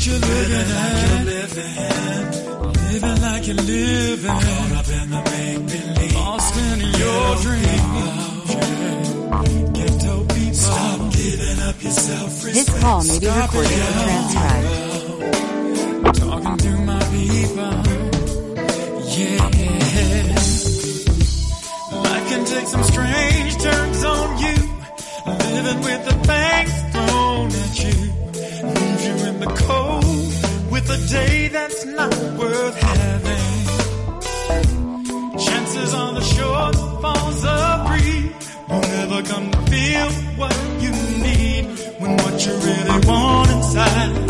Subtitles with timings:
[0.00, 0.68] like you're living,
[1.26, 2.74] living, like you're living.
[2.90, 4.30] Living like you're living.
[4.30, 6.14] Caught up in the make believe.
[6.14, 7.84] Lost in your dream.
[9.74, 10.54] Ghetto people.
[10.54, 12.54] Stop giving up your self respect.
[12.54, 13.94] This call may be recorded and
[14.32, 14.68] transcribed.
[16.16, 17.74] Talking to my people.
[19.16, 19.44] Yeah.
[22.00, 24.56] Life can take some strange turns on you.
[25.26, 26.79] Living with the banks.
[30.90, 33.46] a day that's not worth having.
[35.38, 38.32] Chances on the short falls of free
[38.68, 40.10] will never come to feel
[40.40, 40.90] what you
[41.26, 41.64] need
[42.00, 44.29] when what you really want inside.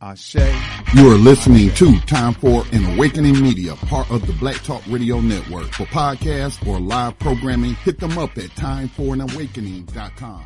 [0.00, 0.34] Ashe.
[0.94, 5.20] You are listening to Time for an Awakening Media, part of the Black Talk Radio
[5.20, 5.66] Network.
[5.72, 10.44] For podcasts or live programming, hit them up at timeforanawakening.com.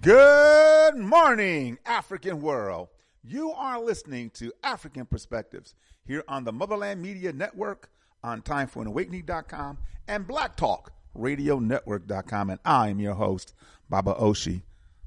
[0.00, 2.88] Good morning, African world.
[3.22, 7.90] You are listening to African Perspectives here on the Motherland Media Network,
[8.22, 12.50] on timeforanawakening.com, and Black Talk Radio Network.com.
[12.50, 13.54] And I am your host,
[13.88, 14.62] Baba Oshi.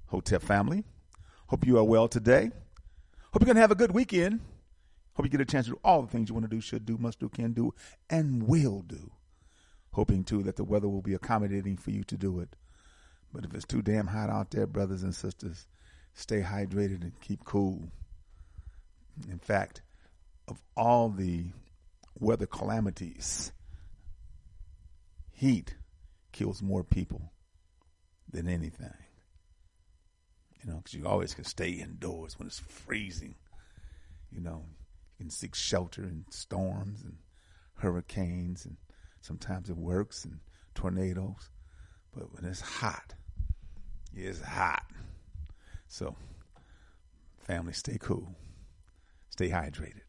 [0.07, 0.85] Hotep family.
[1.47, 2.51] Hope you are well today.
[3.31, 4.39] Hope you're going to have a good weekend.
[5.13, 6.86] Hope you get a chance to do all the things you want to do, should
[6.86, 7.74] do, must do, can do,
[8.09, 9.12] and will do.
[9.91, 12.55] Hoping, too, that the weather will be accommodating for you to do it.
[13.33, 15.67] But if it's too damn hot out there, brothers and sisters,
[16.13, 17.91] stay hydrated and keep cool.
[19.29, 19.81] In fact,
[20.48, 21.45] of all the
[22.19, 23.51] weather calamities,
[25.31, 25.75] heat
[26.31, 27.31] kills more people
[28.31, 28.93] than anything.
[30.63, 33.35] You know, because you always can stay indoors when it's freezing.
[34.31, 34.65] You know,
[35.17, 37.17] you can seek shelter in storms and
[37.75, 38.77] hurricanes, and
[39.21, 40.39] sometimes it works, and
[40.75, 41.49] tornadoes.
[42.13, 43.13] But when it's hot,
[44.13, 44.85] it's hot.
[45.87, 46.15] So,
[47.39, 48.35] family, stay cool,
[49.29, 50.01] stay hydrated.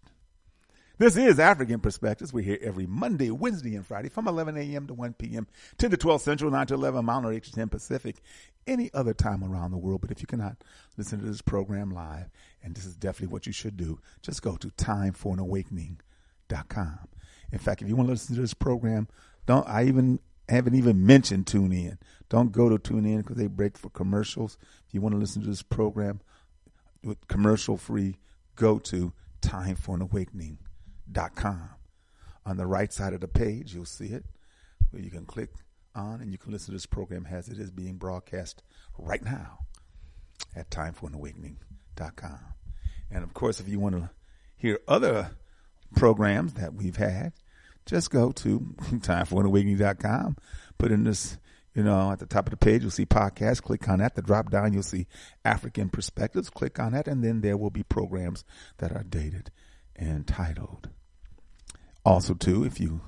[1.00, 2.30] This is African Perspectives.
[2.30, 4.86] We're here every Monday, Wednesday, and Friday from 11 a.m.
[4.86, 5.46] to 1 p.m.,
[5.78, 8.20] 10 to 12 Central, 9 to 11 Mountain, or 8 to 10 Pacific,
[8.66, 10.02] any other time around the world.
[10.02, 10.62] But if you cannot
[10.98, 12.28] listen to this program live,
[12.62, 16.98] and this is definitely what you should do, just go to timeforanawakening.com.
[17.50, 19.08] In fact, if you want to listen to this program,
[19.46, 21.96] don't I even haven't even mentioned TuneIn.
[22.28, 24.58] Don't go to TuneIn because they break for commercials.
[24.86, 26.20] If you want to listen to this program
[27.02, 28.18] with commercial free,
[28.54, 30.58] go to timeforanawakening.com
[31.34, 31.70] com.
[32.46, 34.24] On the right side of the page, you'll see it
[34.90, 35.50] where you can click
[35.94, 38.62] on and you can listen to this program as it is being broadcast
[38.98, 39.58] right now
[40.54, 42.38] at timeforanawakening.com.
[43.10, 44.10] And of course, if you want to
[44.56, 45.30] hear other
[45.96, 47.32] programs that we've had,
[47.86, 50.36] just go to timeforanawakening.com,
[50.78, 51.38] put in this,
[51.74, 53.62] you know, at the top of the page, you'll see podcast.
[53.62, 54.14] Click on that.
[54.14, 55.06] The drop down, you'll see
[55.44, 56.50] African perspectives.
[56.50, 58.44] Click on that, and then there will be programs
[58.78, 59.50] that are dated
[59.96, 60.88] and titled
[62.10, 63.00] also, too, if you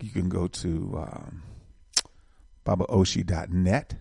[0.00, 1.42] you can go to um,
[2.64, 3.96] babaoshi.net,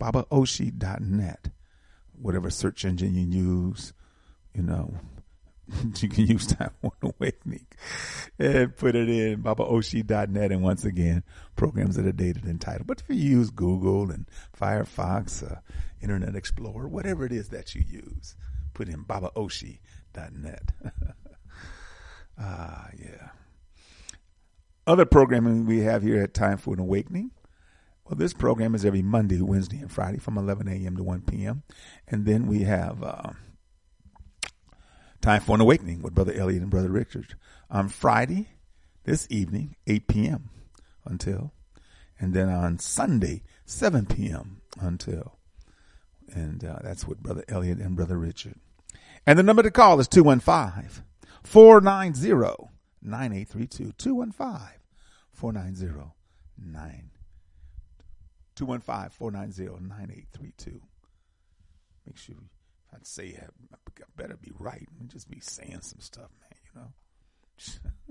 [0.00, 1.50] babaoshi.net,
[2.20, 3.92] whatever search engine you use,
[4.54, 4.94] you know,
[6.00, 7.66] you can use that one awakening
[8.38, 10.52] and put it in babaoshi.net.
[10.52, 11.24] And once again,
[11.56, 12.86] programs that are dated and titled.
[12.86, 15.56] But if you use Google and Firefox, uh,
[16.00, 18.36] Internet Explorer, whatever it is that you use,
[18.72, 20.72] put in babaoshi.net.
[22.38, 23.30] ah, yeah
[24.88, 27.30] other programming we have here at Time for an Awakening.
[28.04, 30.96] Well, this program is every Monday, Wednesday, and Friday from 11 a.m.
[30.96, 31.62] to 1 p.m.
[32.08, 33.32] And then we have uh,
[35.20, 37.34] Time for an Awakening with Brother Elliot and Brother Richard
[37.70, 38.48] on Friday,
[39.04, 40.48] this evening, 8 p.m.
[41.04, 41.52] until.
[42.18, 44.62] And then on Sunday, 7 p.m.
[44.80, 45.38] until.
[46.32, 48.54] And uh, that's with Brother Elliot and Brother Richard.
[49.26, 51.04] And the number to call is 215
[51.42, 52.70] 490
[53.02, 53.92] 9832.
[53.98, 54.77] 215
[55.38, 57.10] 490
[58.56, 60.80] 215 490 9832.
[62.04, 62.34] Make sure
[62.92, 63.76] I'd say it, I
[64.16, 66.92] better be right and just be saying some stuff, man, you know.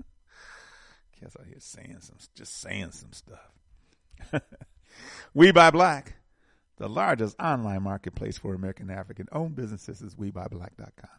[1.20, 3.52] Guess I hear saying some, just saying some stuff.
[5.34, 6.14] we Buy Black,
[6.78, 11.10] the largest online marketplace for American African owned businesses is WeBuyBlack.com.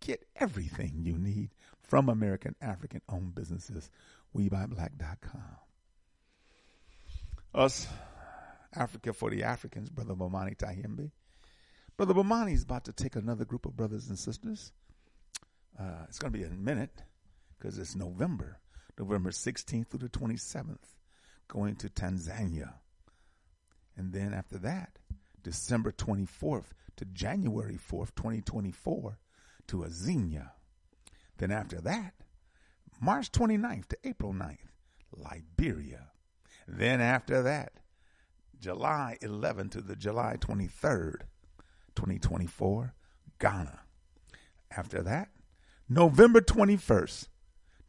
[0.00, 1.50] Get everything you need
[1.82, 3.90] from American African owned businesses
[4.36, 5.56] WeBuyBlack.com.
[7.54, 7.86] Us,
[8.74, 11.10] Africa for the Africans, Brother Bomani Tahimbe.
[11.96, 14.72] Brother Bomani is about to take another group of brothers and sisters.
[15.78, 17.02] Uh, it's going to be a minute
[17.58, 18.58] because it's November,
[18.98, 20.94] November 16th through the 27th,
[21.48, 22.74] going to Tanzania.
[23.96, 24.98] And then after that,
[25.42, 26.66] December 24th
[26.96, 29.18] to January 4th, 2024,
[29.68, 30.50] to Azania.
[31.38, 32.14] Then after that,
[33.00, 34.58] March 29th to April 9th,
[35.16, 36.08] Liberia.
[36.66, 37.72] Then after that,
[38.60, 41.22] July 11 to the July 23rd,
[41.94, 42.94] 2024,
[43.38, 43.80] Ghana.
[44.76, 45.28] After that,
[45.88, 47.28] November 21st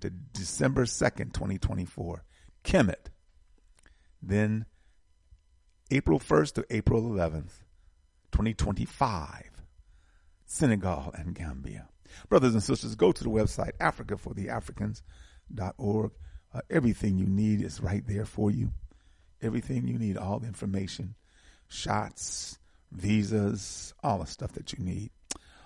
[0.02, 2.24] to December 2nd, 2024,
[2.64, 3.10] Kemet.
[4.22, 4.66] Then
[5.92, 7.64] April 1st to April 11th,
[8.32, 9.50] 2025,
[10.46, 11.90] Senegal and Gambia.
[12.28, 16.12] Brothers and sisters, go to the website africafortheafricans.org.
[16.52, 18.72] Uh, everything you need is right there for you.
[19.42, 21.16] Everything you need, all the information,
[21.70, 22.60] shots,
[22.92, 25.12] visas, all the stuff that you need.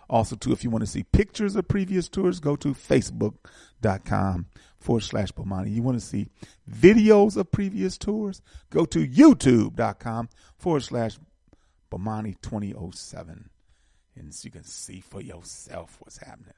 [0.09, 4.45] Also, too, if you want to see pictures of previous tours, go to facebook.com
[4.79, 5.73] forward slash Bomani.
[5.73, 6.27] You want to see
[6.69, 11.17] videos of previous tours, go to youtube.com forward slash
[11.91, 13.49] Bomani 2007.
[14.15, 16.53] And so you can see for yourself what's happening.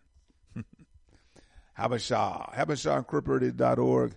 [1.79, 4.15] Habesha, HabeshaIncorporated.org.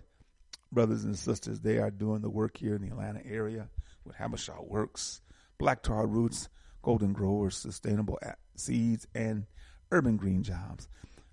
[0.71, 3.69] Brothers and sisters, they are doing the work here in the Atlanta area
[4.05, 5.21] with Habesha Works,
[5.57, 6.47] Black Tar Roots,
[6.83, 8.19] Golden Growers, Sustainable
[8.55, 9.45] Seeds, and
[9.91, 10.87] Urban Green Jobs.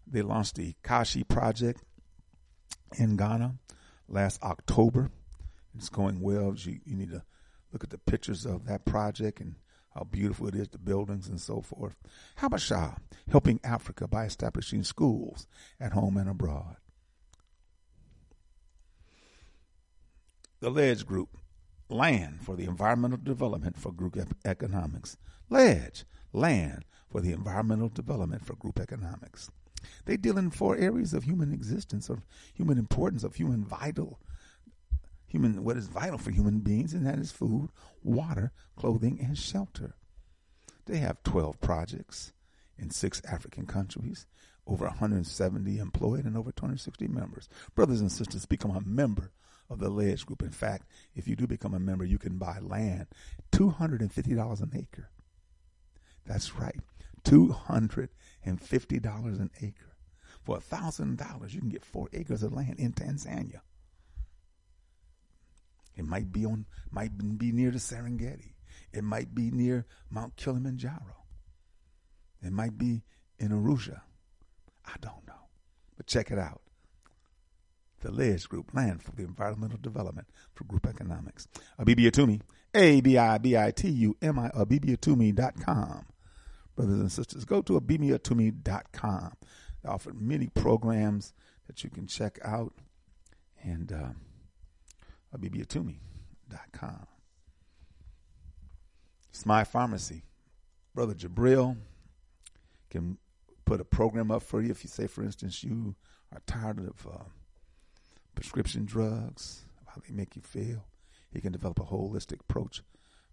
[0.06, 1.82] They launched the Kashi Project
[2.98, 3.56] in Ghana
[4.08, 5.10] last October.
[5.76, 6.54] It's going well.
[6.56, 7.22] You, you need to
[7.72, 9.56] look at the pictures of that project and
[9.96, 11.96] how beautiful it is, the buildings and so forth.
[12.38, 12.98] Habesha,
[13.30, 15.46] helping Africa by establishing schools
[15.80, 16.76] at home and abroad.
[20.60, 21.38] The Ledge Group,
[21.88, 25.16] land for the environmental development for group economics.
[25.48, 29.50] Ledge, land for the environmental development for group economics.
[30.04, 34.20] They deal in four areas of human existence, of human importance, of human vital,
[35.36, 37.68] human what is vital for human beings, and that is food,
[38.02, 39.94] water, clothing, and shelter.
[40.86, 42.32] They have 12 projects
[42.78, 44.26] in six African countries,
[44.66, 47.50] over 170 employed, and over 260 members.
[47.74, 49.32] Brothers and sisters, become a member
[49.68, 50.42] of the Ledge Group.
[50.42, 53.08] In fact, if you do become a member, you can buy land,
[53.52, 55.10] $250 an acre.
[56.24, 56.80] That's right,
[57.24, 58.08] $250
[58.44, 59.92] an acre.
[60.42, 63.60] For $1,000, you can get four acres of land in Tanzania.
[65.96, 68.52] It might be on, might be near the Serengeti.
[68.92, 71.24] It might be near Mount Kilimanjaro.
[72.42, 73.02] It might be
[73.38, 74.00] in Arusha.
[74.84, 75.48] I don't know.
[75.96, 76.60] But check it out
[78.06, 81.48] the Ledge Group, Land for the Environmental Development for Group Economics.
[81.78, 82.40] Abibia Toomey,
[82.74, 86.06] A-B-I-B-I-T-U-M-I, abibitumi.com.
[86.76, 89.32] Brothers and sisters, go to abibitumi.com.
[89.82, 91.32] They offer many programs
[91.66, 92.74] that you can check out
[93.62, 94.16] and um,
[95.36, 97.06] uh, abibitumi.com.
[99.32, 100.22] Smile Pharmacy.
[100.94, 101.76] Brother Jabril
[102.90, 103.18] can
[103.66, 105.94] put a program up for you if you say, for instance, you
[106.32, 107.24] are tired of uh,
[108.34, 110.86] prescription drugs, how they make you feel.
[111.32, 112.82] He can develop a holistic approach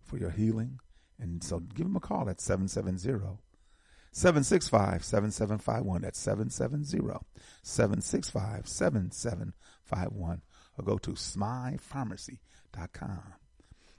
[0.02, 0.80] for your healing.
[1.20, 3.38] And so give him a call at 770
[4.12, 6.02] 765 7751.
[6.02, 7.20] That's 770
[7.64, 10.42] 765 7751.
[10.78, 13.24] Or go to smaifarmacy.com.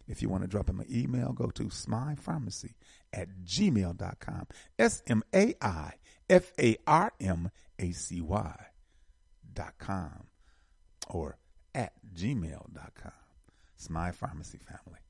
[0.06, 2.74] If you want to drop him an email, go to smaifarmacy
[3.12, 4.46] at gmail.com.
[4.78, 5.92] S M A I
[6.28, 8.66] F A R M A C Y
[9.54, 10.26] dot com
[11.08, 11.38] or
[11.74, 13.12] at gmail.com.
[13.76, 15.00] It's pharmacy family.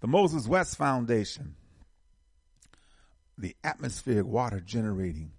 [0.00, 1.56] The Moses West Foundation,
[3.38, 5.32] the atmospheric water generating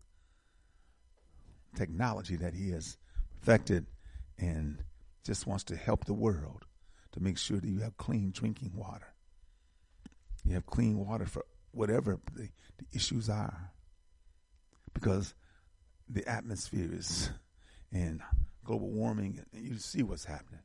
[1.76, 2.98] technology that he has
[3.40, 3.86] perfected
[4.38, 4.84] and
[5.24, 6.66] just wants to help the world
[7.12, 9.14] to make sure that you have clean drinking water.
[10.46, 13.72] You have clean water for whatever the, the issues are.
[14.94, 15.34] Because
[16.10, 17.30] the atmosphere is
[17.92, 18.22] in
[18.64, 20.62] global warming, and you see what's happening.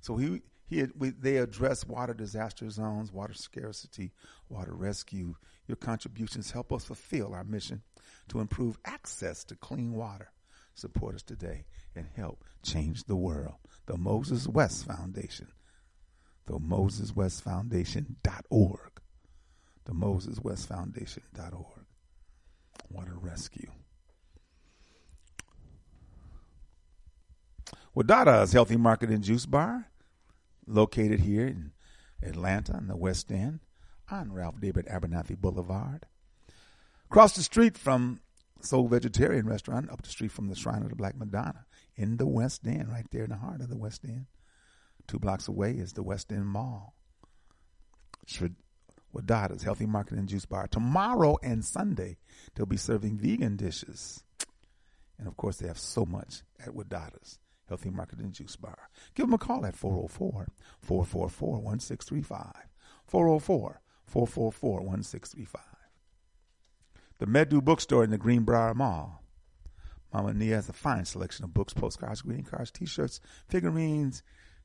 [0.00, 4.12] So he he we, they address water disaster zones, water scarcity,
[4.48, 5.34] water rescue.
[5.66, 7.82] Your contributions help us fulfill our mission
[8.28, 10.30] to improve access to clean water.
[10.78, 11.64] Support us today
[11.96, 13.56] and help change the world.
[13.86, 15.48] The Moses West Foundation.
[16.46, 19.00] The Moses West Foundation.org.
[19.86, 21.84] The Moses West Foundation.org.
[22.90, 23.72] Water rescue.
[27.92, 29.88] Wadada's Healthy Market and Juice Bar,
[30.64, 31.72] located here in
[32.22, 33.58] Atlanta in the West End
[34.12, 36.06] on Ralph David Abernathy Boulevard.
[37.10, 38.20] Across the street from
[38.60, 41.64] Soul Vegetarian Restaurant, up the street from the Shrine of the Black Madonna
[41.96, 44.26] in the West End, right there in the heart of the West End.
[45.06, 46.94] Two blocks away is the West End Mall.
[49.14, 50.68] Wadada's Healthy Market and Juice Bar.
[50.68, 52.18] Tomorrow and Sunday,
[52.54, 54.22] they'll be serving vegan dishes.
[55.18, 58.90] And of course, they have so much at Wadada's Healthy Marketing Juice Bar.
[59.14, 60.46] Give them a call at 404
[60.80, 62.52] 444 1635.
[63.06, 65.77] 404 444 1635.
[67.18, 69.22] The Medu Bookstore in the Greenbriar Mall.
[70.14, 74.22] Mama Nia has a fine selection of books, postcards, greeting cards, t-shirts, figurines,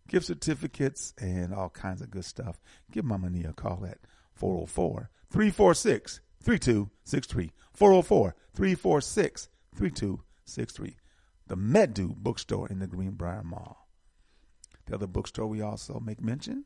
[0.08, 2.62] gift certificates, and all kinds of good stuff.
[2.92, 3.98] Give Mama Nia a call at
[4.34, 7.52] 404 346 3263.
[7.74, 10.98] 404 346 3263.
[11.48, 13.88] The Medu Bookstore in the Greenbriar Mall.
[14.86, 16.66] The other bookstore we also make mention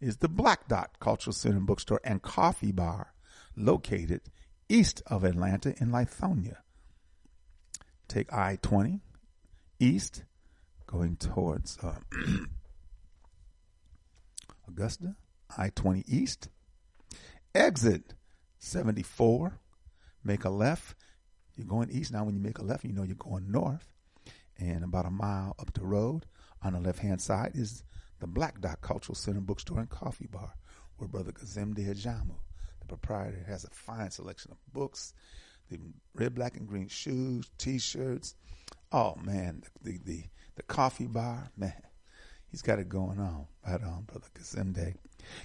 [0.00, 3.12] is the Black Dot Cultural Center Bookstore and Coffee Bar,
[3.54, 4.22] located
[4.70, 6.56] east of Atlanta in Lithonia.
[8.08, 9.00] Take I 20
[9.78, 10.24] east,
[10.86, 11.96] going towards uh,
[14.68, 15.16] Augusta,
[15.56, 16.48] I 20 east,
[17.54, 18.14] exit
[18.58, 19.58] 74,
[20.24, 20.94] make a left.
[21.56, 22.24] You're going east now.
[22.24, 23.88] When you make a left, you know you're going north.
[24.58, 26.26] And about a mile up the road
[26.62, 27.82] on the left hand side is
[28.20, 30.54] the Black Dot Cultural Center Bookstore and Coffee Bar,
[30.96, 32.49] where Brother Kazemde Ajamu, the
[32.90, 35.14] proprietor, has a fine selection of books,
[35.70, 35.78] the
[36.14, 38.34] red, black, and green shoes, T-shirts.
[38.92, 40.24] Oh man, the the
[40.56, 41.80] the coffee bar, man,
[42.50, 43.46] he's got it going on.
[43.66, 44.94] Right on, Brother Kazemde.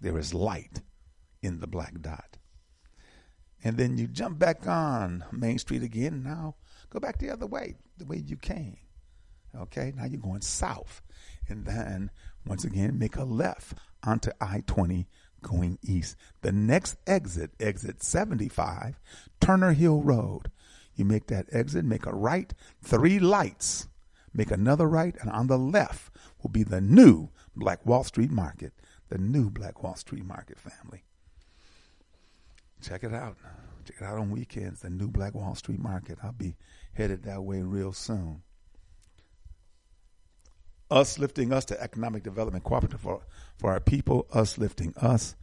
[0.00, 0.82] There is light
[1.42, 2.36] in the black dot.
[3.64, 6.22] And then you jump back on Main Street again.
[6.22, 6.56] Now
[6.90, 8.76] go back the other way, the way you came.
[9.56, 11.02] Okay, now you're going south.
[11.48, 12.10] And then
[12.46, 15.06] once again, make a left onto I 20
[15.42, 16.16] going east.
[16.40, 18.98] The next exit, exit 75,
[19.40, 20.50] Turner Hill Road.
[20.94, 23.88] You make that exit, make a right, three lights,
[24.32, 26.12] make another right, and on the left
[26.42, 28.72] will be the new Black Wall Street Market.
[29.08, 31.04] The new Black Wall Street Market family.
[32.80, 33.36] Check it out.
[33.84, 36.18] Check it out on weekends, the new Black Wall Street Market.
[36.22, 36.56] I'll be
[36.94, 38.42] headed that way real soon.
[40.92, 43.22] Us lifting us to economic development cooperative for,
[43.56, 45.36] for our people, us lifting us.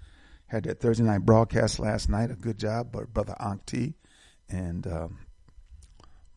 [0.46, 2.30] Had that Thursday night broadcast last night.
[2.30, 3.96] A good job, but Brother Ankti
[4.48, 5.18] and um,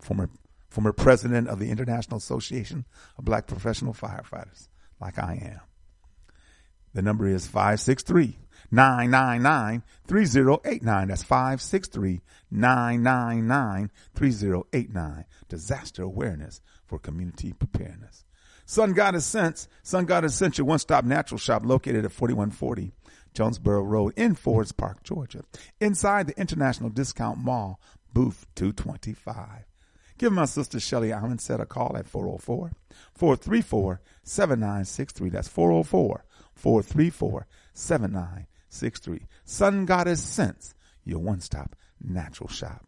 [0.00, 0.30] former
[0.68, 2.86] former president of the International Association
[3.18, 4.68] of Black Professional Firefighters,
[5.00, 5.60] like I am.
[6.94, 8.38] The number is 563
[8.70, 11.08] 999 3089.
[11.08, 15.24] That's 563 999 3089.
[15.48, 18.24] Disaster awareness for community preparedness.
[18.72, 22.94] Sun Goddess Scents, Sun Goddess Scents, your one stop natural shop located at 4140
[23.34, 25.42] Jonesboro Road in Forest Park, Georgia,
[25.78, 27.78] inside the International Discount Mall,
[28.14, 29.66] booth 225.
[30.16, 32.72] Give my sister Shelly Allen set a call at 404
[33.12, 35.28] 434 7963.
[35.28, 39.26] That's 404 434 7963.
[39.44, 42.86] Sun Goddess Scents, your one stop natural shop.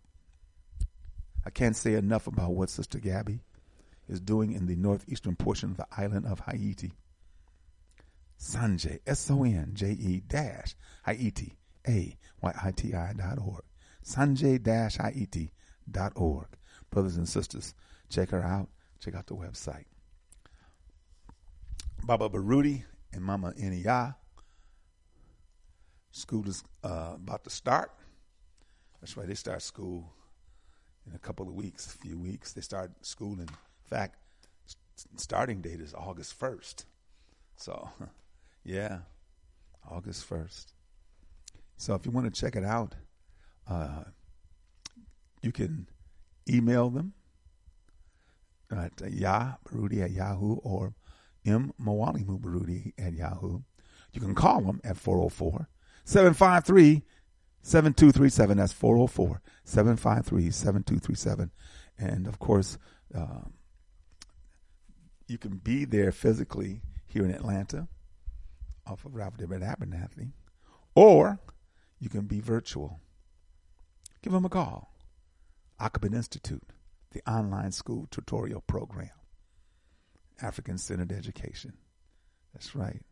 [1.44, 3.42] I can't say enough about what Sister Gabby
[4.08, 6.92] is doing in the northeastern portion of the island of Haiti.
[8.38, 10.74] Sonje, S-O-N-J-E dash
[11.06, 13.62] Haiti, A-Y-I-T-I dot org.
[14.04, 15.52] Sonje dash Haiti
[15.90, 16.48] dot org.
[16.90, 17.74] Brothers and sisters,
[18.08, 18.68] check her out.
[19.00, 19.84] Check out the website.
[22.04, 24.14] Baba Baruti and Mama Iniya.
[26.10, 27.90] School is uh, about to start.
[29.00, 30.12] That's right, they start school
[31.06, 32.52] in a couple of weeks, a few weeks.
[32.52, 33.32] They start school.
[33.40, 33.48] In
[33.88, 34.16] fact,
[35.16, 36.84] starting date is August 1st.
[37.56, 37.90] So,
[38.64, 39.00] yeah,
[39.88, 40.66] August 1st.
[41.76, 42.94] So if you want to check it out,
[43.68, 44.04] uh,
[45.42, 45.88] you can
[46.48, 47.14] email them
[48.70, 49.54] at uh, Yah
[50.02, 50.94] at Yahoo or
[51.44, 53.60] M Mwalimu Baruti at Yahoo.
[54.12, 55.68] You can call them at 404
[56.04, 57.02] 753
[57.62, 58.56] 7237.
[58.56, 61.50] That's 404 753 7237.
[61.98, 62.78] And of course,
[63.14, 63.52] um,
[65.26, 67.88] you can be there physically here in Atlanta
[68.86, 70.32] off of Ralph David Abernathy,
[70.94, 71.38] or
[71.98, 73.00] you can be virtual.
[74.22, 74.94] Give them a call.
[75.80, 76.62] Akoben Institute,
[77.12, 79.10] the online school tutorial program.
[80.42, 81.74] African centered education.
[82.52, 83.02] That's right.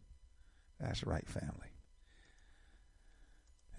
[0.81, 1.72] That's right, family.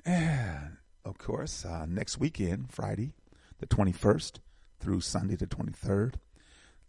[0.05, 3.13] And of course, uh, next weekend, Friday,
[3.59, 4.39] the 21st
[4.79, 6.15] through Sunday, the 23rd,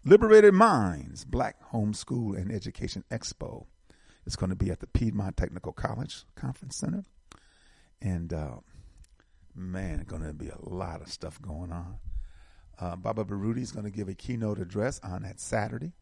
[0.06, 3.64] Liberated Minds Black Homeschool and Education Expo
[4.26, 7.04] is going to be at the Piedmont Technical College Conference Center.
[8.02, 8.56] And uh,
[9.54, 11.96] man, it's going to be a lot of stuff going on.
[12.78, 15.92] Uh, Baba Baruti is going to give a keynote address on that Saturday.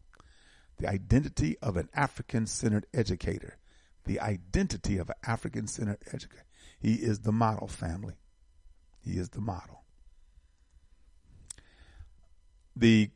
[0.79, 3.57] The identity of an African centered educator.
[4.03, 6.43] The identity of an African centered educator.
[6.77, 8.15] He is the model family.
[8.99, 9.83] He is the model.
[12.75, 13.11] The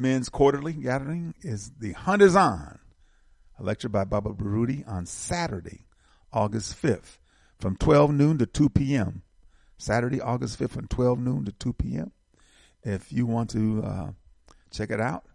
[0.00, 2.78] men's quarterly gathering is the Hunt is On,
[3.58, 5.86] a lecture by Baba Baruti on Saturday,
[6.32, 7.18] August 5th,
[7.58, 9.22] from 12 noon to 2 p.m.
[9.76, 12.12] Saturday, August 5th, from 12 noon to 2 p.m.
[12.82, 14.10] If you want to uh,
[14.70, 15.26] check it out,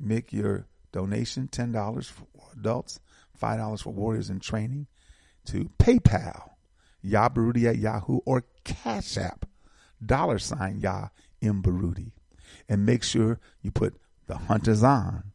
[0.00, 2.26] make your donation $10 for
[2.58, 3.00] adults,
[3.40, 4.88] $5 for warriors in training
[5.46, 6.50] to PayPal,
[7.04, 9.46] Yabaruti at Yahoo, or Cash App,
[10.04, 11.08] dollar sign Yah
[11.40, 11.62] M.
[12.68, 13.94] And make sure you put
[14.26, 15.32] the hunters on,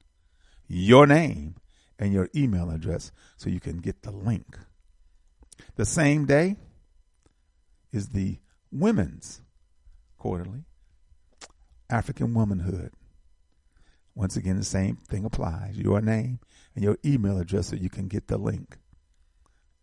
[0.67, 1.55] your name,
[1.97, 4.57] and your email address so you can get the link.
[5.75, 6.57] The same day
[7.91, 8.39] is the
[8.71, 9.41] Women's
[10.17, 10.63] Quarterly,
[11.89, 12.91] African Womanhood.
[14.15, 16.39] Once again, the same thing applies your name
[16.75, 18.77] and your email address so you can get the link.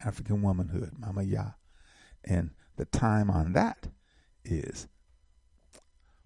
[0.05, 1.53] African Womanhood, Mama Ya.
[2.25, 3.89] And the time on that
[4.45, 4.87] is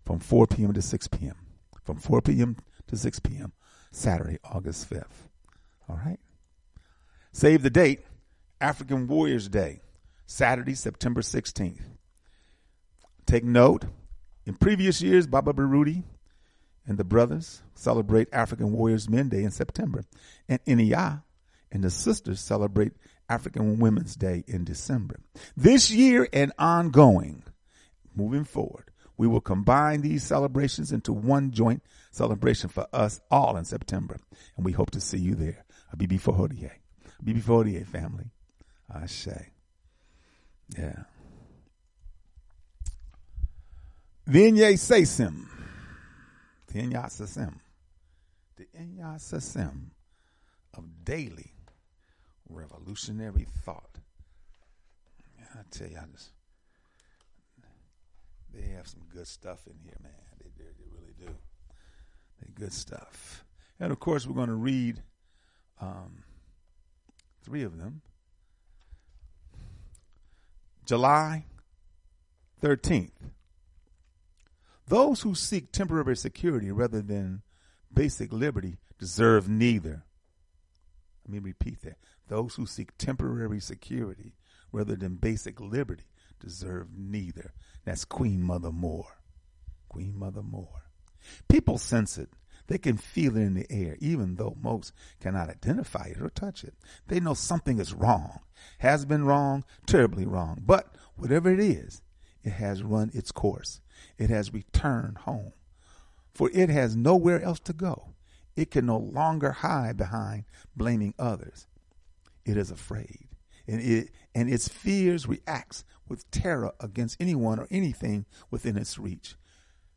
[0.05, 0.73] from 4 p.m.
[0.73, 1.37] to 6 p.m.
[1.85, 2.57] From 4 p.m.
[2.89, 3.53] to 6 p.m.
[3.91, 5.29] Saturday, August 5th.
[5.89, 6.19] All right.
[7.33, 8.01] Save the date
[8.61, 9.81] African Warriors Day,
[10.27, 11.81] Saturday, September 16th.
[13.27, 13.85] Take note.
[14.45, 16.03] In previous years, Baba Baruti
[16.87, 20.05] and the brothers celebrate African Warriors Men Day in September,
[20.49, 21.23] and Iniya
[21.71, 22.93] and the sisters celebrate
[23.29, 25.21] African Women's Day in December.
[25.57, 27.45] This year and ongoing,
[28.15, 28.92] moving forward,
[29.23, 31.81] we will combine these celebrations into one joint
[32.11, 34.19] celebration for us all in September,
[34.57, 35.65] and we hope to see you there.
[35.97, 36.69] Bibi Fohodie.
[37.23, 38.25] Bibi Fohodie family.
[38.93, 39.51] I say.
[40.77, 41.05] Yeah.
[44.29, 45.47] Vinye Sesim.
[46.67, 47.55] Tinya Sasim.
[48.57, 49.91] The Inya Sasim
[50.77, 51.53] of daily
[52.49, 53.99] revolutionary thought.
[55.55, 56.33] I tell you, I just
[58.55, 60.13] they have some good stuff in here, man.
[60.39, 61.35] They, they, they really do.
[62.41, 63.45] They good stuff.
[63.81, 65.03] And of course, we're going to read
[65.81, 66.25] um,
[67.45, 68.03] three of them.
[70.85, 71.45] July
[72.63, 73.11] 13th.
[74.87, 77.43] Those who seek temporary security rather than
[77.93, 80.05] basic liberty deserve neither.
[81.25, 81.99] Let me repeat that.
[82.29, 84.35] Those who seek temporary security
[84.71, 86.05] rather than basic liberty
[86.43, 87.53] deserve neither.
[87.85, 89.19] That's Queen Mother Moore.
[89.89, 90.91] Queen Mother Moore.
[91.49, 92.31] People sense it.
[92.67, 96.65] They can feel it in the air, even though most cannot identify it or touch
[96.65, 96.75] it.
[97.09, 98.41] They know something is wrong,
[98.79, 100.63] has been wrong, terribly wrong.
[100.65, 102.03] But whatever it is,
[102.45, 103.81] it has run its course.
[104.19, 105.53] It has returned home.
[106.35, 108.15] For it has nowhere else to go.
[108.57, 110.45] It can no longer hide behind
[110.77, 111.67] blaming others.
[112.45, 113.29] It is afraid.
[113.67, 119.35] And, it, and its fears reacts with terror against anyone or anything within its reach.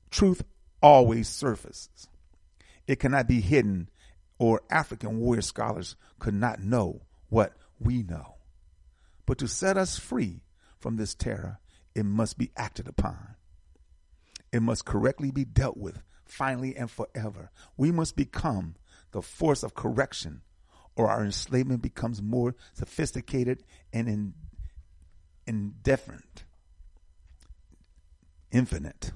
[0.10, 0.44] Truth
[0.82, 2.08] always surfaces.
[2.88, 3.90] It cannot be hidden,
[4.40, 8.36] or African warrior scholars could not know what we know.
[9.26, 10.44] But to set us free
[10.80, 11.60] from this terror,
[11.94, 13.36] it must be acted upon.
[14.54, 17.52] It must correctly be dealt with, finally and forever.
[17.76, 18.76] We must become
[19.12, 20.44] the force of correction,
[20.96, 24.08] or our enslavement becomes more sophisticated and
[25.48, 26.44] indifferent,
[28.52, 29.12] infinite.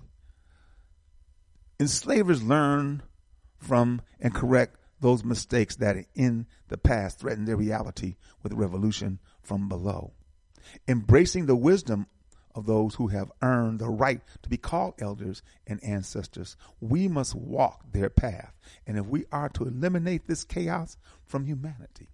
[1.79, 3.03] Enslavers learn
[3.57, 9.69] from and correct those mistakes that in the past threatened their reality with revolution from
[9.69, 10.13] below.
[10.87, 12.07] Embracing the wisdom
[12.53, 17.33] of those who have earned the right to be called elders and ancestors, we must
[17.33, 18.53] walk their path.
[18.85, 22.09] And if we are to eliminate this chaos from humanity,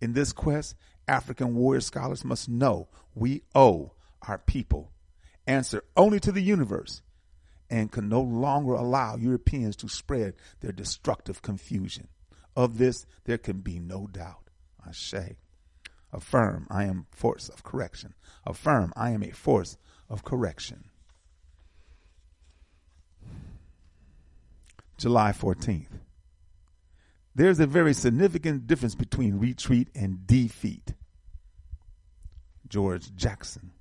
[0.00, 0.74] in this quest,
[1.08, 3.92] African warrior scholars must know we owe
[4.26, 4.92] our people
[5.46, 7.02] answer only to the universe
[7.70, 12.08] and can no longer allow Europeans to spread their destructive confusion.
[12.54, 14.50] Of this, there can be no doubt.
[14.86, 15.36] Ashe.
[16.12, 18.14] Affirm, I am force of correction.
[18.44, 19.78] Affirm, I am a force
[20.10, 20.84] of correction.
[24.98, 25.86] July 14th.
[27.34, 30.94] There's a very significant difference between retreat and defeat.
[32.68, 33.72] George Jackson.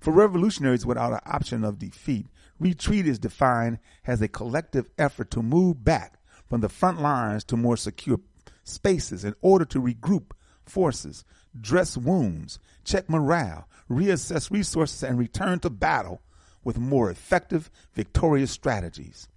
[0.00, 2.26] For revolutionaries without an option of defeat,
[2.58, 7.56] retreat is defined as a collective effort to move back from the front lines to
[7.56, 8.20] more secure
[8.64, 10.32] spaces in order to regroup
[10.64, 11.24] forces,
[11.58, 16.20] dress wounds, check morale, reassess resources, and return to battle
[16.62, 19.28] with more effective, victorious strategies.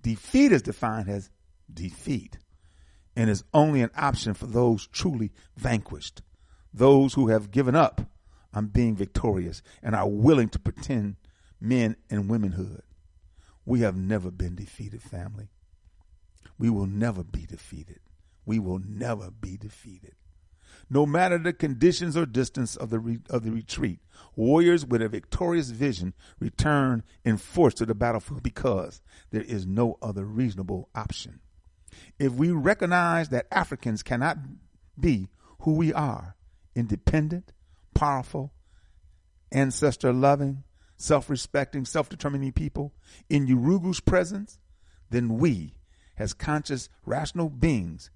[0.00, 1.30] Defeat is defined as
[1.72, 2.38] defeat
[3.16, 6.22] and is only an option for those truly vanquished,
[6.72, 8.02] those who have given up
[8.54, 11.16] on being victorious and are willing to pretend
[11.60, 12.82] men and womanhood.
[13.64, 15.48] We have never been defeated, family.
[16.58, 18.00] We will never be defeated.
[18.44, 20.14] We will never be defeated.
[20.90, 24.00] No matter the conditions or distance of the re- of the retreat,
[24.36, 29.96] warriors with a victorious vision return in force to the battlefield because there is no
[30.02, 31.40] other reasonable option.
[32.18, 34.38] If we recognize that Africans cannot
[34.98, 35.28] be
[35.60, 36.36] who we are,
[36.74, 37.52] independent,
[37.94, 38.52] powerful,
[39.50, 40.64] ancestor loving,
[40.96, 42.92] self respecting, self determining people
[43.28, 44.58] in Yurugu's presence,
[45.10, 45.74] then we,
[46.18, 48.10] as conscious, rational beings,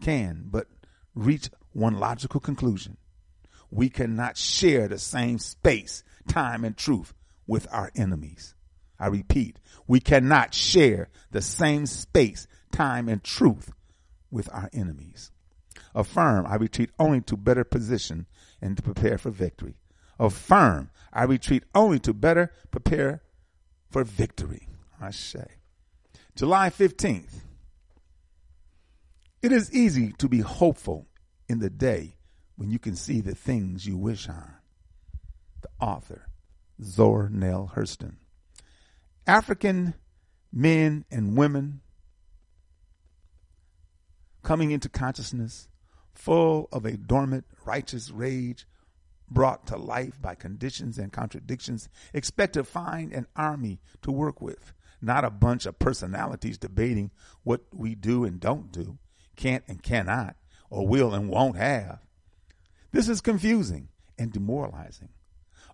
[0.00, 0.66] can but
[1.14, 2.96] reach one logical conclusion.
[3.70, 7.14] We cannot share the same space, time, and truth
[7.46, 8.54] with our enemies.
[8.98, 13.72] I repeat, we cannot share the same space, time, and truth
[14.30, 15.30] with our enemies.
[15.94, 18.26] Affirm, I retreat only to better position
[18.60, 19.76] and to prepare for victory.
[20.18, 23.22] Affirm, I retreat only to better prepare
[23.90, 24.68] for victory.
[25.00, 25.46] I say.
[26.36, 27.40] July 15th.
[29.42, 31.08] It is easy to be hopeful
[31.48, 32.16] in the day
[32.56, 34.54] when you can see the things you wish on.
[35.62, 36.28] The author,
[36.80, 38.14] Zora Neale Hurston.
[39.26, 39.94] African
[40.52, 41.80] men and women
[44.42, 45.68] coming into consciousness
[46.14, 48.66] full of a dormant righteous rage
[49.30, 54.72] brought to life by conditions and contradictions, expect to find an army to work with,
[55.00, 57.10] not a bunch of personalities debating
[57.42, 58.98] what we do and don't do,
[59.36, 60.36] can't and cannot,
[60.70, 62.00] or will and won't have.
[62.90, 63.88] This is confusing
[64.18, 65.08] and demoralizing.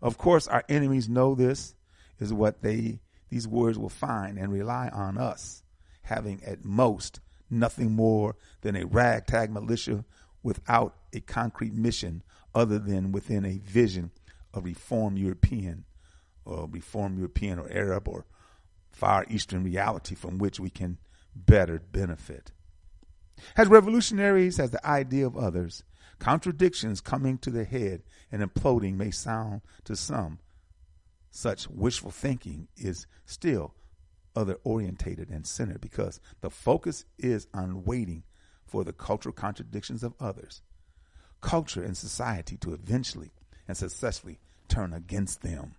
[0.00, 1.74] Of course, our enemies know this
[2.20, 5.62] is what they these words will find and rely on us,
[6.02, 7.20] having at most
[7.50, 10.04] nothing more than a ragtag militia
[10.42, 12.22] without a concrete mission
[12.54, 14.10] other than within a vision
[14.54, 15.84] of reform European
[16.44, 18.24] or reform European or Arab or
[18.90, 20.98] Far Eastern reality from which we can
[21.34, 22.52] better benefit.
[23.56, 25.84] As revolutionaries as the idea of others,
[26.18, 30.40] contradictions coming to the head and imploding may sound to some.
[31.30, 33.74] Such wishful thinking is still
[34.36, 38.22] other orientated and centered because the focus is on waiting
[38.66, 40.62] for the cultural contradictions of others
[41.40, 43.30] culture and society to eventually
[43.66, 45.74] and successfully turn against them.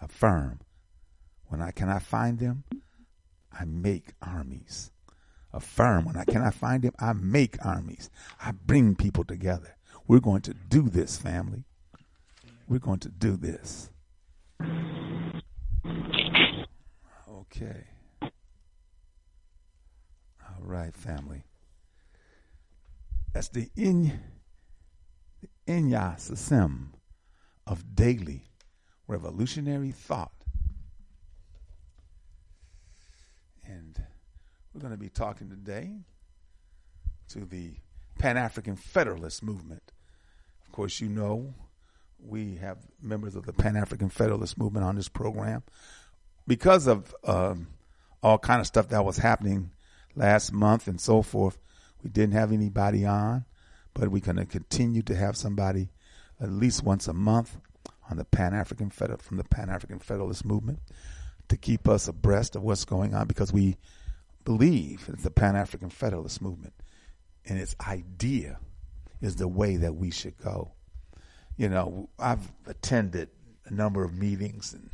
[0.00, 0.60] Affirm,
[1.46, 2.64] when I cannot find them,
[3.52, 4.90] I make armies.
[5.52, 8.10] Affirm, when I cannot find them, I make armies.
[8.40, 9.76] I bring people together.
[10.08, 11.64] We're going to do this, family.
[12.68, 13.90] We're going to do this.
[17.56, 17.84] Okay.
[18.22, 18.30] All
[20.60, 21.44] right, family.
[23.32, 24.20] That's the in
[25.40, 26.88] the Inya Sasem
[27.66, 28.44] of daily
[29.06, 30.32] revolutionary thought
[33.66, 34.02] and
[34.72, 35.90] We're going to be talking today
[37.28, 37.74] to the
[38.18, 39.92] Pan African Federalist Movement.
[40.64, 41.54] Of course, you know
[42.18, 45.62] we have members of the Pan African Federalist Movement on this program
[46.46, 47.68] because of um,
[48.22, 49.70] all kind of stuff that was happening
[50.16, 51.58] last month and so forth.
[52.02, 53.44] We didn't have anybody on,
[53.92, 55.90] but we're going to continue to have somebody
[56.40, 57.56] at least once a month
[58.10, 60.80] on the Pan African Federal from the Pan African Federalist Movement
[61.48, 63.76] to keep us abreast of what's going on because we
[64.44, 66.74] believe that the Pan African Federalist Movement
[67.46, 68.58] and its idea
[69.20, 70.72] is the way that we should go.
[71.56, 73.28] You know, I've attended
[73.66, 74.90] a number of meetings and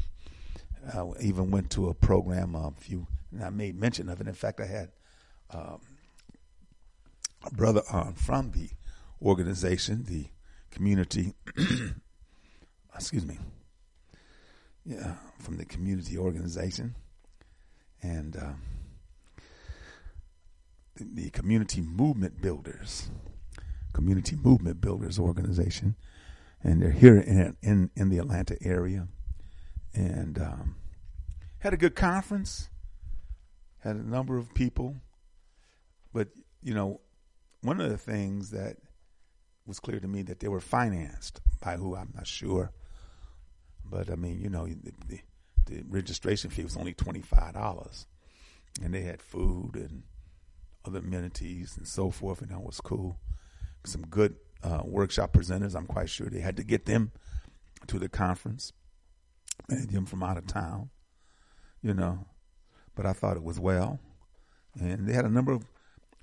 [0.95, 4.26] uh, even went to a program a few, and I made mention of it.
[4.26, 4.91] In fact, I had
[5.51, 5.81] um,
[7.45, 8.70] a brother uh, from the
[9.22, 10.26] organization, the
[10.70, 11.35] community,
[12.95, 13.39] excuse me,
[14.85, 16.95] yeah, from the community organization,
[18.03, 18.62] and um,
[20.97, 23.11] the, the community movement builders,
[23.93, 25.97] community movement builders organization,
[26.62, 29.09] and they're here in in, in the Atlanta area,
[29.95, 30.76] and um,
[31.59, 32.68] had a good conference,
[33.78, 34.97] had a number of people,
[36.12, 36.28] but
[36.62, 37.01] you know,
[37.62, 38.76] one of the things that
[39.66, 42.72] was clear to me that they were financed by who I'm not sure,
[43.84, 45.20] but I mean, you know, the, the,
[45.66, 48.07] the registration fee was only twenty five dollars,
[48.82, 50.03] and they had food and
[50.84, 53.18] other amenities and so forth, and that was cool.
[53.84, 55.74] Some good uh, workshop presenters.
[55.74, 57.12] I'm quite sure they had to get them
[57.86, 58.72] to the conference,
[59.68, 60.90] and them from out of town,
[61.82, 62.26] you know.
[62.94, 64.00] But I thought it was well,
[64.78, 65.64] and they had a number of,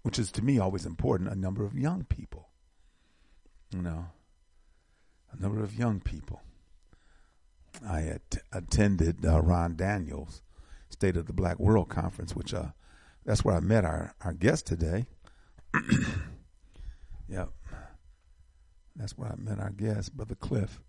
[0.03, 2.49] which is to me always important, a number of young people,
[3.73, 4.07] you know,
[5.31, 6.41] a number of young people.
[7.87, 8.21] I had
[8.51, 10.41] attended uh, Ron Daniels'
[10.89, 12.67] State of the Black World Conference, which uh,
[13.25, 15.05] that's where I met our, our guest today.
[17.29, 17.49] yep.
[18.95, 20.79] That's where I met our guest, Brother Cliff.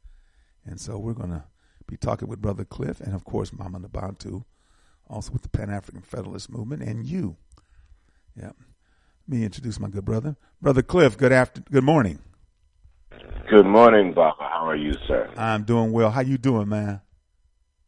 [0.64, 1.44] And so we're going to
[1.88, 4.44] be talking with Brother Cliff and, of course, Mama Nabantu,
[5.08, 7.36] also with the Pan African Federalist Movement, and you.
[8.36, 8.54] Yep.
[9.26, 10.36] Let me introduce my good brother.
[10.60, 12.20] Brother Cliff, good after good morning.
[13.50, 14.36] Good morning, Baba.
[14.38, 15.30] How are you, sir?
[15.36, 16.10] I'm doing well.
[16.10, 17.00] How you doing, man?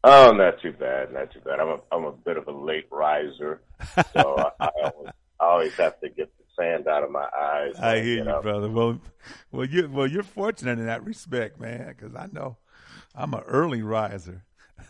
[0.03, 1.59] Oh, not too bad, not too bad.
[1.59, 3.61] I'm a I'm a bit of a late riser,
[4.13, 7.75] so I, I, always, I always have to get the sand out of my eyes.
[7.79, 8.41] I hear you, up.
[8.41, 8.69] brother.
[8.69, 8.99] Well,
[9.51, 12.57] well, you well you're fortunate in that respect, man, because I know
[13.15, 14.43] I'm an early riser.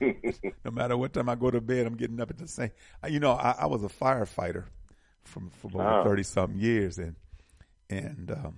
[0.00, 2.70] no matter what time I go to bed, I'm getting up at the same.
[3.08, 4.64] You know, I, I was a firefighter
[5.24, 7.16] from for over thirty something years, and
[7.90, 8.56] and um,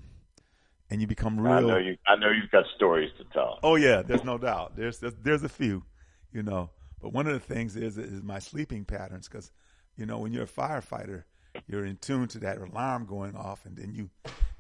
[0.90, 1.52] and you become real.
[1.52, 1.96] I know you.
[2.06, 3.58] I know you've got stories to tell.
[3.62, 4.76] Oh yeah, there's no doubt.
[4.76, 5.84] There's there's, there's a few,
[6.32, 6.70] you know.
[7.00, 9.52] But one of the things is is my sleeping patterns because,
[9.96, 11.24] you know, when you're a firefighter,
[11.66, 14.10] you're in tune to that alarm going off, and then you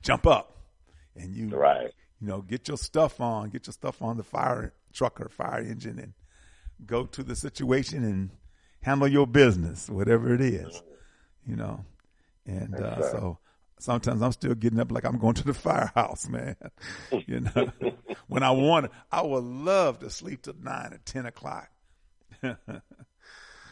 [0.02, 0.56] jump up,
[1.16, 1.92] and you right.
[2.20, 5.60] You know, get your stuff on, get your stuff on the fire truck or fire
[5.60, 6.12] engine, and
[6.84, 8.30] go to the situation and
[8.80, 10.82] handle your business, whatever it is.
[11.46, 11.84] You know,
[12.46, 13.38] and uh, so
[13.78, 16.56] sometimes I'm still getting up like I'm going to the firehouse, man.
[17.26, 17.72] you know,
[18.26, 21.68] when I want, I would love to sleep till nine or ten o'clock.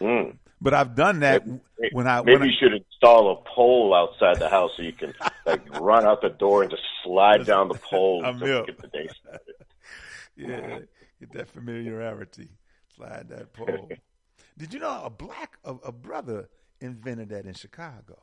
[0.00, 0.36] mm.
[0.60, 1.60] But I've done that maybe,
[1.92, 5.14] when I maybe when you should install a pole outside the house so you can
[5.44, 9.08] like run out the door and just slide down the pole to get the day
[9.20, 9.54] started.
[10.36, 10.78] yeah,
[11.20, 12.48] get that familiarity,
[12.94, 13.88] slide that pole.
[14.58, 16.48] Did you know a black a, a brother
[16.80, 18.18] invented that in Chicago?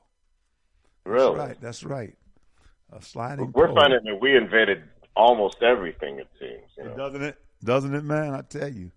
[1.05, 1.35] Really?
[1.35, 1.61] That's right.
[1.61, 2.17] That's right.
[2.91, 3.51] A sliding.
[3.53, 3.75] We're pole.
[3.75, 4.83] finding that we invented
[5.15, 6.19] almost everything.
[6.19, 6.63] It seems.
[6.77, 6.95] You know?
[6.97, 7.37] Doesn't it?
[7.63, 8.33] Doesn't it, man?
[8.33, 8.91] I tell you.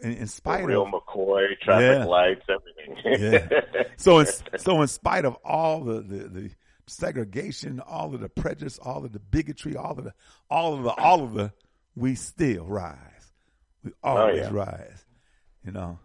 [0.00, 2.04] In, in spite real of McCoy, traffic yeah.
[2.04, 3.22] lights, everything.
[3.22, 3.82] yeah.
[3.96, 4.26] So, in,
[4.56, 6.50] so in spite of all the, the, the
[6.86, 10.14] segregation, all of the prejudice, all of the bigotry, all of the,
[10.48, 11.52] all of the, all of the,
[11.94, 13.32] we still rise.
[13.84, 14.50] We oh, always oh, yeah.
[14.52, 15.04] rise.
[15.64, 15.98] You know,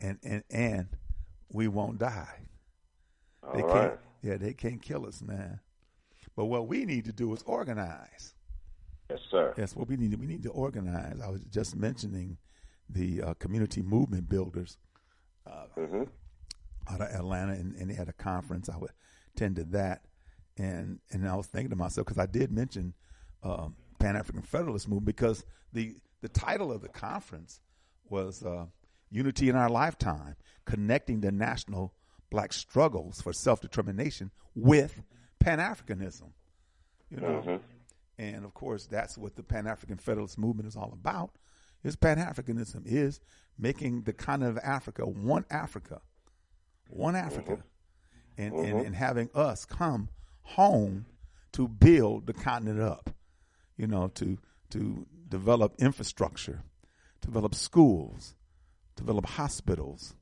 [0.00, 0.88] and and and
[1.52, 2.38] we won't die.
[3.42, 3.90] All they right.
[3.90, 4.00] can't.
[4.22, 5.60] Yeah, they can't kill us, man.
[6.34, 8.34] But what we need to do is organize.
[9.10, 9.54] Yes, sir.
[9.56, 11.20] Yes, what we need we need to organize.
[11.20, 12.38] I was just mentioning
[12.88, 14.78] the uh, community movement builders
[15.46, 16.02] uh, mm-hmm.
[16.88, 18.68] out of Atlanta, and, and, they had a conference.
[18.68, 18.76] I
[19.34, 20.02] attended that,
[20.56, 22.94] and and I was thinking to myself because I did mention
[23.42, 27.60] um, Pan African Federalist Movement because the the title of the conference
[28.08, 28.66] was uh,
[29.10, 31.94] "Unity in Our Lifetime: Connecting the National."
[32.34, 35.02] black struggles for self determination with
[35.38, 36.32] Pan Africanism.
[37.08, 37.56] You know, mm-hmm.
[38.18, 41.30] and of course that's what the Pan African Federalist movement is all about.
[41.84, 43.20] Is Pan Africanism is
[43.58, 46.00] making the continent of Africa one Africa,
[46.88, 47.58] one Africa,
[48.38, 48.56] Mm-hmm.
[48.56, 50.08] and, and and having us come
[50.42, 51.06] home
[51.52, 53.10] to build the continent up.
[53.76, 54.38] You know, to
[54.70, 56.62] to develop infrastructure,
[57.20, 58.34] develop schools,
[58.96, 60.14] develop hospitals,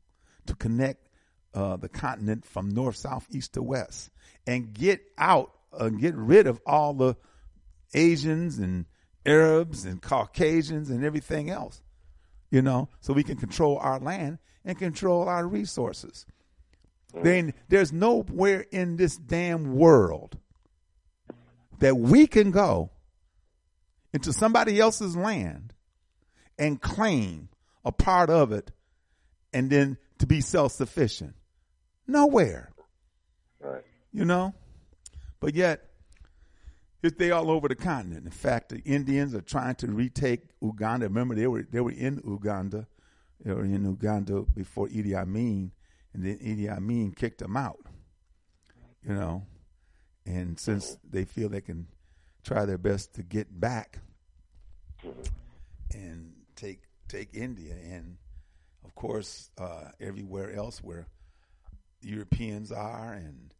[0.47, 1.09] to connect
[1.55, 4.11] uh, the continent from north, south, east to west,
[4.47, 7.17] and get out and get rid of all the
[7.95, 8.87] Asians and
[9.25, 11.83] Arabs and Caucasians and everything else,
[12.51, 16.27] you know, so we can control our land and control our resources.
[17.15, 17.23] Mm.
[17.23, 20.39] Then there's nowhere in this damn world
[21.79, 22.91] that we can go
[24.13, 25.73] into somebody else's land
[26.59, 27.49] and claim
[27.85, 28.71] a part of it
[29.53, 31.35] and then to be self sufficient.
[32.07, 32.71] Nowhere
[33.61, 33.85] Right.
[34.13, 34.55] you know.
[35.41, 35.92] But yet,
[37.03, 38.25] it's they all over the continent.
[38.25, 41.09] In fact, the Indians are trying to retake Uganda.
[41.09, 42.87] Remember, they were they were in Uganda.
[43.45, 45.73] They were in Uganda before Idi Amin,
[46.15, 47.85] and then Idi Amin kicked them out.
[49.05, 49.47] You know,
[50.25, 51.89] and since they feel they can
[52.45, 53.99] try their best to get back
[55.93, 58.17] and take take India, and
[58.85, 61.09] of course, uh, everywhere else where
[62.01, 63.53] Europeans are, and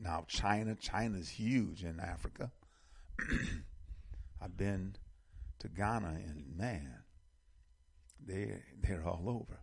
[0.00, 0.74] now China.
[0.74, 2.50] China's huge in Africa.
[4.40, 4.96] I've been
[5.60, 7.02] to Ghana, and man,
[8.24, 9.60] they they're all over.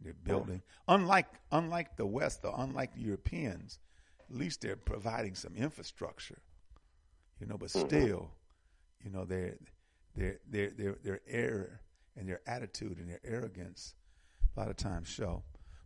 [0.00, 0.62] They're building.
[0.88, 3.78] Unlike unlike the West, or unlike the Europeans,
[4.28, 6.42] at least they're providing some infrastructure.
[7.40, 8.30] You know, but still,
[9.04, 9.56] you know, their
[10.14, 11.80] their their their their error
[12.16, 13.94] and their attitude and their arrogance
[14.56, 15.42] a lot of times show.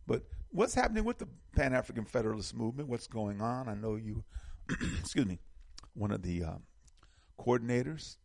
[0.07, 2.89] But what's happening with the Pan African Federalist movement?
[2.89, 3.67] What's going on?
[3.69, 4.23] I know you,
[4.99, 5.39] excuse me,
[5.93, 6.63] one of the um,
[7.45, 8.17] coordinators.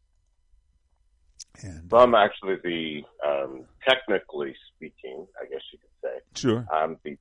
[1.63, 6.99] And So I'm actually the, um, technically speaking, I guess you could say, sure, I'm
[7.03, 7.17] the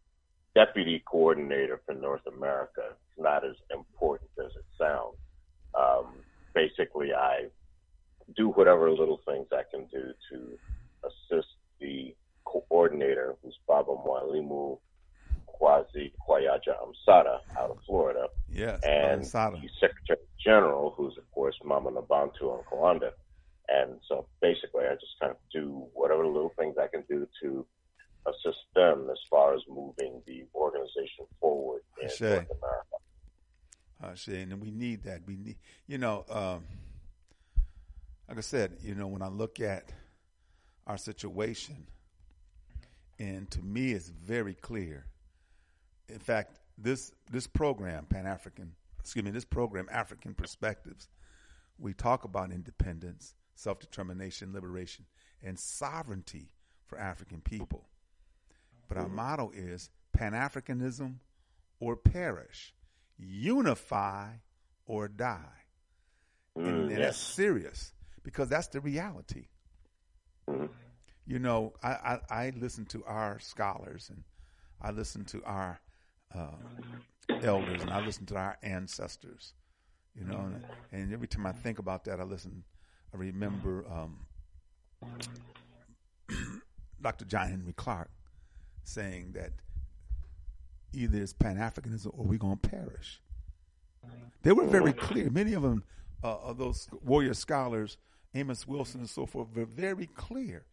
[0.55, 2.81] deputy coordinator for North America.
[2.89, 5.17] It's not as important as it sounds.
[5.77, 6.15] Um,
[6.53, 7.45] basically, I
[8.35, 10.57] do whatever little things I can do to
[11.03, 12.15] assist the
[12.45, 14.79] coordinator, who's Baba Mwalimu
[15.59, 19.57] Kwazi Kwayaja Amsada out of Florida, yes, and Sada.
[19.57, 23.11] the Secretary General, who's of course Mama Nabantu and Kwanda.
[23.67, 27.65] And so basically, I just kind of do whatever little things I can do to
[28.27, 32.07] assist them as far as moving the organization forward in.
[32.07, 32.45] North America.
[34.03, 35.21] uh, Shane, and we need that.
[35.25, 36.63] We need, you know, um,
[38.27, 39.91] like I said, you know, when I look at
[40.87, 41.87] our situation,
[43.19, 45.05] and to me, it's very clear.
[46.09, 51.07] In fact, this this program, Pan African, excuse me, this program, African Perspectives,
[51.79, 55.05] we talk about independence, self determination, liberation,
[55.43, 56.51] and sovereignty
[56.85, 57.89] for African people.
[58.87, 61.15] But our motto is Pan Africanism
[61.79, 62.73] or perish,
[63.17, 64.27] unify
[64.85, 65.37] or die.
[66.55, 67.17] and, Mm, and that's yes.
[67.17, 67.93] serious
[68.23, 69.47] because that's the reality.
[70.47, 70.69] Mhm.
[71.25, 74.23] You know, I, I, I listen to our scholars and
[74.81, 75.79] I listen to our
[76.33, 76.51] uh,
[77.41, 79.53] elders and I listen to our ancestors.
[80.17, 82.63] You know, and, and every time I think about that, I listen.
[83.13, 84.19] I remember um,
[87.01, 87.25] Dr.
[87.25, 88.11] John Henrik Clarke
[88.83, 89.51] saying that
[90.93, 93.21] either it's Pan Africanism or we're going to perish.
[94.43, 95.29] They were very clear.
[95.29, 95.83] Many of them,
[96.23, 97.97] uh, of those warrior scholars,
[98.33, 100.65] Amos Wilson and so forth, were very clear.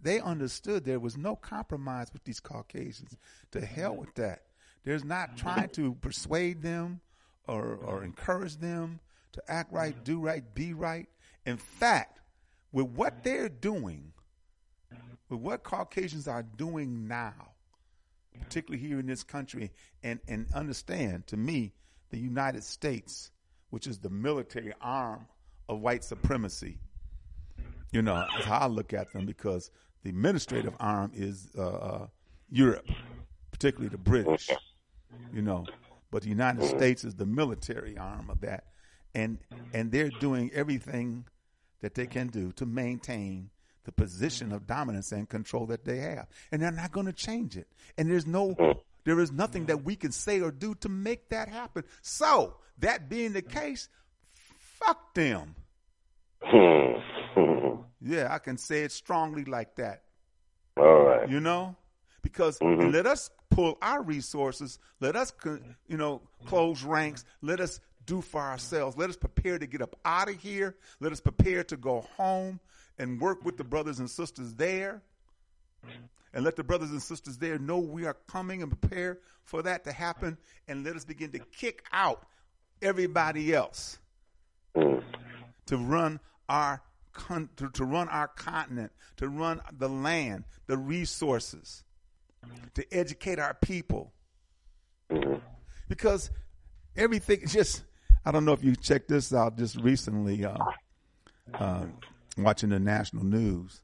[0.00, 3.16] They understood there was no compromise with these Caucasians.
[3.52, 4.42] To hell with that.
[4.84, 7.00] There's not trying to persuade them
[7.48, 9.00] or, or encourage them
[9.32, 11.08] to act right, do right, be right.
[11.46, 12.20] In fact,
[12.72, 14.12] with what they're doing,
[15.28, 17.52] with what Caucasians are doing now,
[18.40, 19.70] particularly here in this country,
[20.02, 21.72] and, and understand to me,
[22.10, 23.30] the United States,
[23.70, 25.26] which is the military arm
[25.68, 26.78] of white supremacy,
[27.90, 29.70] you know, that's how I look at them because
[30.02, 32.06] the administrative arm is uh, uh,
[32.50, 32.88] Europe,
[33.52, 34.50] particularly the British,
[35.32, 35.66] you know,
[36.10, 38.64] but the United States is the military arm of that,
[39.14, 39.38] and
[39.72, 41.24] and they're doing everything
[41.80, 43.50] that they can do to maintain
[43.84, 47.56] the position of dominance and control that they have, and they're not going to change
[47.56, 47.68] it.
[47.98, 48.56] And there's no,
[49.04, 51.84] there is nothing that we can say or do to make that happen.
[52.00, 53.88] So that being the case,
[54.58, 55.54] fuck them.
[56.42, 56.94] Hmm.
[58.06, 60.02] Yeah, I can say it strongly like that.
[60.76, 61.26] All right.
[61.28, 61.74] You know,
[62.24, 62.92] because Mhm.
[62.92, 64.80] let us pull our resources.
[64.98, 65.32] Let us,
[65.86, 67.24] you know, close ranks.
[67.40, 68.96] Let us do for ourselves.
[68.96, 70.76] Let us prepare to get up out of here.
[70.98, 72.58] Let us prepare to go home
[72.98, 75.02] and work with the brothers and sisters there.
[76.32, 79.84] And let the brothers and sisters there know we are coming and prepare for that
[79.84, 80.36] to happen.
[80.66, 82.26] And let us begin to kick out
[82.82, 83.98] everybody else
[84.74, 86.18] to run
[86.48, 91.84] our con- to, to run our continent, to run the land, the resources,
[92.74, 94.12] to educate our people.
[95.88, 96.30] Because
[96.96, 97.84] everything just
[98.24, 100.56] I don't know if you checked this out just recently uh,
[101.54, 101.86] uh,
[102.38, 103.82] watching the national news.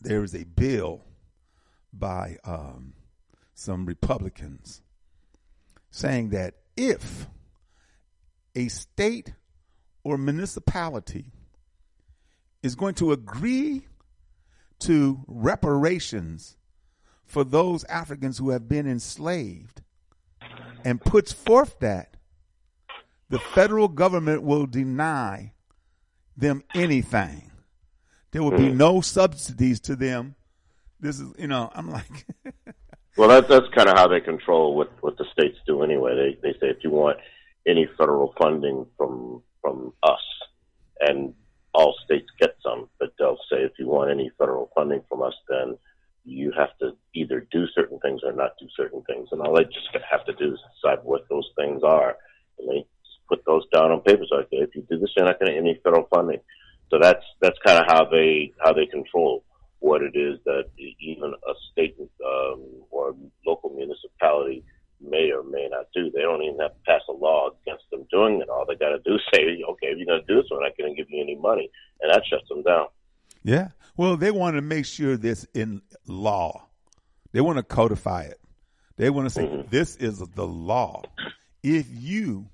[0.00, 1.04] There is a bill
[1.92, 2.94] by um,
[3.54, 4.80] some Republicans
[5.90, 7.26] saying that if
[8.54, 9.34] a state
[10.04, 11.32] or municipality
[12.62, 13.86] is going to agree
[14.80, 16.56] to reparations
[17.24, 19.82] for those Africans who have been enslaved
[20.84, 22.16] and puts forth that
[23.28, 25.52] the federal government will deny
[26.36, 27.50] them anything.
[28.30, 28.76] There will be hmm.
[28.76, 30.36] no subsidies to them.
[31.00, 32.26] This is, you know, I'm like,
[33.18, 36.14] Well, that, that's kind of how they control what, what the states do anyway.
[36.14, 37.18] They, they say if you want
[37.66, 40.20] any federal funding from from us,
[41.00, 41.34] and
[41.74, 45.34] all states get some, but they'll say if you want any federal funding from us,
[45.48, 45.76] then
[46.24, 49.28] you have to either do certain things or not do certain things.
[49.32, 52.16] And all they just have to do is decide what those things are,
[52.58, 54.24] and they just put those down on paper.
[54.28, 56.40] So, okay, if you do this, you're not going to any federal funding.
[56.90, 59.44] So that's that's kind of how they how they control
[59.80, 60.64] what it is that
[61.00, 63.14] even a state um, or
[63.46, 64.64] local municipality
[65.00, 66.10] may or may not do.
[66.10, 68.48] They don't even have to pass a law against them doing it.
[68.48, 70.62] All they got to do is say, okay, if you're going to do this, we're
[70.62, 71.70] not going to give you any money.
[72.00, 72.86] And that shuts them down.
[73.42, 73.68] yeah.
[73.96, 76.68] Well, they want to make sure this in law.
[77.32, 78.40] They want to codify it.
[78.96, 81.02] They want to say this is the law.
[81.62, 82.48] If you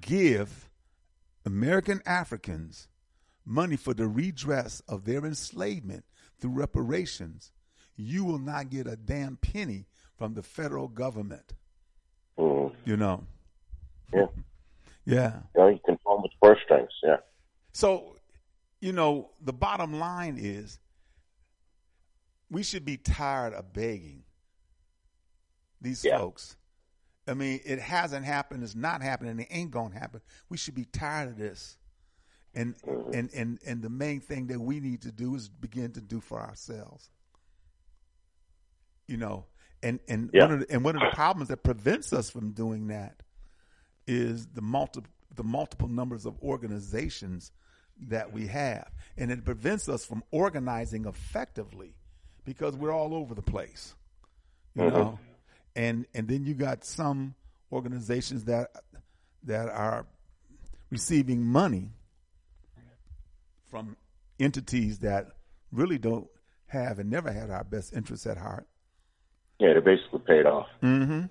[0.00, 0.68] give
[1.46, 2.88] American Africans
[3.44, 6.04] money for the redress of their enslavement
[6.40, 7.52] through reparations,
[7.96, 9.86] you will not get a damn penny
[10.16, 11.54] from the federal government.
[12.38, 12.72] Mm.
[12.84, 13.24] You know.
[14.12, 14.26] Yeah.
[15.04, 15.40] Yeah.
[15.54, 16.90] You know, you control with purse strings.
[17.02, 17.16] Yeah.
[17.72, 18.16] So,
[18.80, 20.78] you know, the bottom line is
[22.50, 24.24] we should be tired of begging
[25.80, 26.18] these Yeah.
[26.18, 26.56] folks.
[27.26, 30.20] I mean, it hasn't happened, it's not happening, it ain't gonna happen.
[30.48, 31.78] We should be tired of this.
[32.54, 33.14] And mm-hmm.
[33.14, 36.20] and, and and the main thing that we need to do is begin to do
[36.20, 37.10] for ourselves.
[39.06, 39.46] You know,
[39.82, 40.44] and and Yeah.
[40.44, 43.22] one of the, and one of the problems that prevents us from doing that
[44.06, 47.52] is the multiple the multiple numbers of organizations
[48.08, 51.94] that we have, and it prevents us from organizing effectively
[52.44, 53.94] because we're all over the place,
[54.74, 55.18] you know.
[55.74, 57.34] And and then you got some
[57.72, 58.70] organizations that
[59.44, 60.06] that are
[60.90, 61.90] receiving money
[63.70, 63.96] from
[64.38, 65.28] entities that
[65.72, 66.28] really don't
[66.66, 68.66] have and never had our best interests at heart.
[69.58, 70.66] Yeah, they're basically paid off.
[70.82, 71.24] Mm-hmm.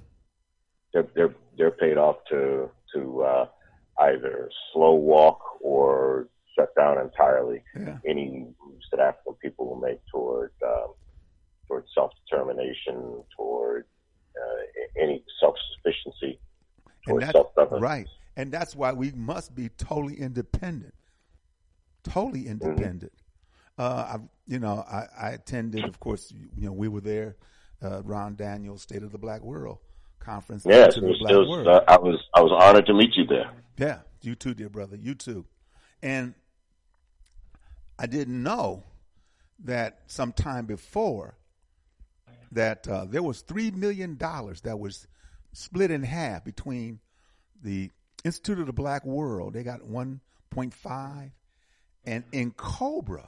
[0.93, 3.45] They're they're they're paid off to to uh,
[3.99, 7.63] either slow walk or shut down entirely.
[7.75, 7.97] Yeah.
[8.05, 10.93] any moves that African people will make toward um,
[11.67, 13.85] toward self determination, toward
[14.35, 16.39] uh, any self sufficiency,
[16.85, 17.83] and toward that's self governance.
[17.83, 18.07] right.
[18.37, 20.93] And that's why we must be totally independent.
[22.03, 23.11] Totally independent.
[23.77, 24.17] Uh i
[24.47, 27.37] you know i i attended of course you know we were there
[27.81, 29.79] uh ron daniels state of the black world
[30.21, 33.15] conference Yes, it was, black it was, uh, I was I was honored to meet
[33.15, 33.51] you there.
[33.77, 35.45] yeah you too dear brother you too
[36.03, 36.33] and
[37.99, 38.83] i didn't know
[39.63, 41.35] that sometime before
[42.51, 45.07] that uh, there was three million dollars that was
[45.53, 46.99] split in half between
[47.63, 47.89] the
[48.23, 49.53] Institute of the Black World.
[49.53, 50.19] They got one
[50.49, 51.31] point five,
[52.05, 53.27] and N'COBRA,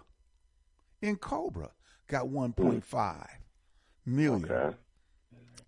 [1.01, 1.71] in Cobra
[2.07, 3.29] got one point five
[4.05, 4.45] million.
[4.51, 4.75] Okay.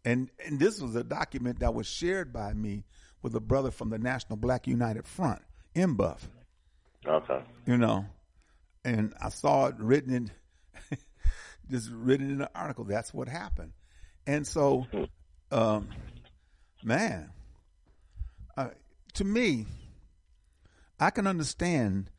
[0.05, 2.83] And and this was a document that was shared by me
[3.23, 5.41] with a brother from the National Black United Front,
[5.75, 6.19] NBUF
[7.07, 7.41] Okay.
[7.65, 8.05] you know,
[8.83, 10.31] and I saw it written in,
[11.71, 12.83] just written in an article.
[12.83, 13.73] That's what happened,
[14.27, 14.85] and so,
[15.51, 15.89] um,
[16.83, 17.31] man,
[18.55, 18.69] uh,
[19.15, 19.65] to me,
[20.99, 22.11] I can understand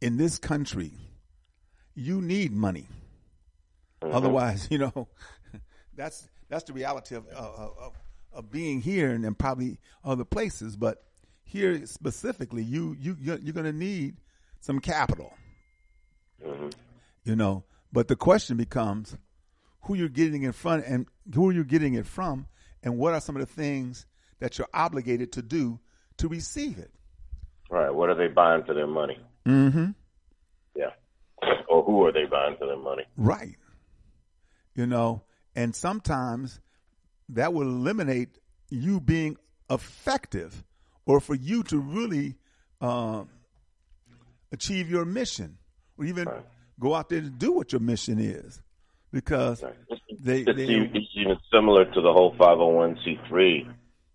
[0.00, 0.92] in this country,
[1.94, 2.86] you need money.
[4.02, 5.08] Otherwise, you know,
[5.96, 7.92] that's that's the reality of uh, of,
[8.32, 10.76] of being here and, and probably other places.
[10.76, 11.02] But
[11.44, 14.16] here specifically, you you you're, you're going to need
[14.60, 15.32] some capital.
[17.24, 19.16] You know, but the question becomes
[19.82, 22.46] who you're getting it from and who you're getting it from,
[22.82, 24.06] and what are some of the things
[24.40, 25.80] that you're obligated to do
[26.18, 26.90] to receive it.
[27.70, 27.90] Right.
[27.90, 29.18] What are they buying for their money?
[29.46, 29.90] Mm-hmm.
[30.76, 30.90] Yeah.
[31.68, 33.04] Or who are they buying for their money?
[33.16, 33.56] Right.
[34.74, 35.22] You know,
[35.58, 36.60] and sometimes
[37.30, 38.38] that will eliminate
[38.70, 39.36] you being
[39.68, 40.62] effective
[41.04, 42.36] or for you to really
[42.80, 43.28] um,
[44.52, 45.58] achieve your mission
[45.98, 46.44] or even Right.
[46.78, 48.62] go out there to do what your mission is
[49.12, 49.64] because
[50.20, 53.66] they, It's, they it's even similar to the whole 501c3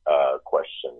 [0.08, 0.91] uh, question.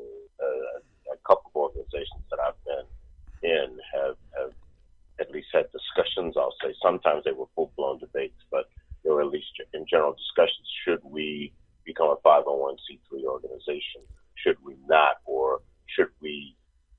[0.42, 4.52] Uh, a couple of organizations that I've been in have, have
[5.22, 6.36] at least had discussions.
[6.36, 8.66] I'll say sometimes they were full blown debates, but
[9.04, 10.68] there were at least in general discussions.
[10.86, 11.54] Should we
[11.86, 14.02] become a 501c3 organization?
[14.36, 15.18] Should we not?
[15.26, 16.56] Or should we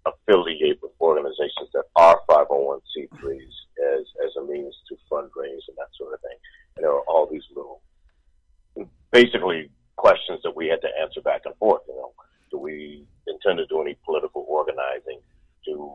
[0.06, 3.54] affiliate with organizations that are 501c3s
[3.96, 6.36] as, as a means to fundraise and that sort of thing?
[6.76, 7.80] And there are all these little
[9.12, 11.82] basically questions that we had to answer back and forth.
[11.88, 12.12] You know,
[12.50, 15.20] do we intend to do any political organizing?
[15.64, 15.90] Do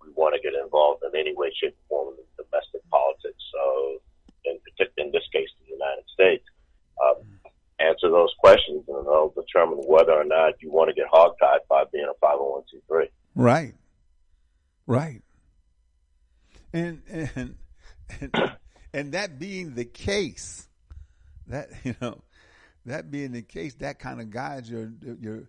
[0.00, 3.42] we want to get involved in any way, shape, or form in domestic politics?
[3.52, 3.98] So,
[4.44, 6.44] in, partic- in this case, the United States.
[7.02, 7.24] Um,
[7.80, 11.84] answer those questions, and they'll determine whether or not you want to get hogtied by
[11.92, 13.08] being a 501c3.
[13.34, 13.74] Right.
[14.86, 15.22] Right.
[16.72, 17.56] And and
[18.20, 18.52] and,
[18.92, 20.68] and that being the case,
[21.48, 22.22] that you know,
[22.86, 25.48] that being the case, that kind of guides your your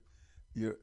[0.54, 0.78] your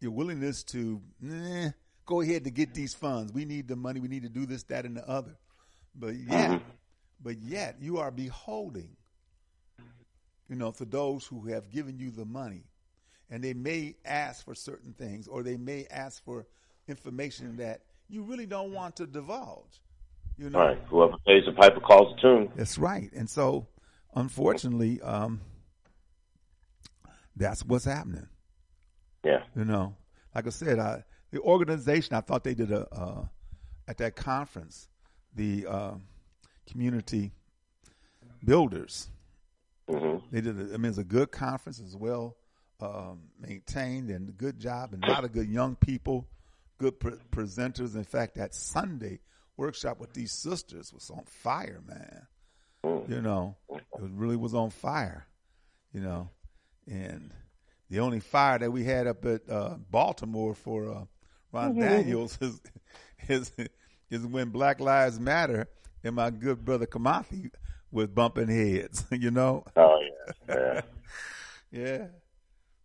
[0.00, 1.70] your willingness to nah,
[2.06, 3.32] go ahead to get these funds.
[3.32, 4.00] We need the money.
[4.00, 5.36] We need to do this, that, and the other.
[5.94, 6.60] But yet,
[7.22, 8.96] but yet, you are beholding,
[10.48, 12.64] you know, for those who have given you the money,
[13.30, 16.46] and they may ask for certain things, or they may ask for
[16.88, 19.80] information that you really don't want to divulge.
[20.36, 22.50] You know, right, whoever pays the piper calls the tune.
[22.56, 23.08] that's right.
[23.14, 23.68] And so,
[24.16, 25.40] unfortunately, um,
[27.36, 28.28] that's what's happening.
[29.24, 29.96] Yeah, You know,
[30.34, 33.24] like I said, I, the organization, I thought they did a, uh,
[33.88, 34.88] at that conference,
[35.34, 35.94] the uh,
[36.70, 37.32] community
[38.44, 39.08] builders.
[39.88, 42.36] hmm They did, a, I mean, it's a good conference as well
[42.80, 46.28] um, maintained and a good job and a lot of good young people,
[46.78, 47.94] good pre- presenters.
[47.94, 49.20] In fact, that Sunday
[49.56, 52.26] workshop with these sisters was on fire, man.
[53.08, 55.26] You know, it really was on fire,
[55.92, 56.28] you know,
[56.86, 57.32] and
[57.90, 61.04] the only fire that we had up at uh, Baltimore for uh,
[61.52, 62.60] Ron Daniels is,
[63.28, 63.52] is
[64.10, 65.68] is when Black Lives Matter
[66.02, 67.50] and my good brother Kamathi
[67.90, 69.64] was bumping heads, you know.
[69.76, 70.00] Oh
[70.48, 70.80] yeah, yeah.
[71.70, 72.06] Yeah.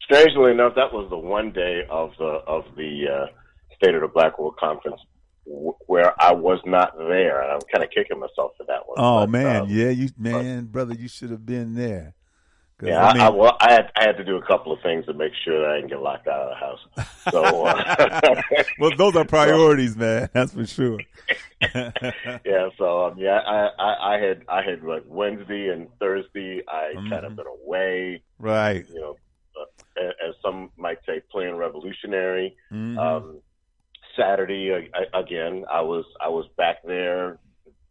[0.02, 3.26] strangely enough, that was the one day of the of the uh,
[3.76, 5.00] State of the Black World Conference
[5.46, 8.98] where I was not there, and I'm kind of kicking myself for that one.
[8.98, 12.16] Oh But, man, um, yeah, you man, brother, you should have been there.
[12.82, 13.06] Yeah.
[13.08, 15.34] I, I, well, I had I had to do a couple of things to make
[15.44, 17.12] sure that I didn't get locked out of the house.
[17.32, 18.42] So, uh,
[18.80, 20.30] well, those are priorities, man.
[20.34, 21.00] That's for sure.
[21.76, 22.70] yeah.
[22.78, 26.62] So um, yeah, I, I I had I had like Wednesday and Thursday.
[26.68, 27.26] I kind Mhm.
[27.28, 28.24] of been away.
[28.40, 28.86] right.
[28.90, 29.18] You know,
[29.60, 32.56] uh, as some might say, playing revolutionary.
[32.72, 32.98] Mhm.
[32.98, 33.42] Um,
[34.18, 37.40] Saturday I, again, I was I was back there.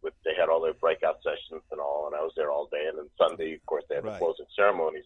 [0.03, 2.87] With, they had all their breakout sessions and all, and I was there all day.
[2.89, 4.13] And then Sunday, of course, they had Right.
[4.13, 5.05] the closing ceremonies,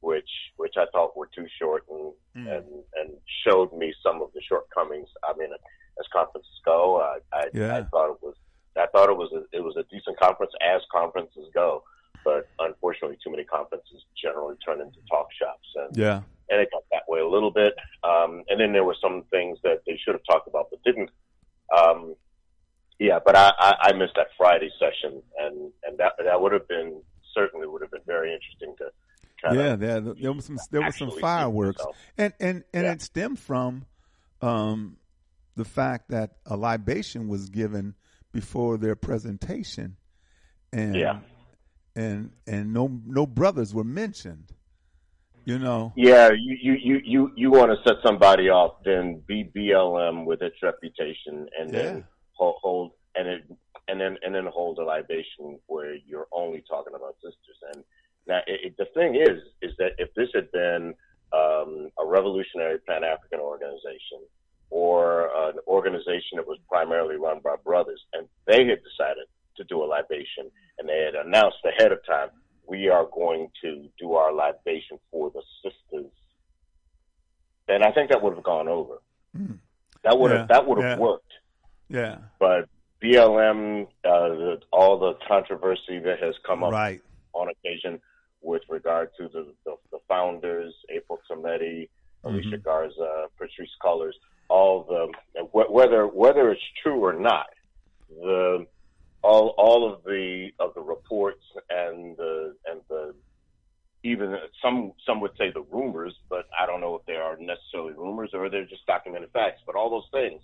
[0.00, 2.56] which which I thought were too short and Mm.
[2.56, 5.08] and and showed me some of the shortcomings.
[5.24, 7.42] I mean, as conferences go, I I,
[7.78, 8.36] I thought it was
[8.76, 11.82] I thought it was a, it was a decent conference as conferences go.
[12.24, 16.20] But unfortunately, too many conferences generally turn into talk shops, and yeah.
[16.50, 17.74] and it got that way a little bit.
[18.04, 21.10] Um, and then there were some things that they should have talked about but didn't.
[21.76, 22.14] Um,
[22.98, 26.66] yeah, but I, I, I missed that Friday session, and, and that that would have
[26.68, 27.00] been
[27.36, 28.90] certainly would have been very interesting to
[29.42, 31.84] kind Yeah, of there, there was some there was some fireworks,
[32.16, 32.92] and and and Yeah.
[32.92, 33.84] it stemmed from
[34.42, 34.96] um,
[35.56, 37.94] the fact that a libation was given
[38.32, 39.96] before their presentation,
[40.72, 41.20] and Yeah.
[41.94, 44.52] and and no no brothers were mentioned.
[45.44, 49.44] You know, Yeah, you you you you, you want to set somebody off, then be
[49.56, 51.78] BLM with its reputation, and Yeah.
[51.78, 52.04] then
[52.38, 53.42] hold, hold and it
[53.88, 57.58] and then and then hold a libation where you're only talking about sisters.
[57.72, 57.84] And
[58.26, 60.94] now it, it, the thing is, is that if this had been
[61.32, 64.20] um, a revolutionary Pan African organization
[64.70, 69.26] or an organization that was primarily run by brothers, and they had decided
[69.56, 72.28] to do a libation, and they had announced ahead of time,
[72.66, 76.12] we are going to do our libation for the sisters,
[77.66, 78.98] then I think that would have gone over.
[79.36, 79.58] Mm.
[80.04, 81.04] That would Yeah, have that would have yeah.
[81.04, 81.27] worked.
[81.88, 82.68] Yeah, But
[83.02, 87.00] BLM, uh, the, all the controversy that has come up right,
[87.32, 88.00] on occasion
[88.42, 91.88] with regard to the, the, the founders, Opal Tometi,
[92.24, 92.62] Alicia Mhm.
[92.62, 94.12] Garza, Patrisse Cullors,
[94.48, 97.46] all the wh- whether whether it's true or not,
[98.10, 98.66] the
[99.22, 103.14] all all of the of the reports and the and the
[104.04, 107.92] even some some would say the rumors, but I don't know if they are necessarily
[107.92, 109.60] rumors or they're just documented facts.
[109.66, 110.40] But all those things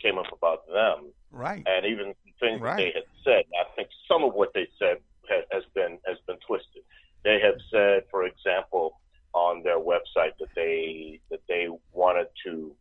[0.00, 1.62] came up about them, Right.
[1.66, 2.76] and even things Right.
[2.76, 3.44] that they had said.
[3.60, 4.96] I think some of what they said
[5.28, 6.82] ha- has been has been twisted.
[7.22, 8.98] They have said, for example,
[9.34, 12.74] on their website that they that they wanted to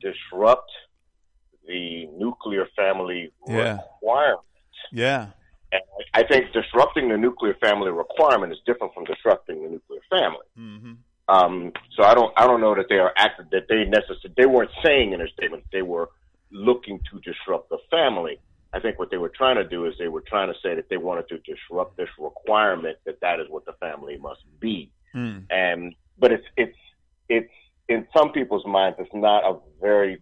[0.00, 0.70] disrupt
[1.66, 3.78] the nuclear family Yeah.
[4.02, 4.40] requirement.
[4.92, 5.28] Yeah.
[5.72, 5.82] And
[6.12, 10.46] I think disrupting the nuclear family requirement is different from disrupting the nuclear family.
[10.58, 10.92] Mm-hmm.
[11.26, 14.46] Um, so I don't I don't know that they are active that they necessarily they
[14.64, 16.10] weren't saying in their statement they were
[16.50, 18.38] looking to disrupt the family.
[18.72, 20.88] I think what they were trying to do is they were trying to say that
[20.88, 24.90] they wanted to disrupt this requirement that that is what the family must be.
[25.14, 25.44] Mm.
[25.50, 26.78] And but it's it's
[27.28, 27.52] it's
[27.88, 30.20] in some people's minds it's not a very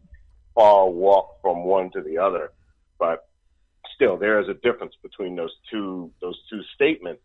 [0.55, 2.53] far walk from one to the other,
[2.99, 3.27] but
[3.95, 7.23] still there is a difference between those two those two statements,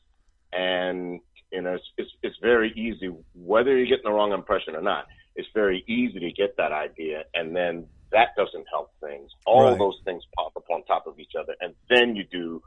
[0.54, 1.20] and
[1.52, 5.08] you know it's it's, it's very easy whether you're getting the wrong impression or not.
[5.38, 9.32] It's very easy to get that idea, and then that doesn't help things.
[9.46, 9.78] All Right.
[9.80, 12.62] those things pop up on top of each other, and then you do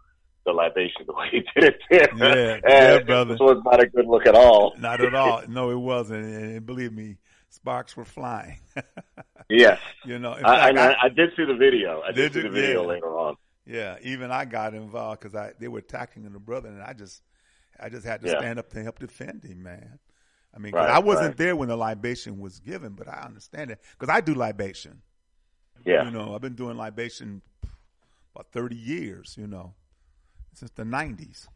[0.46, 2.08] the libation the way you did it there.
[2.16, 3.36] Yeah, yeah, brother.
[3.36, 4.74] So it's not a good look at all.
[4.78, 5.42] Not at all.
[5.48, 6.24] No, it wasn't.
[6.24, 7.18] And, believe me,
[7.50, 8.58] sparks were flying.
[9.52, 9.80] Yes.
[10.04, 12.02] you know, I, fact, I, I- I did see the video.
[12.02, 12.86] I did, Did see the video Yeah.
[12.88, 13.34] later on.
[13.66, 17.22] yeah, even I got involved because I they were attacking the brother, and I just
[17.80, 18.38] I just had to Yeah.
[18.38, 19.98] stand up to help defend him, man.
[20.54, 21.36] I mean, Right, I wasn't right.
[21.36, 25.02] there when the libation was given, but I understand it because I do libation.
[25.84, 26.04] Yeah.
[26.04, 27.40] You know, I've been doing libation
[28.34, 29.36] about thirty years.
[29.38, 29.74] You know,
[30.52, 31.48] since the nineties.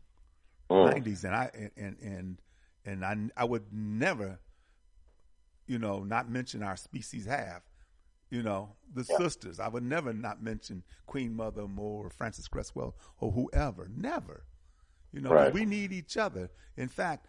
[0.71, 0.93] Mm.
[0.93, 2.39] nineties, and I and and
[2.87, 4.39] and I I would never,
[5.67, 7.63] you know, not mention our species have,
[8.31, 9.61] you know, the sisters.
[9.61, 13.91] I would never not mention Queen Mother Moore, or Frances Cress Welsing, or whoever.
[13.95, 14.45] Never,
[15.13, 15.53] you know, Right.
[15.53, 16.51] we need each other.
[16.79, 17.27] In fact,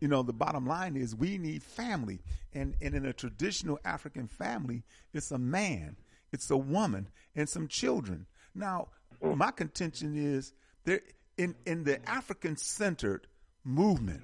[0.00, 2.20] you know, the bottom line is we need family,
[2.52, 4.82] and and in a traditional African family,
[5.12, 5.96] it's a man,
[6.32, 8.26] it's a woman, and some children.
[8.54, 8.88] Now,
[9.22, 9.36] mm.
[9.36, 10.52] my contention is
[10.84, 11.00] there
[11.36, 13.26] in in the African centered
[13.64, 14.22] movement,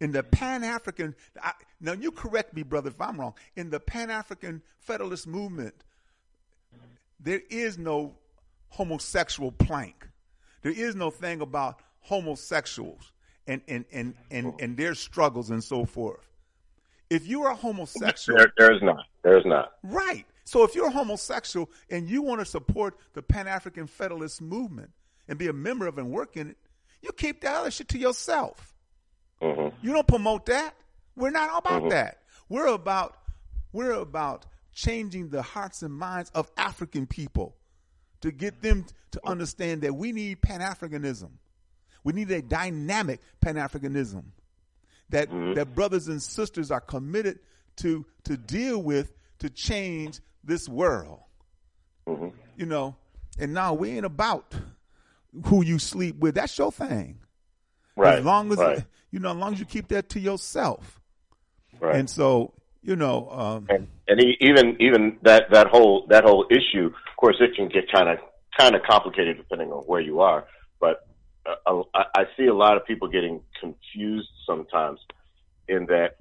[0.00, 1.14] in the Pan African.
[1.80, 3.34] Now, you correct me, brother, if I'm wrong.
[3.56, 5.74] In the Pan African Federalist movement,
[7.18, 8.16] there is no
[8.68, 10.08] homosexual plank.
[10.62, 13.12] There is no thing about homosexuals
[13.50, 16.26] and and and and, and their struggles and so forth.
[17.10, 19.04] If you are homosexual, There, there's not.
[19.24, 19.72] There's not.
[19.82, 20.24] Right.
[20.44, 24.90] So if you're homosexual and you want to support the Pan African Federalist movement
[25.28, 26.56] and be a member of and work in it,
[27.02, 28.74] you keep that other shit to yourself.
[29.42, 30.74] hmm You don't promote that.
[31.16, 32.18] We're not about that.
[32.48, 33.16] We're about
[33.72, 37.56] we're about changing the hearts and minds of African people
[38.20, 41.30] to get them to understand that we need Pan Africanism.
[42.04, 44.24] We need a dynamic Pan Africanism
[45.10, 47.40] that that brothers and sisters are committed
[47.76, 51.20] to to deal with to change this world.
[52.56, 52.96] You know,
[53.38, 54.54] and now we ain't about
[55.46, 56.34] who you sleep with.
[56.34, 57.20] That's your thing.
[57.96, 58.18] Right.
[58.18, 58.84] As long as right.
[59.10, 61.00] you know, as long as you keep that to yourself.
[61.78, 61.96] right.
[61.96, 66.86] And so, you know, um, and, and even even that that whole that whole issue,
[66.86, 68.18] of course, it can get kind of
[68.58, 70.46] kind of complicated depending on where you are.
[70.80, 71.06] But
[71.46, 75.00] I, I see a lot of people getting confused sometimes
[75.68, 76.16] in that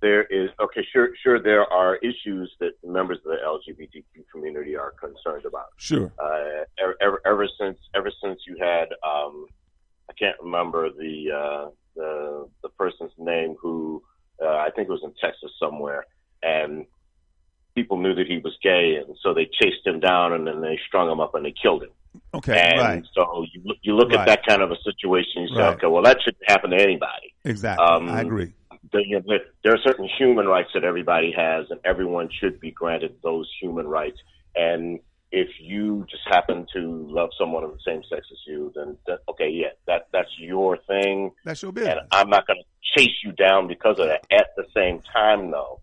[0.00, 4.92] there is okay, sure, sure, there are issues that members of the LGBTQ community are
[4.92, 5.68] concerned about.
[5.76, 6.12] sure.
[6.18, 9.46] Uh, ever, ever, ever since ever since you had um,
[10.10, 14.02] I can't remember the uh, the the person's name who
[14.42, 16.04] uh, I think it was in Texas somewhere,
[16.42, 16.84] and
[17.74, 20.78] people knew that he was gay, and so they chased him down, and then they
[20.86, 21.90] strung him up and they killed him.
[22.34, 23.04] Okay, and right.
[23.14, 24.20] so you look, you look Right.
[24.20, 25.74] at that kind of a situation, you say, Right.
[25.76, 27.34] okay, well that shouldn't happen to anybody.
[27.44, 27.84] Exactly.
[27.86, 28.52] um, I agree.
[28.90, 32.60] There, you know, there- there are certain human rights that everybody has, and everyone should
[32.60, 34.18] be granted those human rights.
[34.54, 35.00] And
[35.30, 39.20] if you just happen to love someone of the same sex as you, then that,
[39.28, 42.06] okay, yeah, that that's your thing, That's your and business.
[42.12, 44.26] I'm not going to chase you down because of that.
[44.30, 45.80] At the same time, though,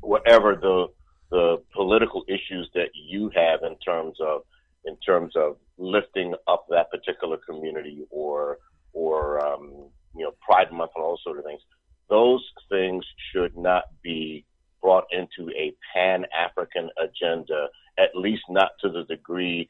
[0.00, 0.88] whatever the
[1.30, 4.42] the political issues that you have in terms of
[4.84, 8.58] in terms of lifting up that particular community or
[8.92, 11.60] or um, you know Pride Month and all those sort of things,
[12.08, 14.44] those things should not be
[14.82, 17.68] brought into a Pan African agenda,
[17.98, 19.68] at least not to the degree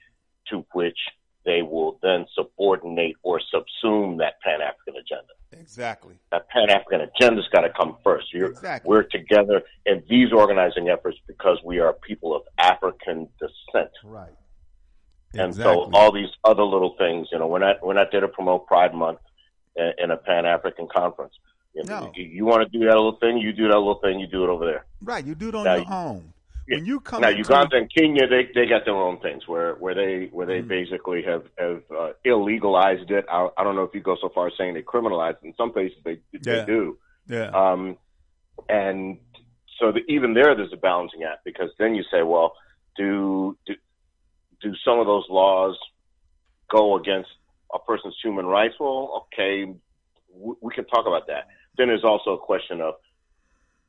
[0.48, 0.98] to which
[1.44, 5.32] they will then subordinate or subsume that Pan African agenda.
[5.52, 6.14] Exactly.
[6.30, 8.32] That Pan African agenda's got to come first.
[8.32, 8.88] You're, Exactly.
[8.88, 13.90] We're together in these organizing efforts because we are people of African descent.
[14.04, 14.30] Right.
[15.34, 15.74] And Exactly.
[15.74, 18.66] so all these other little things, you know, we're not we're not there to promote
[18.66, 19.20] Pride Month
[19.76, 21.34] in, in a Pan African conference.
[21.74, 22.12] You, know, No.
[22.16, 24.42] you, you want to do that little thing, you do that little thing, you do
[24.42, 24.84] it over there.
[25.00, 26.32] Right, you do it on Now your you- own.
[26.68, 26.76] Yeah.
[26.76, 29.94] When you come now Uganda and Kenya, they they got their own things where where
[29.94, 33.24] they where they basically have have uh, illegalized it.
[33.30, 35.46] I, I don't know if you go so far as saying they criminalized it.
[35.46, 36.64] In some places, they they Yeah.
[36.66, 36.98] do.
[37.28, 37.96] yeah, Um,
[38.68, 39.18] and
[39.80, 42.52] so the, even there, there's a balancing act because then you say, well,
[42.96, 43.74] do, do
[44.62, 45.76] do some of those laws
[46.70, 47.30] go against
[47.74, 48.74] a person's human rights?
[48.78, 49.72] Well, okay,
[50.32, 51.48] we, we can talk about that.
[51.76, 52.94] Then there's also a question of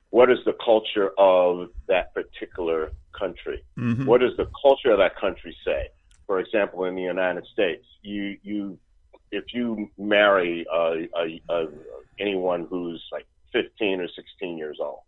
[0.10, 3.64] what is the culture of that particular country?
[3.78, 4.06] Mhm.
[4.06, 5.90] What does the culture of that country say?
[6.28, 8.78] For example, in the United States, you you
[9.32, 11.68] if you marry uh, a, a,
[12.20, 15.00] anyone who's like 15 or 16 years old,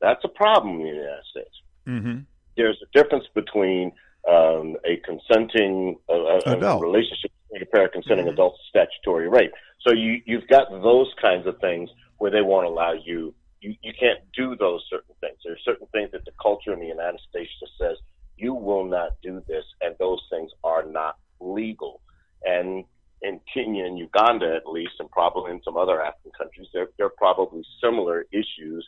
[0.00, 1.62] that's a problem in the United States.
[1.86, 2.26] Mhm.
[2.56, 3.92] There's a difference between
[4.28, 9.52] um, a consenting uh, a, a relationship between a pair of consenting adults, statutory rape.
[9.86, 13.34] So you you've got those kinds of things where they won't allow you.
[13.60, 15.36] You, you can't do those certain things.
[15.44, 17.96] There are certain things that the culture in the United States just says
[18.36, 22.00] you will not do this, and those things are not legal.
[22.44, 22.84] And
[23.22, 27.06] in Kenya and Uganda, at least, and probably in some other African countries, there, there
[27.06, 28.86] are probably similar issues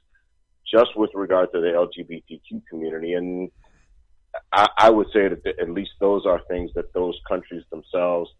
[0.70, 3.14] just with regard to the LGBTQ community.
[3.14, 3.50] And
[4.52, 8.30] I, I would say that at least those are things that those countries themselves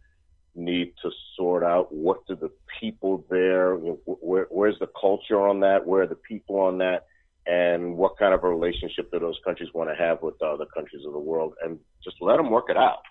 [0.55, 1.93] need to sort out.
[1.93, 5.87] What do the people there, where, where's the culture on that?
[5.87, 7.07] Where are the people on that?
[7.47, 10.67] And what kind of a relationship do those countries want to have with the other
[10.67, 11.55] countries of the world?
[11.63, 13.03] And just let them work it out.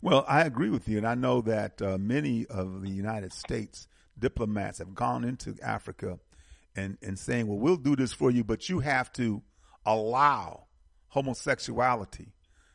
[0.00, 3.86] Well, I agree with you, and I know that uh, many of the United States
[4.18, 6.18] diplomats have gone into Africa
[6.74, 9.42] and and saying, "Well, we'll do this for you, but you have to
[9.86, 10.66] allow
[11.12, 12.32] homosexuality,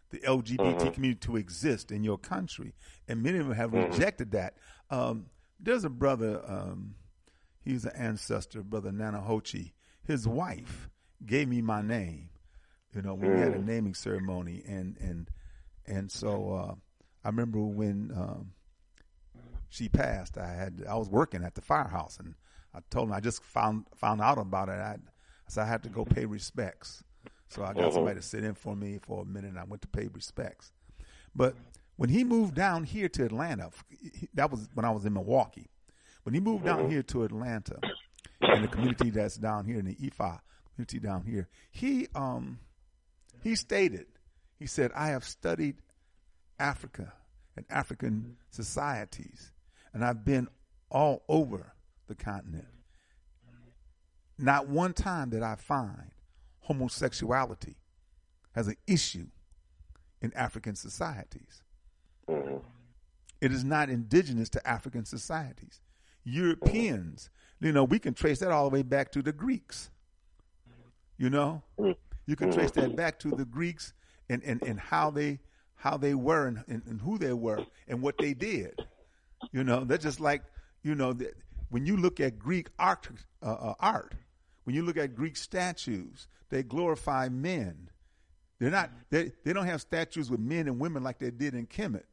[0.10, 2.74] the LGBT community, to exist in your country."
[3.08, 4.56] And many of them have rejected that.
[4.90, 5.28] Um,
[5.60, 6.96] there's a brother, um,
[7.64, 9.74] he's an ancestor, brother Nana Hochi.
[10.04, 10.90] His wife
[11.26, 12.30] gave me my name.
[12.94, 15.30] You know, when we had a naming ceremony, and and
[15.86, 16.76] and so uh,
[17.24, 18.54] I remember when um,
[19.70, 22.36] she passed, I had I was working at the firehouse, and
[22.74, 24.80] I told him I just found found out about it.
[24.80, 24.98] I,
[25.50, 27.04] so I had to go pay respects.
[27.50, 29.50] So I got somebody to sit in for me for a minute.
[29.52, 30.72] and I went to pay respects.
[31.36, 31.56] But
[31.96, 33.72] when he moved down here to Atlanta,
[34.34, 35.68] that was when I was in Milwaukee.
[36.24, 37.80] When he moved down here to Atlanta,
[38.42, 40.40] in the community that's down here in the Ifa
[40.76, 42.60] community down here, he um
[43.44, 44.08] he stated,
[44.60, 45.78] he said, I have studied
[46.60, 47.14] Africa
[47.56, 49.52] and African societies,
[49.94, 50.50] and I've been
[50.90, 51.74] all over
[52.08, 52.68] the continent.
[54.38, 56.12] Not one time did I find
[56.68, 57.78] homosexuality
[58.54, 59.28] as an issue
[60.22, 61.64] in African societies.
[63.40, 65.80] It is not indigenous to African societies.
[66.26, 67.30] Europeans,
[67.62, 69.92] you know, we can trace that all the way back to the Greeks.
[71.18, 71.64] You know,
[72.26, 73.94] you can trace that back to the Greeks
[74.30, 75.40] and, and, and how they
[75.76, 78.74] how they were and, and, and who they were and what they did.
[79.52, 80.42] You know, they're just like
[80.84, 81.36] you know that
[81.70, 83.08] when you look at Greek art,
[83.42, 84.16] uh, uh, art,
[84.64, 87.90] when you look at Greek statues, they glorify men.
[88.60, 91.68] They're not they they don't have statues with men and women like they did in
[91.68, 92.04] Kemet.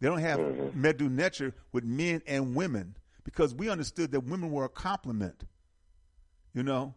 [0.00, 0.84] They don't have mm-hmm.
[0.84, 5.44] Medu Neter with men and women because we understood that women were a complement.
[6.54, 6.94] You know,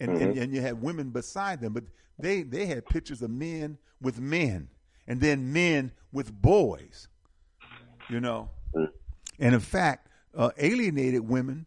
[0.00, 0.42] and, and mm-hmm.
[0.42, 1.84] and you had women beside them, but
[2.18, 4.68] they they had pictures of men with men,
[5.06, 7.08] and then men with boys.
[8.08, 8.90] You know, mm-hmm.
[9.38, 11.66] and in fact, uh, alienated women,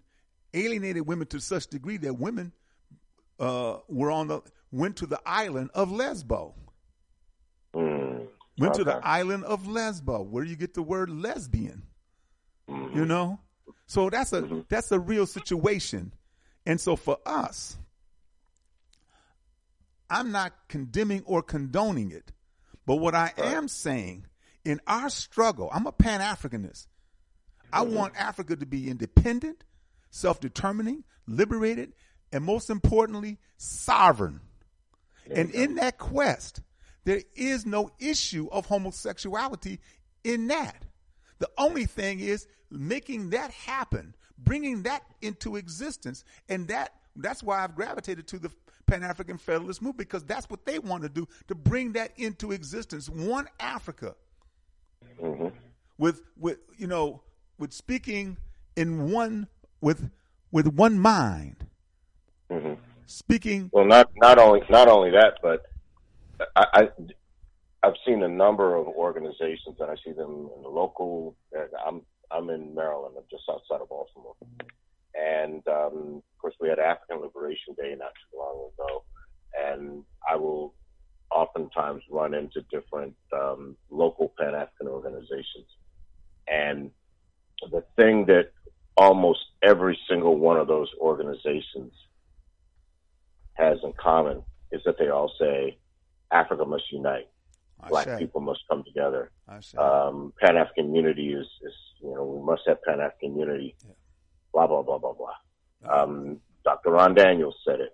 [0.54, 2.52] alienated women to such degree that women
[3.40, 6.54] uh, were on the went to the island of Lesbo.
[7.74, 8.28] Mm.
[8.58, 11.84] Went to the island of Lesbo, where you get the word lesbian.
[12.68, 13.40] You know,
[13.86, 16.14] so that's a that's a real situation,
[16.66, 17.78] and so for us,
[20.10, 22.32] I'm not condemning or condoning it,
[22.86, 24.26] but what I am saying
[24.64, 26.88] in our struggle, I'm a Pan Africanist.
[27.72, 29.64] I want Africa to be independent,
[30.10, 31.94] self determining, liberated,
[32.32, 34.42] and most importantly, sovereign.
[35.30, 36.62] And in that quest,
[37.04, 39.80] there is no issue of homosexuality
[40.24, 40.86] in that.
[41.40, 47.64] The only thing is making that happen, bringing that into existence, and that that's why
[47.64, 48.52] I've gravitated to the
[48.86, 52.52] Pan African Federalist movement because that's what they want to do to bring that into
[52.52, 53.10] existence.
[53.10, 54.16] One Africa
[55.98, 57.22] with with you know
[57.58, 58.38] with speaking
[58.76, 59.48] in one
[59.82, 60.10] with
[60.52, 61.66] with one mind,
[63.06, 65.64] speaking Well, not not only not only that, but
[66.56, 66.90] I, I
[67.84, 71.36] I've seen a number of organizations, and I see them in the local.
[71.86, 72.02] I'm
[72.32, 73.16] I'm in Maryland.
[73.18, 74.36] I'm just outside of Baltimore,
[75.14, 79.04] and um, of course we had African Liberation Day not too long ago,
[79.56, 80.74] and I will
[81.32, 85.68] oftentimes run into different um, local Pan African organizations,
[86.48, 86.90] and
[87.72, 88.52] the thing that
[88.98, 91.92] almost every single one of those organizations
[93.56, 95.78] has in common is that they all say
[96.32, 97.28] Africa must unite.
[97.82, 99.32] I Black people must come together.
[99.80, 103.76] Um, Pan African unity is, is, you know, we must have Pan African unity.
[104.54, 105.34] Blah blah blah blah blah.
[105.90, 106.92] Um, Dr.
[106.92, 107.94] Ron Daniels said it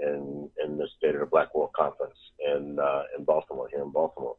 [0.00, 3.90] in in the State of the Black World Conference in uh, in Baltimore here in
[3.90, 4.36] Baltimore.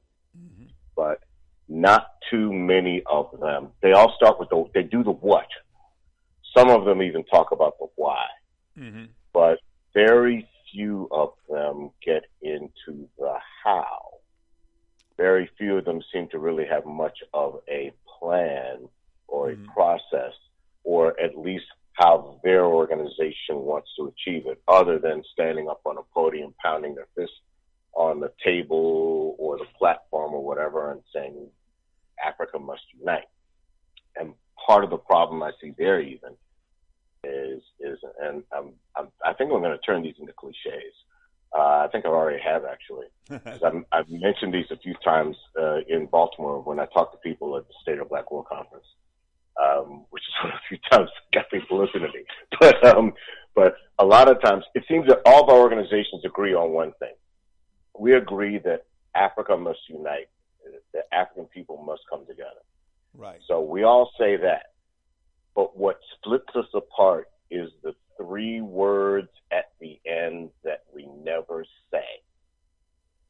[0.95, 1.19] But
[1.67, 3.69] not too many of them.
[3.81, 5.47] They all start with the they do the what.
[6.55, 8.25] Some of them even talk about the why
[8.77, 9.59] hmm but
[9.97, 13.97] very few of them get into the how.
[15.17, 18.87] Very few of them seem to really have much of a plan
[19.27, 19.73] or a Mhm.
[19.73, 20.33] process,
[20.83, 25.97] or at least how their organization wants to achieve it, other than standing up on
[25.97, 27.41] a podium, pounding their fist
[27.93, 31.51] on the table or the platform or whatever, and saying,
[32.23, 33.29] Africa must unite.
[34.15, 36.37] And part of the problem I see there even
[37.27, 40.93] is is and I'm, I'm I think I'm going to turn these into cliches.
[41.57, 43.07] Uh, I think I already have actually.
[43.65, 47.55] I'm, I've mentioned these a few times uh, in Baltimore when I talk to people
[47.57, 48.85] at the State of Black World Conference,
[49.61, 52.25] um, which is one of the few times I got people listening to me.
[52.59, 53.13] But um,
[53.55, 56.93] but a lot of times it seems that all of our organizations agree on one
[56.99, 57.13] thing.
[57.97, 60.29] We agree that Africa must unite.
[60.93, 62.61] That African people must come together.
[63.15, 63.39] right.
[63.47, 64.73] So we all say that.
[65.57, 71.65] But what splits us apart is the three words at the end that we never
[71.91, 72.05] say.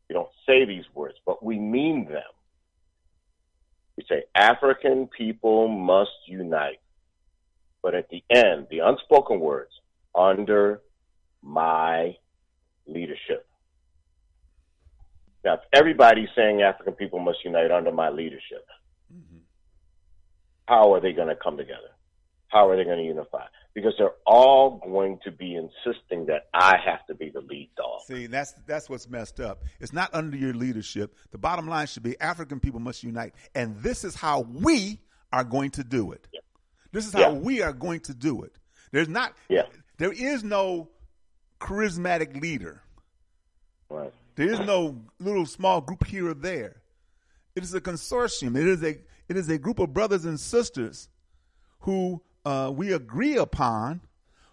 [0.09, 2.21] We don't say these words, but we mean them.
[3.95, 6.81] We say African people must unite.
[7.81, 9.71] But at the end, the unspoken words,
[10.13, 10.81] under
[11.41, 12.17] my
[12.85, 13.47] leadership.
[15.45, 18.65] Now, if everybody's saying African people must unite under my leadership,
[19.13, 19.37] mm-hmm.
[20.67, 21.91] how are they going to come together?
[22.49, 23.45] How are they going to unify?
[23.73, 28.01] Because they're all going to be insisting that I have to be the lead dog.
[28.07, 29.63] See, that's that's what's messed up.
[29.79, 31.15] It's not under your leadership.
[31.31, 34.99] The bottom line should be African people must unite, and this is how we
[35.33, 36.27] are going to do it.
[36.93, 37.31] This is how Yeah.
[37.33, 38.53] we are going to do it.
[38.91, 39.33] There's not.
[39.49, 39.63] Yeah.
[39.97, 40.89] There is no
[41.59, 42.81] charismatic leader.
[43.89, 44.13] Right.
[44.35, 46.81] There is no little small group here or there.
[47.55, 48.55] It is a consortium.
[48.57, 51.09] It is a it is a group of brothers and sisters
[51.81, 53.99] who uh, we agree upon,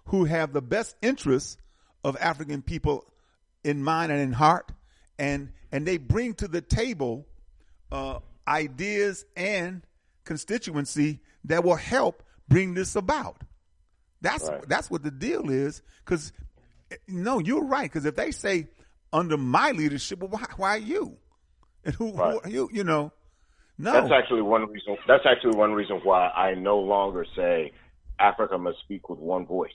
[0.07, 1.57] who have the best interests
[2.03, 3.05] of African people
[3.63, 4.73] in mind and in heart,
[5.17, 7.25] and and they bring to the table
[7.93, 8.19] uh,
[8.49, 9.83] ideas and
[10.25, 13.43] constituency that will help bring this about.
[14.21, 14.69] That's Right.
[14.69, 15.81] that's what the deal is.
[16.05, 16.33] Because
[17.07, 17.89] no, you're right.
[17.89, 18.67] Because if they say
[19.13, 21.17] under my leadership, well, why, why you?
[21.85, 22.41] And who, who Right.
[22.45, 22.69] are you?
[22.73, 23.13] You know,
[23.79, 23.93] no.
[23.93, 24.97] That's actually one reason.
[25.07, 27.71] That's actually one reason why I no longer say
[28.19, 29.71] Africa must speak with one voice.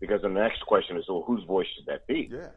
[0.00, 2.28] Because the next question is, well, whose voice should that be?
[2.30, 2.48] yeah.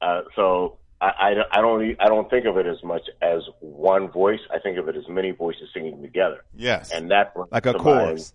[0.00, 1.06] Uh, so I,
[1.52, 4.40] I, I don't I don't think of it as much as one voice.
[4.50, 6.90] I think of it as many voices singing together, Yes.
[6.90, 8.32] and that like a chorus.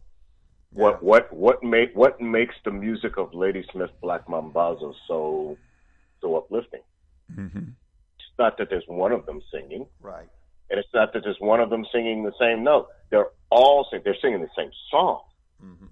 [0.71, 5.57] What what what make what makes the music of Ladysmith Black Mambazo so
[6.21, 6.81] so uplifting?
[7.33, 7.47] hmm
[8.19, 10.27] It's not that there's one of them singing, Right.
[10.69, 12.89] and it's not that there's one of them singing the same note.
[13.09, 15.21] They're all sing, they're singing the same song,
[15.65, 15.89] Mhm.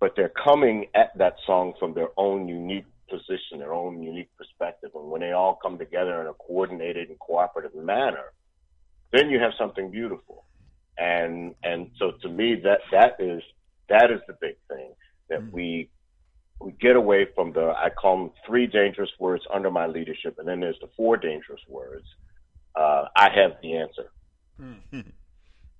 [0.00, 4.90] but they're coming at that song from their own unique position, their own unique perspective.
[4.94, 8.32] And when they all come together in a coordinated and cooperative manner,
[9.10, 10.44] then you have something beautiful.
[10.98, 13.42] And and so to me that that is
[13.88, 14.94] that is the big thing
[15.28, 15.90] that we
[16.60, 20.46] we get away from the I call them three dangerous words under my leadership, and
[20.46, 22.06] then there's the four dangerous words.
[22.74, 24.10] Uh, I have the answer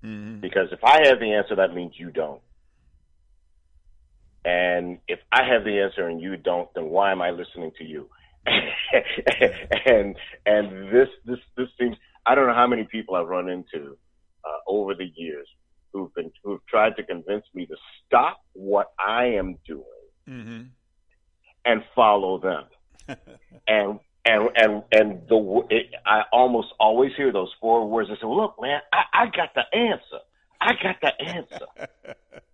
[0.01, 2.41] hmm because if I have the answer, that means you don't.
[4.45, 7.83] And if I have the answer and you don't, then why am I listening to
[7.83, 8.09] you?
[9.85, 11.95] and and this this this seems
[12.25, 13.97] I don't know how many people I've run into
[14.45, 15.47] uh, over the years
[15.91, 17.75] who've been who've tried to convince me to
[18.05, 19.83] stop what I am doing
[20.27, 20.61] mm-hmm.
[21.65, 22.63] and follow them.
[23.67, 28.09] and and and and the it, I almost always hear those four words.
[28.11, 30.19] I say, "Look, man, I, I got the answer.
[30.61, 31.65] I got the answer."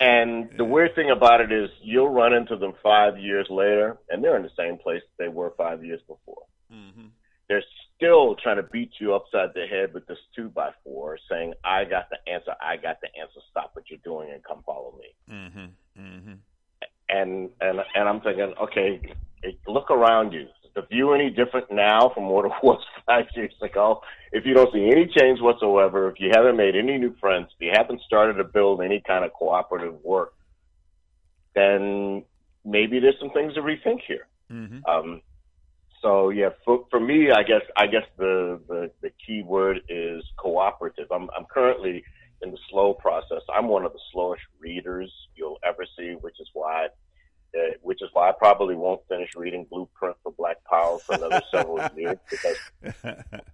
[0.00, 4.22] and the weird thing about it is, you'll run into them five years later, and
[4.22, 6.42] they're in the same place they were five years before.
[6.70, 7.08] hmm
[7.48, 7.64] They're
[7.96, 11.84] still trying to beat you upside the head with this two by four, saying, "I
[11.84, 12.54] got the answer.
[12.60, 13.40] I got the answer.
[13.50, 16.00] Stop what you're doing and come follow me." Mm-hmm.
[16.00, 16.34] Mm-hmm.
[17.08, 19.00] And and and I'm thinking, okay,
[19.66, 20.46] look around you.
[20.78, 24.00] The view any different now from what it was five years ago?
[24.30, 27.66] If you don't see any change whatsoever, if you haven't made any new friends, if
[27.66, 30.34] you haven't started to build any kind of cooperative work,
[31.56, 32.22] then
[32.64, 34.28] maybe there's some things to rethink here.
[34.52, 34.88] Mm-hmm.
[34.88, 35.22] Um,
[36.00, 40.22] so yeah, for, for me, I guess I guess the, the the key word is
[40.36, 41.10] cooperative.
[41.10, 42.04] I'm I'm currently
[42.40, 43.42] in the slow process.
[43.52, 46.86] I'm one of the slowest readers you'll ever see, which is why
[47.56, 51.42] uh, which is why I probably won't finish reading Blueprint for Black Power for another
[51.50, 52.56] several years because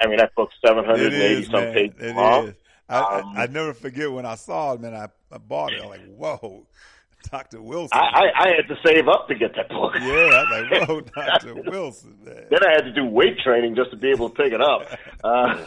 [0.00, 2.48] I mean that book's 780 some pages It long.
[2.48, 2.54] is.
[2.88, 4.94] I, Um, I, I never forget when I saw it, man.
[4.94, 5.80] I, I bought it.
[5.82, 6.66] I'm like, whoa,
[7.30, 7.62] Dr.
[7.62, 7.96] Wilson.
[7.98, 9.94] I, I, had to save up to get that book.
[9.98, 11.54] yeah, I was like, whoa, Dr.
[11.70, 12.44] Wilson, man.
[12.50, 14.82] Then I had to do weight training just to be able to pick it up.
[15.24, 15.64] Uh,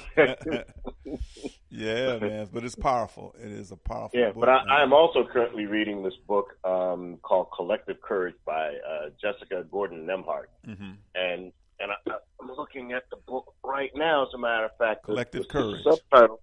[1.69, 2.48] Yeah, man.
[2.53, 3.35] But it's powerful.
[3.44, 4.41] It is a powerful Yeah, book.
[4.41, 4.80] but I.
[4.80, 10.06] I am also currently reading this book um, called Collective Courage by uh, Jessica Gordon
[10.06, 10.95] Nembhard, Mhm.
[11.15, 12.11] and and I,
[12.41, 14.23] I'm looking at the book right now.
[14.26, 15.84] As a matter of fact, Collective the, Courage.
[15.84, 16.41] The subtitle: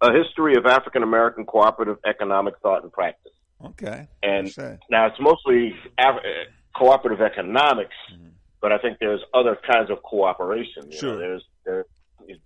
[0.00, 3.32] A History of African American Cooperative Economic Thought and Practice.
[3.62, 4.08] Okay.
[4.22, 4.46] And
[4.90, 8.30] now it's mostly Af- uh, cooperative economics, Mhm.
[8.62, 10.90] but I think there's other kinds of cooperation.
[10.90, 11.12] You Sure.
[11.12, 11.84] Know, there's there,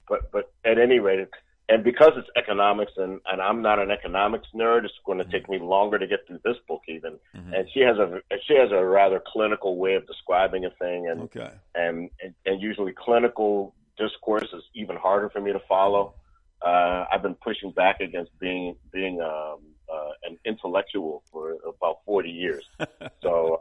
[0.08, 1.30] but but at any rate, it-
[1.68, 5.48] and because it's economics, and and I'm not an economics nerd, it's going to take
[5.48, 7.18] me longer to get through this book even.
[7.34, 7.58] Mhm.
[7.58, 11.22] And she has a she has a rather clinical way of describing a thing, and
[11.22, 11.50] Okay.
[11.74, 16.14] and and, and usually clinical discourse is even harder for me to follow.
[16.62, 19.60] Uh, I've been pushing back against being being um,
[19.92, 22.64] uh, an intellectual for about forty years.
[23.22, 23.58] So,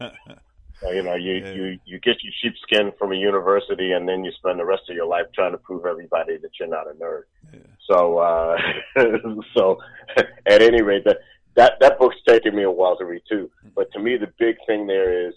[0.00, 0.34] um, so,
[0.82, 1.52] you know, you, Yeah.
[1.52, 4.96] you you get your sheepskin from a university, and then you spend the rest of
[4.96, 7.22] your life trying to prove everybody that you're not a nerd.
[7.52, 7.60] Yeah.
[7.88, 8.56] So, uh,
[9.54, 9.78] so
[10.46, 11.18] at any rate, that
[11.54, 13.50] that that book's taken me a while to read too.
[13.74, 15.34] But to me, the big thing there is,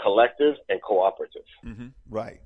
[0.00, 1.42] collective and cooperative.
[1.64, 1.88] Mm-hmm.
[2.08, 2.40] Right.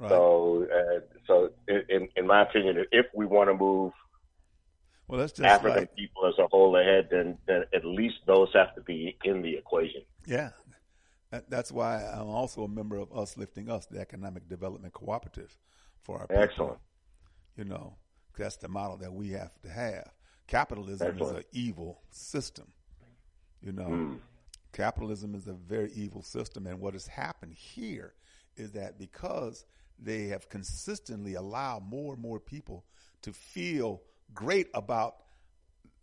[0.00, 0.08] Right.
[0.10, 1.50] So, uh, so
[1.88, 3.92] in in my opinion, if we want to move
[5.08, 8.48] well, that's just African like, people as a whole ahead, then then at least those
[8.54, 10.02] have to be in the equation.
[10.26, 10.50] yeah.
[11.30, 15.56] That, that's why I'm also a member of Us Lifting Us, the Economic Development Cooperative
[16.02, 16.42] for our people.
[16.42, 16.78] Excellent.
[17.56, 17.96] You know,
[18.36, 20.10] that's the model that we have to have.
[20.46, 22.72] Capitalism is an evil system.
[23.60, 24.20] You know, Mm.
[24.72, 26.66] capitalism is a very evil system.
[26.66, 28.14] And what has happened here
[28.56, 29.66] is that because
[29.98, 32.84] they have consistently allowed more and more people
[33.22, 34.02] to feel
[34.32, 35.24] great about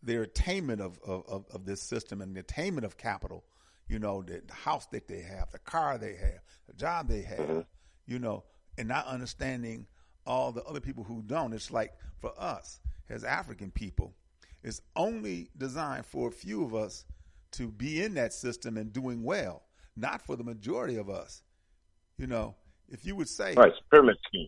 [0.03, 3.45] their attainment of, of, of this system and the attainment of capital,
[3.87, 7.21] you know, the, the house that they have, the car they have, the job they
[7.21, 7.59] have, mm-hmm.
[8.07, 8.43] you know,
[8.77, 9.85] and not understanding
[10.25, 11.53] all the other people who don't.
[11.53, 12.79] It's like for us
[13.09, 14.13] as African people,
[14.63, 17.05] it's only designed for a few of us
[17.51, 19.63] to be in that system and doing well,
[19.95, 21.43] not for the majority of us.
[22.17, 22.55] You know,
[22.89, 24.47] if you would say, Right, it's a pyramid scheme.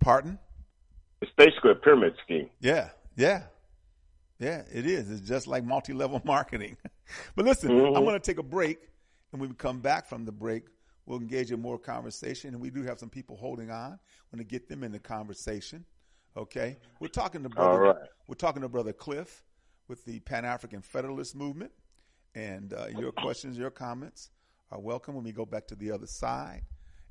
[0.00, 0.38] pardon?
[1.22, 2.50] It's basically a pyramid scheme.
[2.60, 3.44] Yeah, yeah,
[4.38, 4.62] yeah.
[4.72, 5.10] It is.
[5.10, 6.76] It's just like multi-level marketing.
[7.34, 7.96] but listen, Mhm.
[7.96, 8.78] I'm going to take a break,
[9.32, 10.64] and when we come back from the break,
[11.06, 12.52] we'll engage in more conversation.
[12.54, 13.90] And we do have some people holding on.
[14.32, 15.84] Want to get them in the conversation.
[16.36, 17.80] Okay, we're talking to brother.
[17.80, 17.96] Right.
[18.28, 19.42] We're talking to brother Cliff
[19.88, 21.72] with the Pan African Federalist Movement,
[22.34, 24.30] and uh, your questions, your comments
[24.70, 26.62] are welcome when we go back to the other side.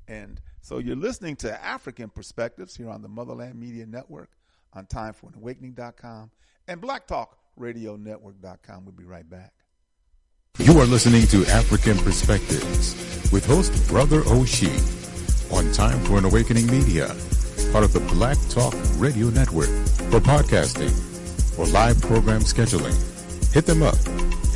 [0.08, 4.30] And so you're listening to African Perspectives here on the Motherland Media Network
[4.74, 6.30] on timeforanawakening.com
[6.68, 8.84] and blacktalkradionetwork.com.
[8.84, 9.52] We'll be right back.
[10.58, 12.94] You are listening to African Perspectives
[13.30, 14.72] with host Brother Oshi
[15.52, 17.08] on Time for an Awakening Media,
[17.72, 19.68] part of the Black Talk Radio Network.
[20.10, 22.94] For podcasting or live program scheduling,
[23.52, 23.96] hit them up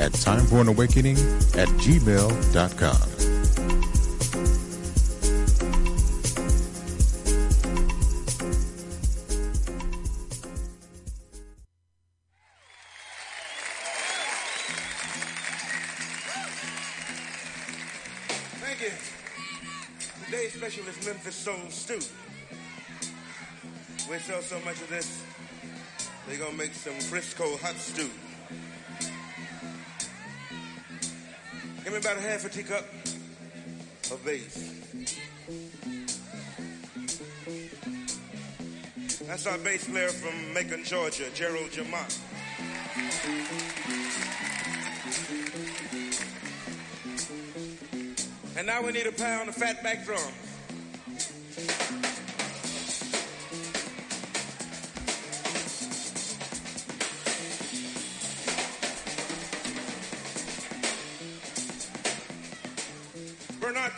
[0.01, 1.19] at timeforanawakening
[1.59, 3.30] at gmail.com.
[26.81, 28.09] some Frisco hot stew.
[31.85, 32.86] Give me about a half a teacup
[34.11, 34.73] of base.
[39.27, 42.19] That's our bass player from Macon, Georgia, Gerald Jemmott.
[48.57, 50.49] And now we need a pound of fatback drums.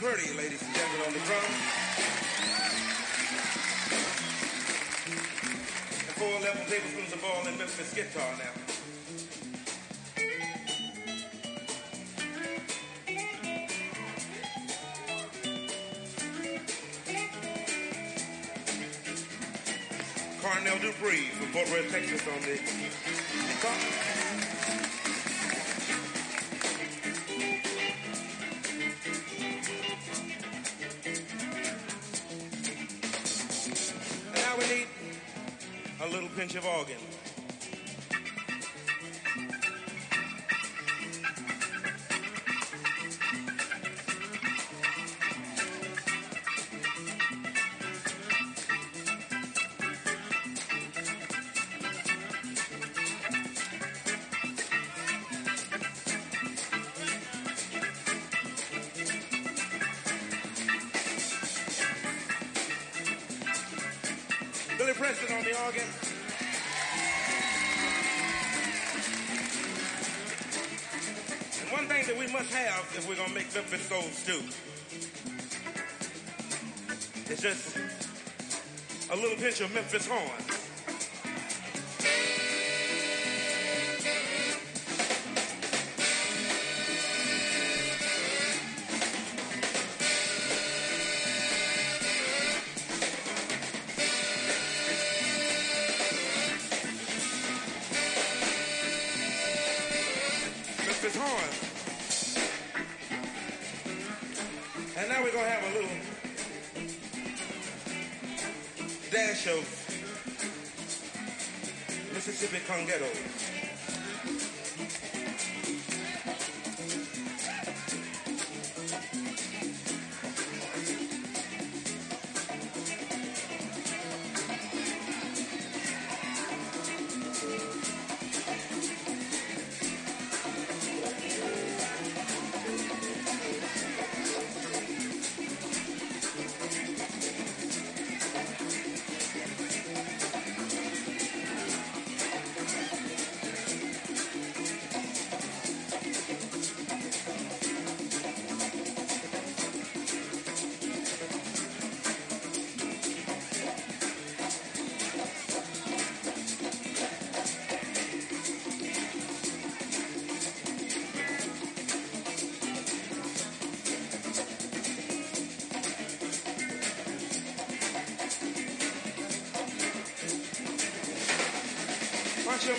[0.02, 1.46] Purdie, ladies and gentlemen, on the drums.
[6.06, 8.50] The four level tablespoons of ball and Memphis guitar now.
[20.42, 22.58] Cornell Dupree from Fort Worth, Texas on the
[23.46, 24.31] guitar.
[36.42, 37.31] pinch of organ.
[79.94, 80.31] its home.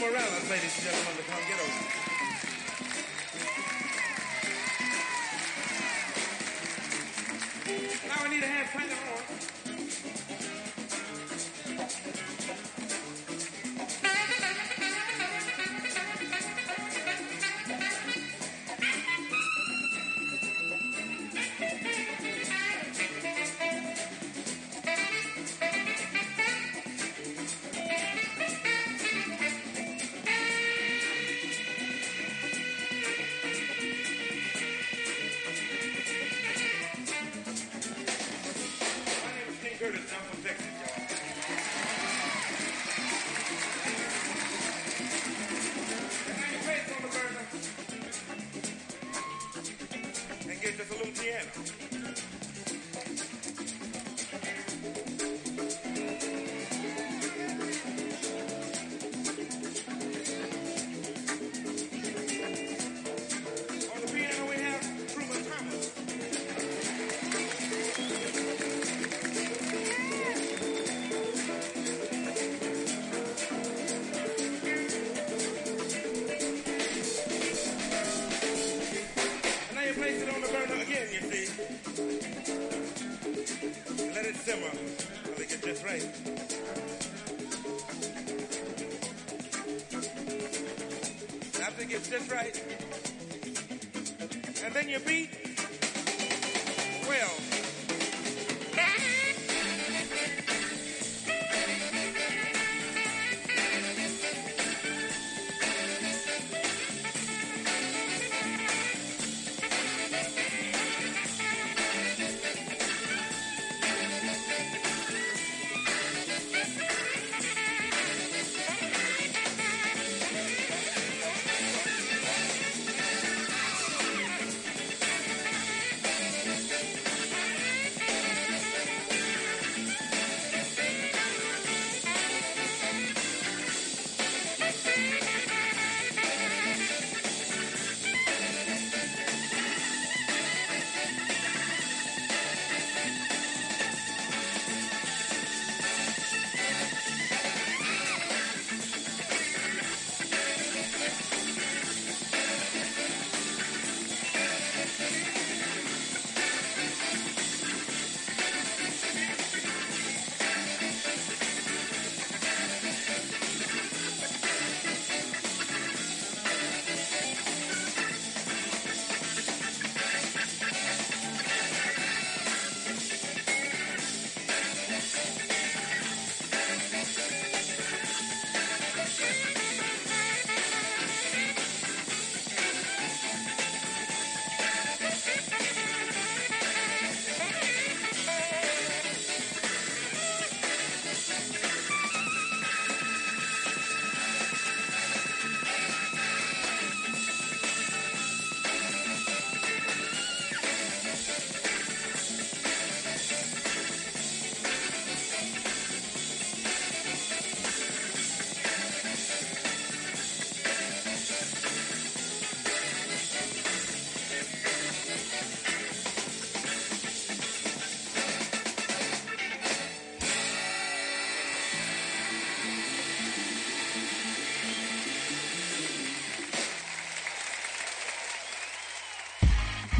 [0.04, 1.33] Morales, ladies and gentlemen.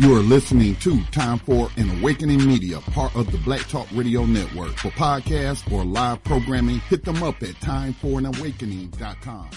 [0.04, 4.26] You are listening to Time for an Awakening Media, part of the Black Talk Radio
[4.26, 4.72] Network.
[4.72, 9.50] For podcasts or live programming, hit them up at timeforanawakening.com.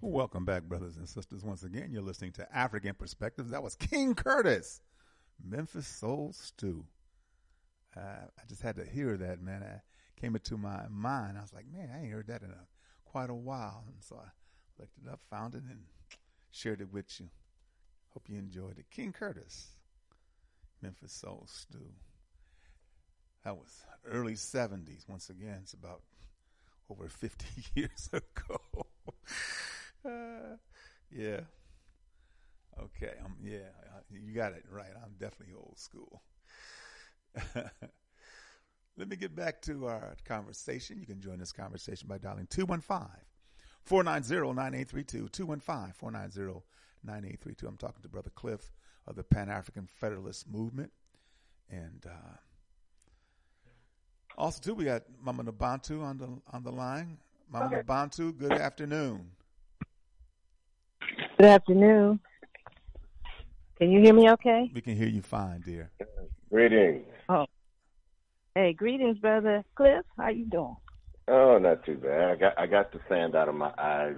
[0.00, 1.42] Welcome back, brothers and sisters.
[1.42, 3.50] Once again, you're listening to African Perspectives.
[3.50, 4.80] That was King Curtis,
[5.44, 6.84] Memphis Soul Stew.
[7.96, 9.64] Uh, I just had to hear that, man.
[9.64, 9.80] I
[10.20, 11.38] came into my mind.
[11.38, 12.68] I was like, man, I ain't heard that in a,
[13.04, 13.82] quite a while.
[13.88, 14.28] And so I
[14.78, 15.80] looked it up, found it, and
[16.52, 17.30] shared it with you.
[18.16, 18.86] Hope you enjoyed it.
[18.90, 19.66] King Curtis,
[20.80, 21.92] Memphis Soul Stew.
[23.44, 25.06] That was early 70s.
[25.06, 26.00] Once again, it's about
[26.88, 27.44] over 50
[27.74, 28.86] years ago.
[30.06, 30.56] uh,
[31.10, 31.40] yeah.
[32.82, 33.12] Okay.
[33.22, 33.68] Um, yeah,
[34.10, 34.94] you got it right.
[35.04, 36.22] I'm definitely old school.
[38.96, 40.98] Let me get back to our conversation.
[40.98, 43.08] You can join this conversation by dialing 215
[43.82, 45.28] 490 9832.
[45.28, 46.64] 215 490
[47.04, 47.66] 9832.
[47.66, 48.72] I'm talking to Brother Cliff
[49.06, 50.90] of the Pan African Federalist Movement.
[51.70, 52.36] And uh,
[54.36, 57.18] also, too, we got Mama Nabantu on the, on the line.
[57.50, 59.30] Mama Nabantu, good afternoon.
[61.38, 62.20] Good afternoon.
[63.78, 64.70] Can you hear me okay?
[64.74, 65.90] We can hear you fine, dear.
[66.50, 67.04] Greetings.
[67.28, 67.46] Oh.
[68.54, 70.04] Hey, greetings, brother Cliff.
[70.16, 70.76] How you doing?
[71.28, 72.30] Oh, not too bad.
[72.30, 74.16] I got I got the sand out of my eyes.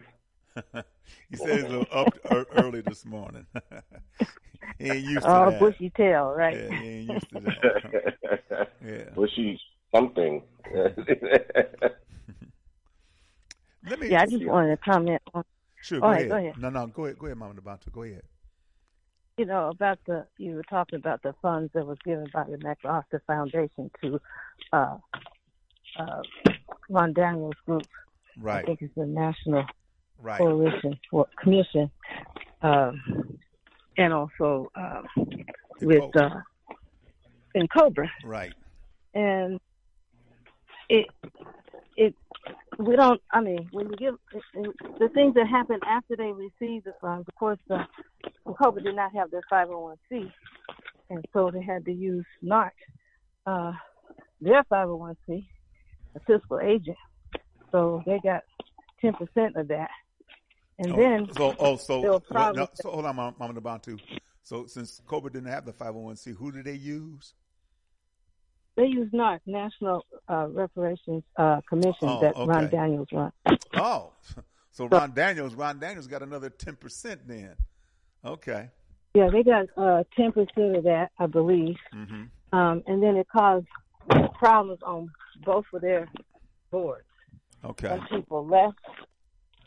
[1.31, 2.17] he said he's a little up
[2.53, 3.47] early this morning.
[4.79, 5.61] he ain't used to Oh, that.
[5.61, 6.57] bushy tail, right?
[6.57, 8.69] Yeah, he ain't used to that.
[8.85, 9.11] Yeah.
[9.15, 9.61] Bushy
[9.95, 10.43] something.
[13.89, 14.09] Let me.
[14.11, 15.45] Yeah, I just wanted to comment on,
[15.81, 16.31] Sure, Go go ahead, ahead.
[16.31, 16.59] go ahead.
[16.59, 17.19] No, no, go ahead.
[17.19, 17.93] Go ahead, Mama Nabantu.
[17.93, 18.23] Go ahead.
[19.37, 22.59] you know, about the you were talking about the funds that was given by the
[22.59, 24.21] MacArthur Foundation to
[24.73, 24.97] uh,
[25.99, 26.23] uh,
[26.89, 27.85] Ron Daniels Group.
[28.39, 28.63] Right.
[28.63, 29.65] I think it's the National
[30.23, 30.39] right.
[30.39, 30.99] Coalition
[31.41, 31.91] Commission,
[32.63, 33.39] um,
[33.97, 35.07] and also um,
[35.81, 36.31] The with uh,
[37.57, 38.09] N'COBRA.
[38.25, 38.53] Right.
[39.15, 39.61] and
[40.89, 41.07] it
[41.97, 42.15] it
[42.79, 44.15] we don't i mean when you give
[44.99, 47.85] the things that happen after they receive the funds of course the
[48.47, 50.31] COVID did not have their 501c
[51.11, 52.71] and so they had to use narc
[53.47, 53.73] uh
[54.41, 55.45] their 501c
[56.15, 56.97] a fiscal agent
[57.73, 58.43] so they got
[59.03, 59.15] 10%
[59.57, 59.91] of that
[60.79, 62.69] and Oh, then so, oh, so, well, no, problems.
[62.75, 63.99] so hold on, Mama Mama Nabantu.
[64.43, 67.35] So, since Cobra didn't have the 501c, who did they use?
[68.77, 73.33] they use narc national uh reparations uh commission Oh, that ron daniels run
[73.75, 74.13] Oh,
[74.71, 77.57] so Ron Daniels, Ron Daniels got another 10% then.
[78.25, 78.71] Okay.
[79.15, 81.75] Yeah, they got uh ten percent of that, I believe.
[81.93, 82.57] Mm-hmm.
[82.57, 83.67] Um, and then it caused
[84.39, 85.11] problems on
[85.45, 86.09] both of their
[86.71, 87.05] boards.
[87.65, 87.89] Okay.
[87.89, 88.79] Some people left.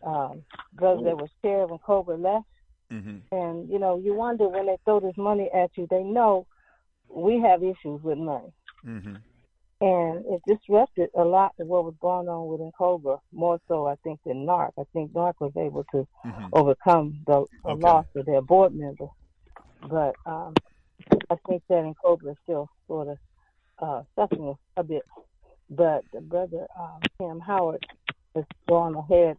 [0.04, 2.46] Um, brothers that was chair when Cobra left,
[2.92, 3.18] Mm-hmm.
[3.32, 6.46] and you know, you wonder when they throw this money at you, they know
[7.08, 8.52] we have issues with money,
[8.86, 9.16] Mm-hmm.
[9.82, 13.18] and it disrupted a lot of what was going on within Cobra.
[13.32, 14.72] More so, I think, than NARC.
[14.78, 16.48] I think NARC was able to Mm-hmm.
[16.54, 17.80] overcome the, the Okay.
[17.82, 19.08] loss of their board member.
[19.90, 20.54] But um,
[21.30, 23.18] I think that in Cobra is still sort of
[23.82, 25.04] uh, suffering a bit.
[25.70, 27.86] But the brother um, Kamm Howard
[28.36, 29.38] has gone ahead.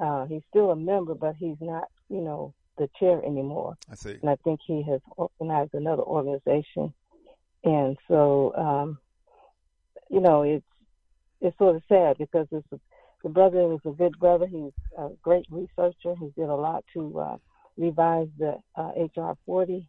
[0.00, 3.76] Uh, he's still a member, but he's not, you know, the chair anymore.
[3.90, 4.18] I see.
[4.20, 6.92] And I think he has organized another organization.
[7.64, 8.98] And so, um,
[10.08, 10.64] you know, it's
[11.40, 12.80] it's sort of sad because it's a,
[13.22, 14.46] the brother is a good brother.
[14.46, 16.14] He's a great researcher.
[16.18, 17.36] He did a lot to uh,
[17.76, 19.86] revise the uh, HR 40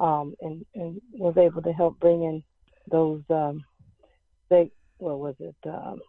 [0.00, 2.42] um, and, and was able to help bring in
[2.90, 3.64] those um,
[4.46, 6.00] state, what was it, um,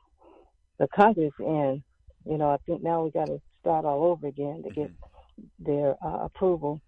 [0.80, 1.84] the Congress in.
[2.26, 4.92] You know, I think now we got to start all over again to get
[5.60, 6.82] their uh, approval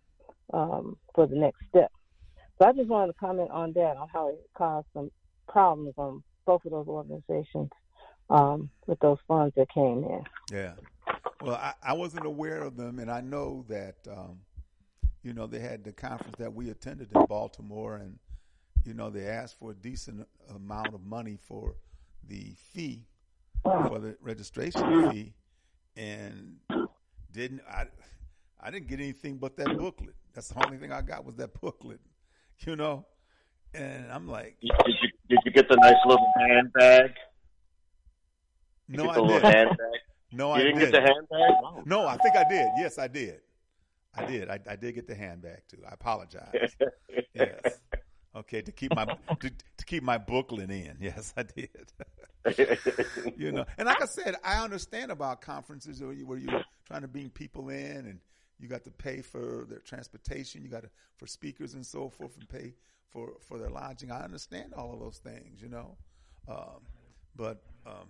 [0.54, 1.92] um, for the next step.
[2.60, 5.12] So I just wanted to comment on that, on how it caused some
[5.48, 7.70] problems on both of those organizations
[8.30, 10.24] um, with those funds that came in.
[10.52, 10.74] Yeah.
[11.42, 14.40] Well, I, I wasn't aware of them, and I know that, um,
[15.24, 18.18] you know, they had the conference that we attended in Baltimore, and,
[18.86, 21.76] you know, they asked for a decent amount of money for
[22.28, 23.06] the fee,
[23.64, 25.34] for the registration fee,
[25.96, 26.58] and
[27.32, 27.86] didn't, I,
[28.62, 30.16] I didn't get anything but that booklet.
[30.34, 32.00] That's the only thing I got was that booklet,
[32.60, 33.06] you know?
[33.74, 34.72] And I'm like, Did
[35.02, 37.12] you did you get the nice little handbag?
[38.90, 39.42] No, I didn't.
[39.42, 39.78] handbag.
[40.32, 41.86] No, You I didn't get the handbag?
[41.86, 42.68] No, I think I did.
[42.78, 43.42] Yes, I did.
[44.16, 44.50] I did.
[44.50, 45.80] I, I did get the handbag too.
[45.86, 46.54] I apologize.
[47.34, 47.80] yes.
[48.38, 50.98] Okay, to keep my to, to keep my booklet in.
[51.02, 51.70] Yes, I did.
[53.38, 57.02] you know, and like I said, I understand about conferences where, you, where you're trying
[57.02, 58.20] to bring people in and
[58.60, 62.38] you got to pay for their transportation, you got to for speakers and so forth,
[62.38, 62.74] and pay
[63.10, 64.12] for for their lodging.
[64.12, 65.98] I understand all of those things, you know,
[66.48, 66.82] um,
[67.36, 68.08] but um,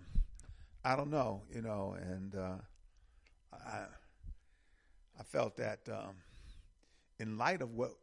[0.85, 2.57] I don't know, you know, and uh,
[3.53, 3.85] I
[5.19, 6.15] I felt that um,
[7.19, 7.93] in light of what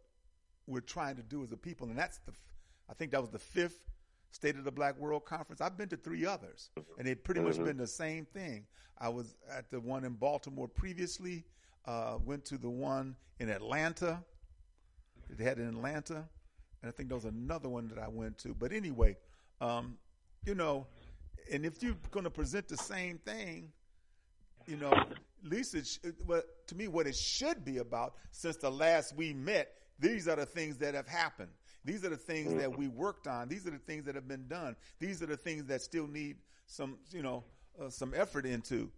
[0.66, 2.32] we're trying to do as a people, and that's the
[2.88, 3.86] I think that was the fifth
[4.30, 5.60] State of the Black World Conference.
[5.60, 7.64] I've been to three others, and it pretty much Mhm.
[7.64, 8.66] been the same thing.
[8.98, 11.44] I was at the one in Baltimore previously.
[11.86, 14.24] Uh, went to the one in Atlanta.
[15.30, 16.28] They had in Atlanta,
[16.82, 18.54] and I think there was another one that I went to.
[18.54, 19.16] But anyway,
[19.60, 19.98] um,
[20.44, 20.86] you know,
[21.50, 23.72] and if you're going to present the same thing,
[24.66, 28.56] you know, at least it sh- well, to me, what it should be about since
[28.56, 31.50] the last we met, these are the things that have happened.
[31.84, 33.48] These are the things that we worked on.
[33.48, 34.74] These are the things that have been done.
[35.00, 37.44] These are the things that still need some, you know,
[37.80, 38.90] uh, some effort into.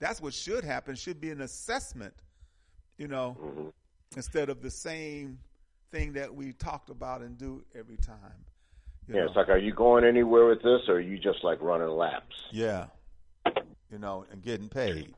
[0.00, 0.96] That's what should happen.
[0.96, 2.14] Should be an assessment,
[2.98, 3.72] you know,
[4.16, 5.38] instead of the same
[5.92, 8.18] thing that we talked about and do every time.
[9.08, 9.26] Yeah, know.
[9.26, 12.34] it's like, are you going anywhere with this, or are you just like running laps?
[12.50, 12.86] Yeah.
[13.90, 15.14] You know, and getting paid.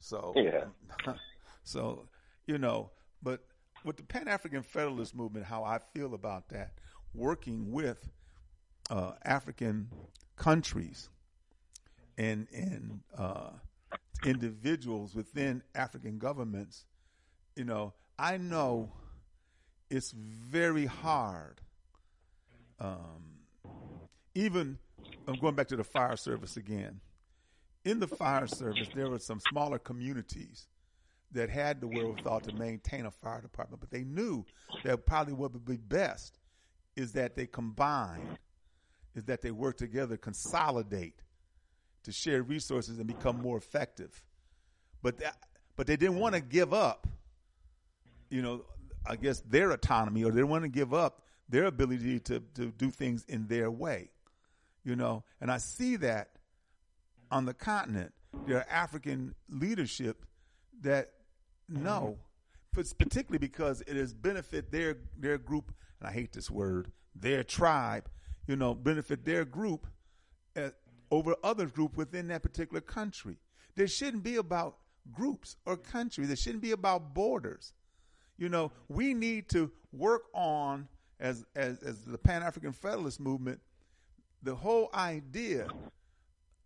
[0.00, 0.64] So Yeah.
[1.64, 2.08] so,
[2.46, 2.90] you know,
[3.22, 3.40] but
[3.84, 6.72] with the Pan African Federalist movement, how I feel about that,
[7.14, 8.08] working with
[8.90, 9.88] uh, African
[10.36, 11.08] countries
[12.16, 13.50] and and uh,
[14.24, 16.84] individuals within African governments,
[17.56, 18.92] you know, I know
[19.90, 21.60] it's very hard.
[22.80, 23.38] Um,
[24.34, 24.78] even
[25.28, 27.00] I'm going back to the fire service again.
[27.84, 30.66] In the fire service, there were some smaller communities
[31.34, 34.44] that had the wherewithal to maintain a fire department, but they knew
[34.84, 36.38] that probably what would be best
[36.96, 38.38] is that they combine,
[39.14, 41.22] is that they work together, consolidate
[42.04, 44.22] to share resources and become more effective.
[45.02, 45.36] But that,
[45.76, 47.06] but they didn't want to give up,
[48.30, 48.64] you know,
[49.06, 52.66] I guess their autonomy, or they didn't want to give up their ability to to
[52.66, 54.10] do things in their way,
[54.84, 55.24] you know.
[55.40, 56.30] And I see that
[57.30, 58.12] on the continent.
[58.46, 60.24] There are African leadership
[60.82, 61.13] that
[61.68, 62.18] no,
[62.72, 67.44] but particularly because it has benefit their their group, and I hate this word, their
[67.44, 68.08] tribe,
[68.46, 69.86] you know, benefit their group
[70.56, 70.70] uh,
[71.10, 73.36] over other group within that particular country.
[73.76, 74.76] There shouldn't be about
[75.12, 76.28] groups or countries.
[76.28, 77.72] There shouldn't be about borders.
[78.36, 80.88] You know, we need to work on
[81.20, 83.60] as as as the Pan African Federalist movement.
[84.42, 85.68] The whole idea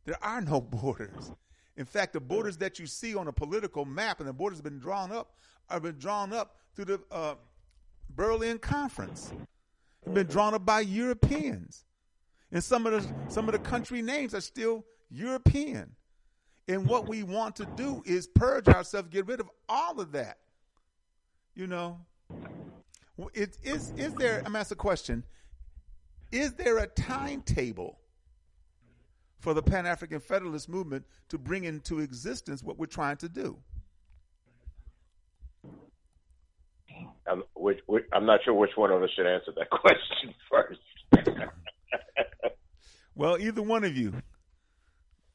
[0.09, 1.33] there are no borders.
[1.78, 4.64] In fact, the borders that you see on a political map and the borders have
[4.64, 5.36] been drawn up
[5.70, 7.34] have been drawn up through the uh,
[8.10, 9.32] Berlin Conference.
[10.05, 11.84] They've been drawn up by Europeans,
[12.50, 15.94] and some of the some of the country names are still European.
[16.66, 20.38] And what we want to do is purge ourselves, get rid of all of that.
[21.55, 22.00] You know,
[23.34, 24.42] it, is is there?
[24.44, 25.22] I'm ask a question.
[26.32, 28.00] Is there a timetable
[29.39, 33.59] for the Pan African Federalist movement to bring into existence what we're trying to do?
[37.31, 40.81] I'm, which, which, I'm not sure which one of us should answer that question first.
[43.19, 44.12] Well, either one of you.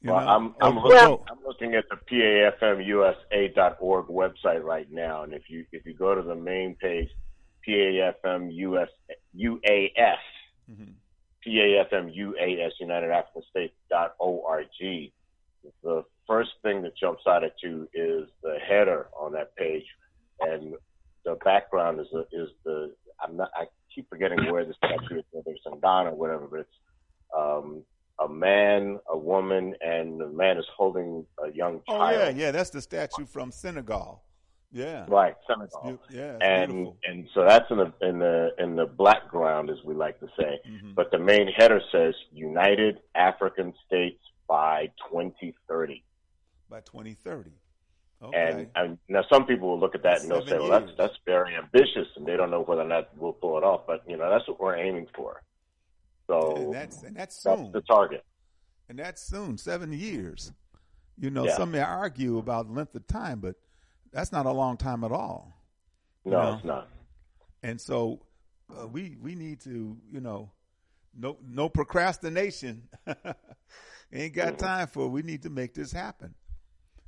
[0.02, 0.28] you well, know.
[0.28, 5.86] I'm, I'm, looking, I'm looking at the PAFMUSA.org website right now, and if you if
[5.86, 7.10] you go to the main page,
[7.68, 8.88] PAFMUS
[9.38, 10.16] UAS,
[11.46, 14.68] PAFMUAS United African States dot org.
[15.84, 19.86] The first thing that jumps out at you is the header on that page,
[20.42, 20.74] and
[21.26, 25.24] the background is the, is the I'm not I keep forgetting where the statue is,
[25.32, 26.70] whether it's in Ghana or whatever, but it's
[27.38, 27.84] um,
[28.20, 32.02] a man, a woman, and the man is holding a young child.
[32.02, 32.52] oh yeah, yeah.
[32.52, 34.24] That's the statue from Senegal.
[34.74, 35.06] Yeah.
[35.08, 36.00] Right, Senegal.
[36.10, 36.38] Yeah.
[36.42, 36.98] and beautiful.
[37.08, 40.60] and so that's in the in the in the background, as we like to say.
[40.68, 40.96] Mhm.
[40.96, 46.04] But the main header says United African States by 2030.
[46.70, 47.52] By 2030.
[48.24, 48.38] Okay.
[48.52, 50.98] And, and now some people will look at that and they'll say, well, that's years.
[50.98, 53.82] that's very ambitious, and they don't know whether or not we'll pull it off.
[53.86, 55.44] But you know, that's what we're aiming for.
[56.28, 57.72] So and that's and that's that's soon.
[57.74, 58.24] the target.
[58.90, 60.52] and that's soon, seven years.
[61.18, 61.58] You know, Yeah.
[61.58, 63.56] some may argue about length of time, but
[64.14, 65.52] that's not a long time at all.
[66.24, 66.54] No, know?
[66.54, 66.90] it's not.
[67.64, 68.22] And so
[68.70, 70.52] uh, we we need to, you know,
[71.18, 72.84] no no procrastination.
[74.14, 75.06] Ain't got time for.
[75.06, 75.10] it.
[75.10, 76.36] We need to make this happen.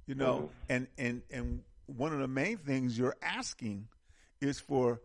[0.08, 3.88] You know, and and and one of the main things you're asking
[4.42, 5.02] is for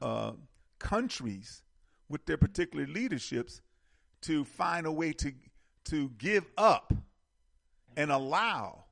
[0.00, 0.32] uh,
[0.78, 1.62] countries
[2.08, 3.60] with their particular leaderships
[4.22, 5.32] to find a way to
[5.86, 6.92] to give up
[7.96, 8.84] and allow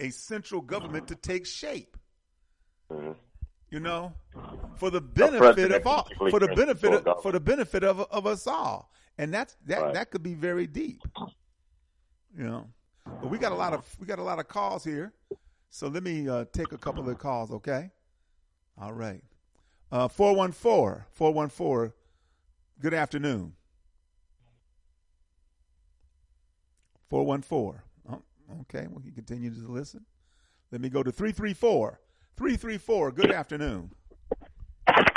[0.00, 1.96] a central government to take shape.
[2.90, 3.16] Mhm.
[3.70, 4.14] You know,
[4.76, 7.22] for the benefit of all, for the benefit of, government.
[7.22, 9.94] for the benefit of of us all, and that's that Right.
[9.94, 11.02] that could be very deep.
[12.34, 12.70] You know,
[13.04, 15.12] but we got a lot of we got a lot of calls here,
[15.68, 17.50] so let me uh, take a couple of the calls.
[17.50, 17.90] Okay,
[18.78, 19.22] all right.
[19.92, 21.94] Uh, four one four four one four.
[22.80, 23.54] Good afternoon.
[27.10, 27.84] Four one four.
[28.62, 30.04] Okay, well, you continue to listen.
[30.72, 32.00] Let me go to three three four.
[32.36, 33.10] Three three four.
[33.10, 33.90] Good afternoon.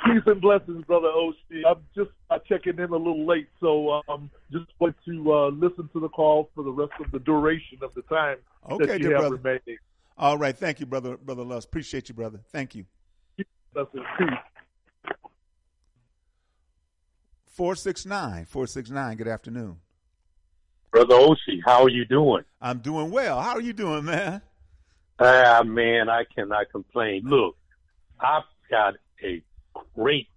[0.05, 1.61] Peace and blessings, brother Oshi.
[1.67, 5.89] I'm just uh, checking in a little late, so um, just want to uh, listen
[5.93, 8.37] to the call for the rest of the duration of the time
[8.69, 9.35] Okay, that you have brother.
[9.35, 9.77] remaining.
[10.17, 11.67] All right, thank you, brother, brother Lust.
[11.67, 12.41] Appreciate you, brother.
[12.51, 12.85] Thank you.
[13.73, 14.03] Blessings.
[14.17, 14.27] Peace.
[17.45, 19.17] Four six nine, four six nine.
[19.17, 19.77] Good afternoon.
[20.91, 22.43] Brother Oshi, how are you doing?
[22.61, 23.41] I'm doing well.
[23.41, 24.41] How are you doing, man?
[25.19, 27.23] Ah, man, I cannot complain.
[27.25, 27.55] Look,
[28.19, 29.41] I've got a
[29.95, 30.27] great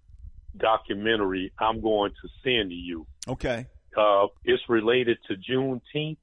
[0.57, 3.05] documentary I'm going to send to you.
[3.27, 3.67] Okay.
[3.97, 6.17] Uh, it's related to Juneteenth.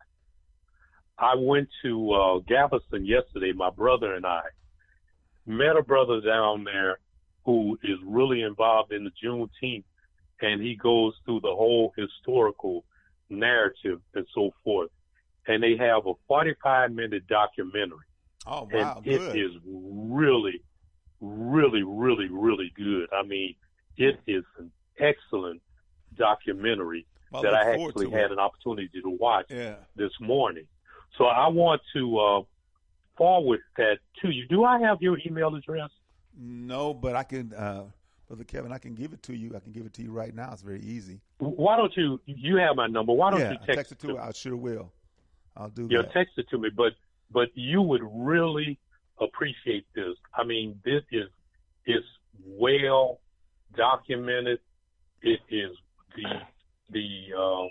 [1.18, 4.42] I went to uh, Galveston yesterday, my brother and I
[5.46, 6.98] met a brother down there
[7.44, 9.84] who is really involved in the Juneteenth,
[10.40, 12.84] and he goes through the whole historical
[13.32, 14.90] narrative and so forth.
[15.46, 18.06] And they have a 45 minute documentary.
[18.46, 19.36] Oh wow, and it good.
[19.36, 20.60] is really,
[21.20, 23.08] really, really, really good.
[23.12, 23.54] I mean,
[23.96, 25.60] it is an excellent
[26.16, 28.32] documentary Well, that I actually had it.
[28.32, 29.76] an opportunity to watch Yeah.
[29.96, 30.66] this morning.
[31.18, 32.42] So I want to uh,
[33.16, 34.46] forward that to you.
[34.48, 35.90] Do I have your email address?
[36.38, 37.84] No, but I can, uh,
[38.32, 38.72] brother Kevin.
[38.72, 39.52] I can give it to you.
[39.54, 40.50] I can give it to you right now.
[40.52, 41.20] It's very easy.
[41.38, 42.18] Why don't you?
[42.24, 43.12] You have my number.
[43.12, 44.08] Why don't yeah, you text, text it to.
[44.08, 44.18] me?
[44.18, 44.90] I sure will.
[45.54, 46.12] I'll do know, that.
[46.14, 46.94] text it to me, but
[47.30, 48.78] but you would really
[49.20, 50.16] appreciate this.
[50.34, 51.28] I mean, this is
[51.86, 52.02] is
[52.46, 53.20] well
[53.76, 54.60] documented.
[55.20, 55.76] It is
[56.16, 56.40] the
[56.90, 57.68] the uh,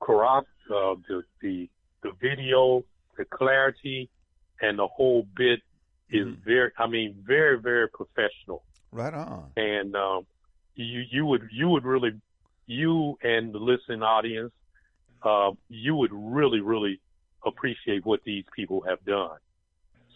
[0.00, 1.68] corrupt uh, the the
[2.04, 2.84] the video,
[3.18, 4.08] the clarity,
[4.60, 5.60] and the whole bit
[6.10, 6.44] is Mhm.
[6.44, 6.70] very.
[6.78, 8.62] I mean, very very professional
[8.96, 9.50] Right on.
[9.56, 10.26] and um,
[10.74, 12.12] you you would you would really
[12.66, 14.52] you and the listening audience
[15.22, 17.00] uh, you would really really
[17.44, 19.36] appreciate what these people have done.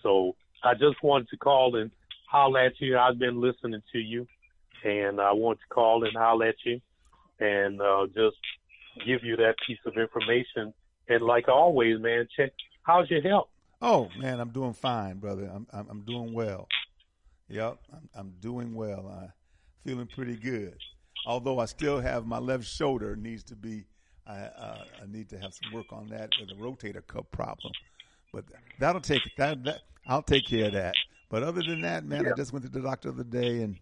[0.03, 0.35] So
[0.65, 1.91] I just wanted to call and
[2.27, 2.97] holler at you.
[2.97, 4.27] I've been listening to you,
[4.83, 6.81] and I want to call and holler at you,
[7.39, 8.37] and uh, just
[9.07, 10.73] give you that piece of information.
[11.09, 12.53] And like always, man, check
[12.83, 13.49] how's your health.
[13.83, 15.51] Oh man, I'm doing fine, brother.
[15.53, 16.67] I'm I'm, I'm doing well.
[17.51, 19.09] Yep, I'm, I'm doing well.
[19.21, 19.33] I'm
[19.85, 20.77] feeling pretty good.
[21.27, 23.85] Although I still have my left shoulder needs to be.
[24.27, 27.73] I uh, I need to have some work on that with a rotator cuff problem,
[28.33, 28.45] but
[28.79, 30.95] that'll take that that I'll take care of that.
[31.29, 33.77] But other than that, man, I just went to the doctor the other day, and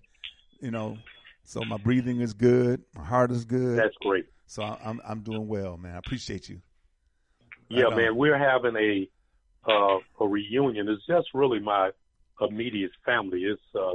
[0.60, 0.96] you know,
[1.44, 3.78] so my breathing is good, my heart is good.
[3.78, 4.26] That's great.
[4.46, 5.94] So I- I'm I'm doing well, man.
[5.94, 6.60] I appreciate you.
[7.68, 9.08] Yeah, man, we're having a
[9.70, 10.88] uh, a reunion.
[10.88, 11.90] It's just really my
[12.40, 13.42] immediate family.
[13.42, 13.94] It's uh,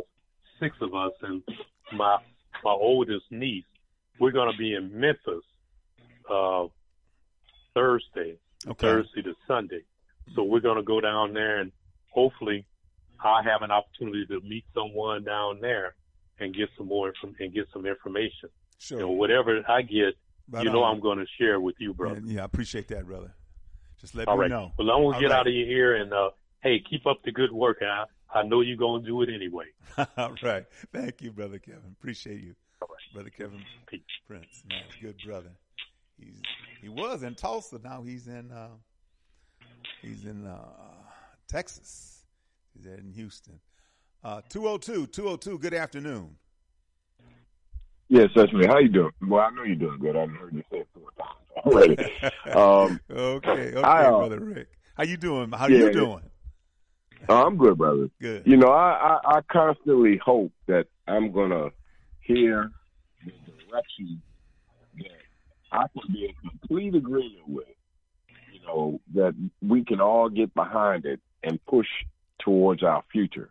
[0.60, 1.44] six of us and
[1.94, 2.18] my
[2.64, 3.65] my oldest niece.
[4.20, 5.44] We're going to be in Memphis
[6.30, 6.65] uh,
[7.74, 8.38] Thursday,
[8.68, 8.88] Okay.
[8.88, 9.82] Thursday to Sunday.
[10.36, 11.72] So we're going to go down there and
[12.11, 12.65] hopefully
[13.20, 15.95] I'll have an opportunity to meet someone down there
[16.40, 18.49] and get some more inform- and get some information.
[18.78, 18.99] Sure.
[18.99, 20.15] Know, whatever I get,
[20.49, 20.95] Right you know, on.
[20.95, 22.18] I'm going to share with you, brother.
[22.18, 23.34] And, yeah, I appreciate that, brother.
[23.99, 24.49] Just let All me right.
[24.49, 24.74] know.
[24.78, 25.40] Well, I'm gonna get right.
[25.40, 27.78] out of your ear and uh, hey, keep up the good work.
[27.82, 28.03] I
[28.34, 29.65] I know you're gonna do it anyway.
[30.18, 30.65] All right.
[30.91, 31.95] Thank you, brother Kevin.
[31.99, 33.14] Appreciate you, All right.
[33.14, 34.01] brother Kevin Peace.
[34.27, 34.64] Prince.
[34.69, 35.51] Man, good brother.
[36.18, 36.41] He's
[36.81, 37.80] he was in Tulsa.
[37.84, 38.69] Now he's in uh,
[40.01, 40.65] he's in uh,
[41.47, 42.23] Texas.
[42.73, 43.60] He's there in Houston.
[44.23, 46.35] Uh, 202, 202, Good afternoon.
[48.10, 48.65] Yes, that's me.
[48.65, 49.11] How you doing?
[49.27, 50.15] Well, I know you're doing good.
[50.15, 51.97] I've heard you say it four times already.
[52.53, 54.68] um, okay, okay, I, uh, brother Rick.
[54.95, 55.51] How you doing?
[55.51, 56.22] How yeah, you doing?
[57.29, 58.09] Oh, I'm good, brother.
[58.21, 58.43] Good.
[58.45, 61.69] You know, I, I, I constantly hope that I'm gonna
[62.21, 62.71] hear
[63.25, 63.31] the
[63.67, 64.21] direction
[64.97, 65.07] that
[65.71, 67.67] I can be in complete agreement with.
[68.51, 71.87] You know, that we can all get behind it and push
[72.39, 73.49] towards our future.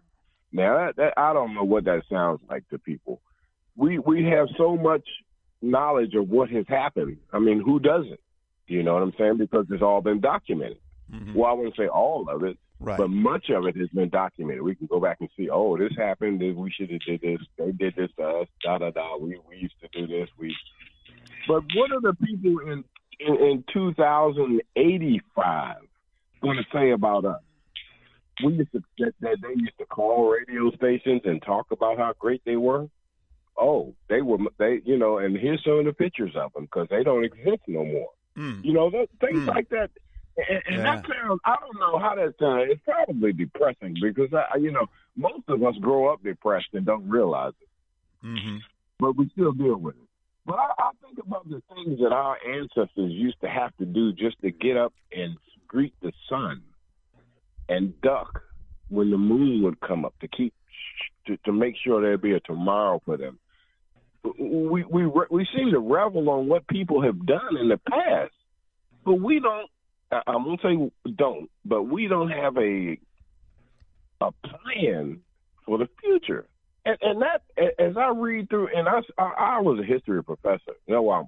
[0.52, 3.20] Now, that, that, I don't know what that sounds like to people.
[3.76, 5.06] We we have so much
[5.62, 7.16] knowledge of what has happened.
[7.32, 8.20] I mean, who doesn't?
[8.66, 9.38] You know what I'm saying?
[9.38, 10.78] Because it's all been documented.
[11.12, 11.34] Mhm.
[11.34, 12.98] Well, I wouldn't say all of it, Right.
[12.98, 14.62] but much of it has been documented.
[14.62, 16.40] We can go back and see, oh, this happened.
[16.40, 17.38] We should have did this.
[17.56, 18.48] They did this to us.
[18.64, 19.16] Da da da.
[19.16, 20.28] We we used to do this.
[20.38, 20.54] We.
[21.46, 22.84] But what are the people in
[23.20, 25.76] in, in 2085
[26.42, 27.40] going to say about us?
[28.44, 32.12] We used to that, that they used to call radio stations and talk about how
[32.18, 32.88] great they were.
[33.56, 36.88] Oh, they were they you know, and here's some of the pictures of them because
[36.90, 38.08] they don't exist no more.
[38.36, 38.64] Mm.
[38.64, 39.46] You know, th- things Mm.
[39.48, 39.90] like that.
[40.36, 40.82] And, and Yeah.
[40.82, 42.70] that sounds, I don't know how that sounds.
[42.70, 44.86] It's probably depressing because, I, you know,
[45.16, 47.68] most of us grow up depressed and don't realize it,
[48.26, 48.56] Mm-hmm.
[48.98, 50.08] but we still deal with it.
[50.46, 54.12] But I, I think about the things that our ancestors used to have to do
[54.12, 55.36] just to get up and
[55.68, 56.62] greet the sun
[57.68, 58.42] and duck
[58.88, 60.52] when the moon would come up to keep
[61.26, 63.38] to, to make sure there'd be a tomorrow for them.
[64.38, 68.32] We we we seem to revel on what people have done in the past,
[69.04, 69.68] but we don't.
[70.12, 72.98] I- gonna say don't, but we don't have a
[74.20, 75.20] a plan
[75.64, 76.46] for the future.
[76.84, 77.42] And, and that,
[77.78, 80.74] as I read through, and I, I, I was a history professor.
[80.86, 81.26] You know, I'm,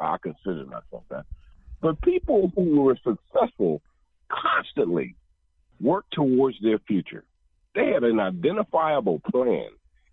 [0.00, 1.26] I consider myself that.
[1.80, 3.82] But people who were successful
[4.30, 5.14] constantly
[5.80, 7.24] worked towards their future.
[7.74, 9.68] They had an identifiable plan,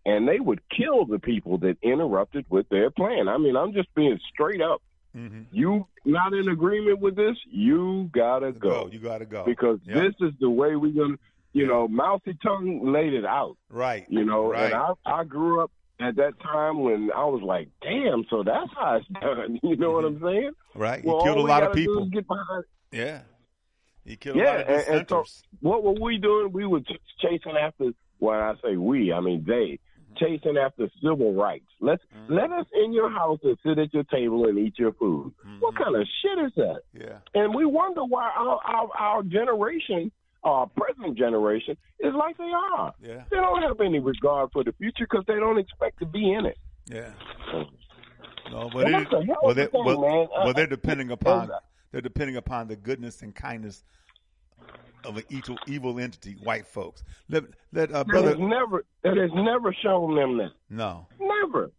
[0.05, 3.29] and they would kill the people that interrupted with their plan.
[3.29, 4.81] I mean, I'm just being straight up.
[5.15, 5.41] Mm-hmm.
[5.51, 7.37] You not in agreement with this?
[7.49, 8.89] You gotta go Go.
[8.91, 9.43] You got to go.
[9.45, 9.95] because Yep.
[9.95, 11.17] this is the way we're gonna.
[11.55, 13.57] You know, Mao Tse-tung laid it out.
[13.69, 14.05] Right.
[14.09, 14.65] You know, Right.
[14.65, 15.69] and I I grew up
[15.99, 19.59] at that time when I was like, damn, so that's how it's done.
[19.61, 20.51] You know what I'm saying?
[20.73, 21.01] Right.
[21.03, 22.03] He Well, killed a lot of people.
[22.05, 23.21] is get behind- Yeah.
[24.03, 25.23] He killed a lot of and, and so
[25.61, 26.51] what were we doing?
[26.51, 27.91] We were ch- chasing after.
[28.17, 29.79] When I say we, I mean they
[30.17, 31.65] chasing after civil rights.
[31.79, 35.33] Let's let us in your house and sit at your table and eat your food.
[35.59, 36.81] What kind of shit is that?
[36.93, 37.17] Yeah.
[37.33, 40.11] And we wonder why our our, our generation,
[40.43, 42.93] our present generation, is like they are.
[43.01, 43.23] Yeah.
[43.29, 46.45] They don't have any regard for the future because they don't expect to be in
[46.45, 46.57] it.
[46.85, 47.11] Yeah.
[47.51, 47.65] No,
[48.51, 50.27] Well, but it, hell well, they, a thing, well, man.
[50.33, 51.59] well, Uh, they're depending upon uh,
[51.91, 53.83] they're depending upon the goodness and kindness
[55.05, 57.03] of an evil, evil entity, white folks.
[57.29, 58.29] Let let uh, brother.
[58.29, 60.51] has never that has never shown them that.
[60.69, 61.07] No.
[61.19, 61.71] Never.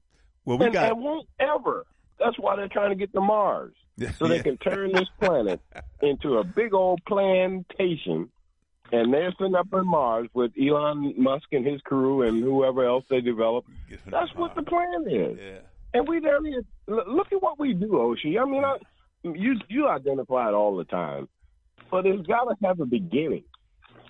[0.45, 1.87] Well, we and, got and won't ever.
[2.19, 3.75] That's why they're trying to get to Mars.
[4.19, 5.61] So they can turn this planet
[6.03, 8.29] into a big old plantation.
[8.93, 13.05] And they're sitting up on Mars with Elon Musk and his crew and whoever else
[13.09, 13.65] they develop.
[14.07, 15.39] That's what the plan is.
[15.41, 15.59] Yeah.
[15.95, 18.41] And we look look at what we do, Oshi.
[18.41, 18.79] I mean, I,
[19.23, 21.29] you you identify it all the time,
[21.91, 23.45] but it's got to have a beginning.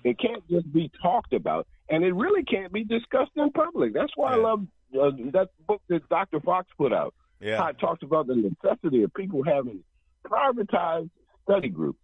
[0.03, 3.93] It can't just be talked about, and it really can't be discussed in public.
[3.93, 4.61] That's why I love
[4.93, 6.39] uh, that book that Dr.
[6.41, 7.13] Fox put out.
[7.41, 7.57] Yeah.
[7.57, 9.83] How it talks about the necessity of people having
[10.25, 11.09] privatized
[11.43, 11.99] study groups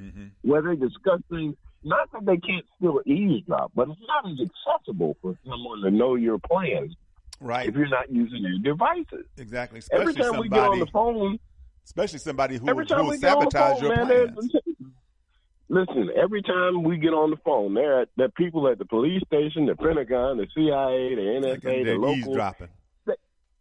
[0.00, 0.26] Mm-hmm.
[0.42, 1.56] where they discuss things.
[1.82, 6.14] Not that they can't still eavesdrop, but it's not as accessible for someone to know
[6.14, 6.94] your plans
[7.40, 7.68] Right.
[7.68, 9.26] if you're not using your devices.
[9.36, 9.80] Exactly.
[9.80, 11.38] Especially Every time somebody, we get on the phone,
[11.90, 14.34] especially somebody who, every time who will we get on the sabotage phone, your man,
[14.34, 14.52] plans.
[15.68, 16.10] listen.
[16.16, 19.22] Every time we get on the phone, there are there are people at the police
[19.26, 22.16] station, the Pentagon, the CIA, the NSA, the local.
[22.16, 22.68] eavesdropping.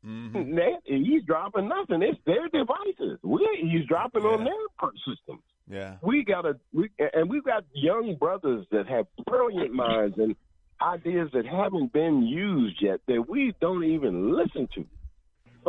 [0.05, 0.55] Mm-hmm.
[0.55, 2.03] They eavesdropping nothing.
[2.03, 3.19] It's their devices.
[3.23, 5.41] We're eavesdropping on their systems.
[5.67, 5.95] Yeah.
[6.01, 10.35] We got a we, and we've got young brothers that have brilliant minds and
[10.81, 14.85] ideas that haven't been used yet that we don't even listen to.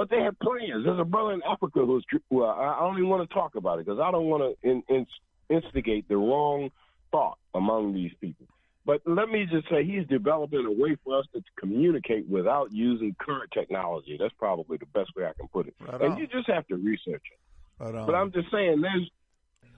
[0.01, 0.87] But they have plans.
[0.87, 3.85] There's a brother in Africa who's, well, I don't even want to talk about it
[3.85, 5.07] because I don't want to in, in,
[5.51, 6.71] instigate the wrong
[7.13, 8.47] thought among these people.
[8.87, 13.15] But let me just say he's developing a way for us to communicate without using
[13.21, 14.17] current technology.
[14.19, 15.75] That's probably the best way I can put it.
[15.79, 16.17] Right and on.
[16.19, 17.39] you just have to research it.
[17.79, 19.11] But, um, But I'm just saying, there's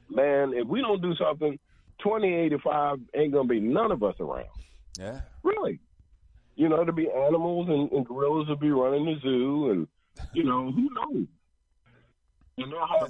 [0.09, 1.59] man, if we don't do something,
[1.99, 4.47] 2085 ain't gonna be none of us around.
[4.97, 5.23] yeah.
[5.43, 5.81] Really,
[6.55, 9.89] you know, there'll be animals and, and gorillas will be running the zoo, and
[10.33, 11.27] you know, who knows?
[12.57, 13.09] You know, have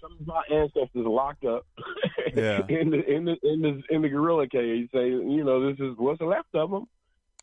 [0.00, 1.66] some of our ancestors locked up
[2.34, 2.62] Yeah.
[2.68, 5.94] in the in the in the in the gorilla cage, say, you know, this is
[5.98, 6.86] what's left of them,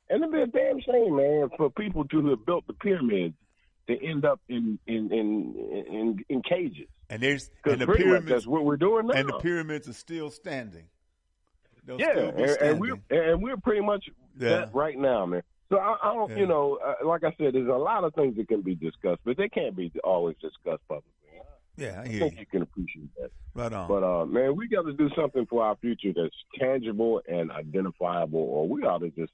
[0.10, 3.36] and it'd be a damn shame, man, for people to have built the pyramids
[3.88, 6.88] to end up in in in in, in cages.
[7.10, 9.14] And there's and the pyramids that's what we're doing now.
[9.14, 10.86] and the pyramids are still standing.
[11.86, 14.10] They'll yeah, still and, and we're and we're pretty much
[14.40, 14.49] Yeah.
[14.49, 15.44] that right now, man.
[15.69, 16.38] So I, I don't, Yeah.
[16.38, 19.19] you know, uh, like I said, there's a lot of things that can be discussed,
[19.26, 21.11] but they can't be always discussed publicly.
[21.76, 22.39] yeah, I I think you.
[22.39, 23.31] you can appreciate that.
[23.53, 23.88] Right on.
[23.88, 28.39] But uh, man, we got to do something for our future that's tangible and identifiable,
[28.39, 29.34] or we ought to just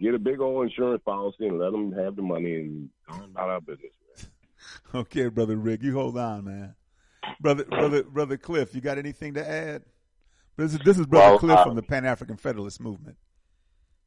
[0.00, 3.48] get a big old insurance policy and let them have the money and go about
[3.48, 3.92] our business.
[4.92, 6.74] Okay, brother Rick, you hold on, man.
[7.40, 9.82] Brother, brother, brother Cliff, you got anything to add?
[10.56, 13.16] This is this is brother Well, Cliff uh, from the Pan African Federalist Movement.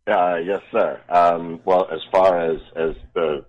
[0.08, 1.00] Uh, yes, sir.
[1.10, 3.46] Um, well, as far as as the,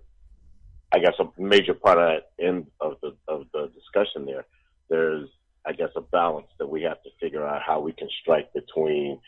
[0.92, 4.44] I guess a major part of that end of the of the discussion there,
[4.90, 5.28] there's,
[5.66, 9.18] I guess, a balance that we have to figure out how we can strike between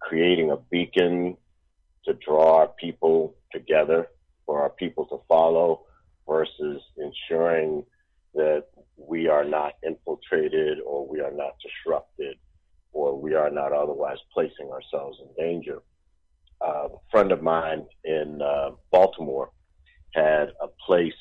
[0.00, 1.36] creating a beacon
[2.04, 4.08] to draw our people together
[4.44, 5.82] for our people to follow
[6.28, 7.84] versus ensuring
[8.34, 8.64] that
[8.96, 12.36] we are not infiltrated or we are not disrupted
[12.92, 15.80] or we are not otherwise placing ourselves in danger.
[16.64, 19.50] Uh, a friend of mine in uh, Baltimore
[20.14, 21.12] had a place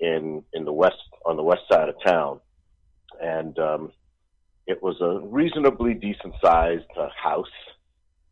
[0.00, 2.40] in in the west on the west side of town,
[3.20, 3.92] and um,
[4.66, 7.46] it was a reasonably decent sized uh, house.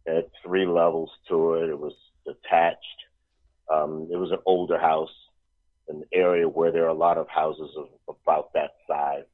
[0.07, 1.71] It had three levels to it.
[1.71, 1.95] It was
[2.27, 3.01] detached.
[3.73, 5.15] Um, it was an older house,
[5.89, 9.25] an area where there are a lot of houses of about that size.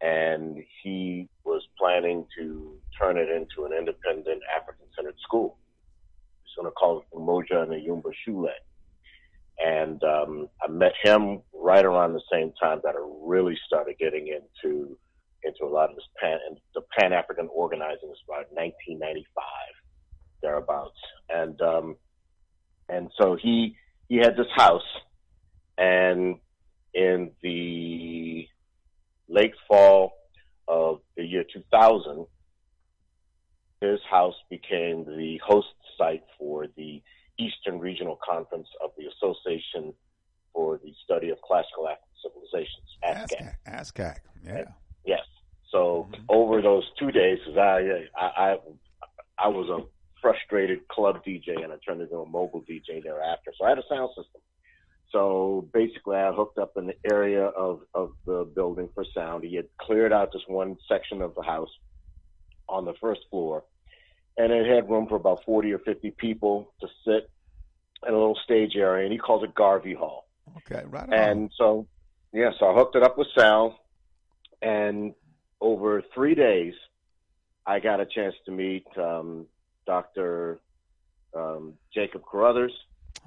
[0.00, 5.56] And he was planning to turn it into an independent African centered school.
[6.54, 8.50] He's going to call it Umoja and the Yumba Shule.
[9.58, 14.28] And um, I met him right around the same time that I really started getting
[14.28, 14.96] into
[15.44, 19.44] into a lot of this pan and the Pan African organizing was about 1995
[20.42, 20.98] thereabouts,
[21.28, 21.96] and um,
[22.88, 23.76] and so he
[24.08, 24.82] he had this house,
[25.76, 26.36] and
[26.94, 28.46] in the
[29.28, 30.12] late fall
[30.66, 32.26] of the year 2000,
[33.90, 37.02] his house became the host site for the
[37.38, 39.92] Eastern Regional Conference of the Association
[40.52, 43.54] for the Study of Classical African Civilizations, ASCAC.
[43.68, 44.64] ASCAC, yeah.
[45.04, 45.20] Yes.
[45.70, 46.22] So mm-hmm.
[46.28, 48.56] over those two days, I, I, I,
[49.38, 49.84] I was a
[50.22, 53.52] frustrated club DJ and I turned into a mobile DJ thereafter.
[53.58, 54.40] So I had a sound system.
[55.10, 59.44] So basically, I hooked up in the area of, of the building for sound.
[59.44, 61.68] He had cleared out this one section of the house
[62.68, 63.64] on the first floor,
[64.36, 67.30] and it had room for about 40 or 50 people to sit
[68.06, 70.26] in a little stage area, and he called it Garvey Hall.
[70.58, 71.04] Okay, right.
[71.04, 71.12] On.
[71.12, 71.86] And so,
[72.32, 73.78] yeah, so I hooked it up with Sal,
[74.60, 75.14] and
[75.60, 76.74] over three days,
[77.66, 79.46] I got a chance to meet um,
[79.86, 80.58] Dr.
[81.34, 82.72] Um, Jacob Carruthers,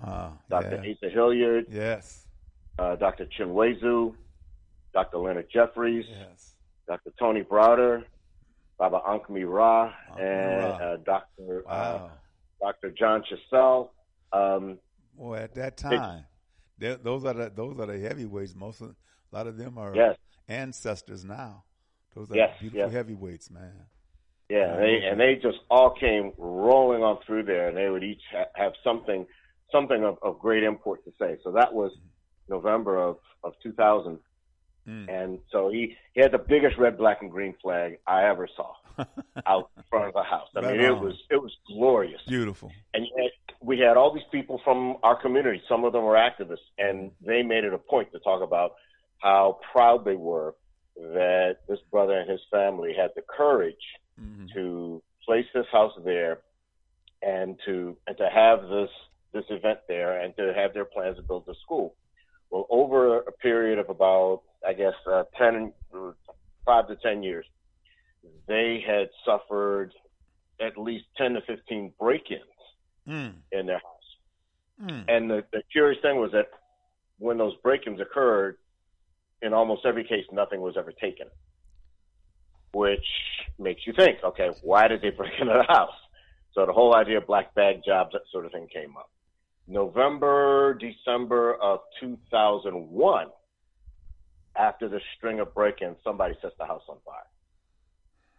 [0.05, 0.81] uh, Dr.
[0.83, 0.93] yeah.
[0.93, 2.27] Asa Hilliard, yes,
[2.77, 3.25] uh, Dr.
[3.25, 4.13] Chinweizu,
[4.93, 5.17] Dr.
[5.17, 6.53] Leonard Jeffries, yes,
[6.87, 7.11] Dr.
[7.17, 8.03] Tony Browder,
[8.77, 10.69] Baba Ankh Mi Ra, Ankmi and Ra.
[10.77, 11.63] uh, Dr.
[11.65, 12.11] wow.
[12.61, 12.91] Dr.
[12.91, 13.89] John Chissell.
[14.31, 14.77] Um,
[15.17, 16.25] Boy, at that time,
[16.77, 18.53] they- those are the those are the heavyweights.
[18.55, 20.17] Most of a lot of them are Yes.
[20.47, 21.63] ancestors now.
[22.13, 22.91] Those are Yes, beautiful yes.
[22.93, 23.87] heavyweights, man.
[24.49, 28.21] Yeah, they, and they just all came rolling on through there, and they would each
[28.31, 29.27] ha- have something,
[29.71, 31.37] something of, of great import to say.
[31.43, 31.91] So that was
[32.47, 34.19] November of, of 2000,
[34.87, 35.09] Mm.
[35.09, 38.73] and so he, he had the biggest red, black, and green flag I ever saw
[39.45, 40.47] out in front of the house.
[40.55, 42.71] I Right mean, it was it was glorious, Beautiful.
[42.93, 43.31] and yet
[43.61, 45.61] we had all these people from our community.
[45.67, 48.75] Some of them were activists, and they made it a point to talk about
[49.19, 50.55] how proud they were
[50.95, 53.75] that this brother and his family had the courage
[54.21, 54.51] Mhm.
[54.53, 56.39] to place this house there
[57.21, 58.89] and to and to have this
[59.33, 61.93] this event there and to have their plans to build the school.
[62.49, 65.71] Well, over a period of about I guess uh, ten,
[66.65, 67.45] five to ten years,
[68.47, 69.93] they had suffered
[70.59, 72.41] at least ten to fifteen break-ins
[73.07, 73.35] Mm.
[73.53, 73.93] in their house.
[74.83, 75.05] Mm.
[75.07, 76.47] And the, the curious thing was that
[77.19, 78.57] when those break-ins occurred,
[79.41, 81.27] in almost every case, nothing was ever taken,
[82.73, 83.05] which
[83.57, 85.95] makes you think, okay, why did they break into the house?
[86.53, 89.09] So the whole idea of black bag jobs, that sort of thing came up.
[89.69, 93.27] November, December of 2001,
[94.57, 97.23] after the string of break-ins, somebody sets the house on fire.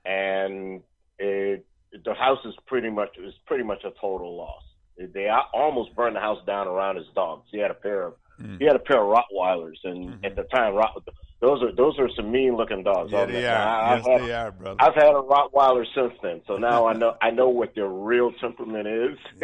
[0.05, 0.83] And
[1.19, 1.67] it,
[2.05, 4.63] the house is pretty much is pretty much a total loss.
[4.99, 7.47] They almost burned the house down around his dogs.
[7.53, 8.61] He had a pair of Mm.
[8.61, 10.93] he had a pair of Rottweilers, and at the time, Rott,
[11.41, 13.11] those are those are some mean looking dogs.
[13.11, 13.57] Yeah, they are.
[13.57, 14.77] I- I've Yes, had- they are, brother.
[14.79, 18.31] I've had a Rottweiler since then, so now I know I know what their real
[18.41, 19.19] temperament is.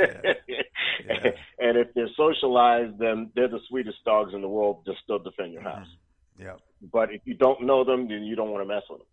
[1.58, 4.84] and if they're socialized, then they're the sweetest dogs in the world.
[4.86, 5.88] Just still defend your house.
[6.38, 6.60] Yep.
[6.92, 9.08] But if you don't know them, then you don't want to mess with them.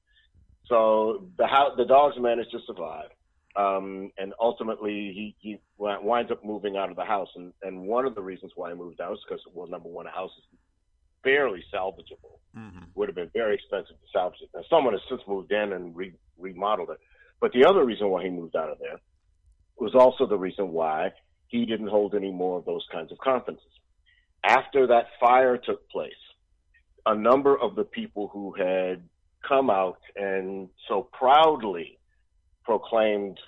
[0.67, 3.09] So the house, the dogs managed to survive,
[3.55, 7.29] um, and ultimately he he winds up moving out of the house.
[7.35, 10.05] And and one of the reasons why he moved out is because well, number one,
[10.05, 10.59] the house is
[11.23, 12.83] barely salvageable Mm-hmm.
[12.95, 14.49] would have been very expensive to salvage it.
[14.53, 16.97] Now, someone has since moved in and re- remodeled it.
[17.39, 18.99] But the other reason why he moved out of there
[19.77, 21.11] was also the reason why
[21.47, 23.71] he didn't hold any more of those kinds of conferences.
[24.43, 26.11] After that fire took place,
[27.05, 29.03] a number of the people who had
[29.47, 31.97] come out and so proudly
[32.63, 33.39] proclaimed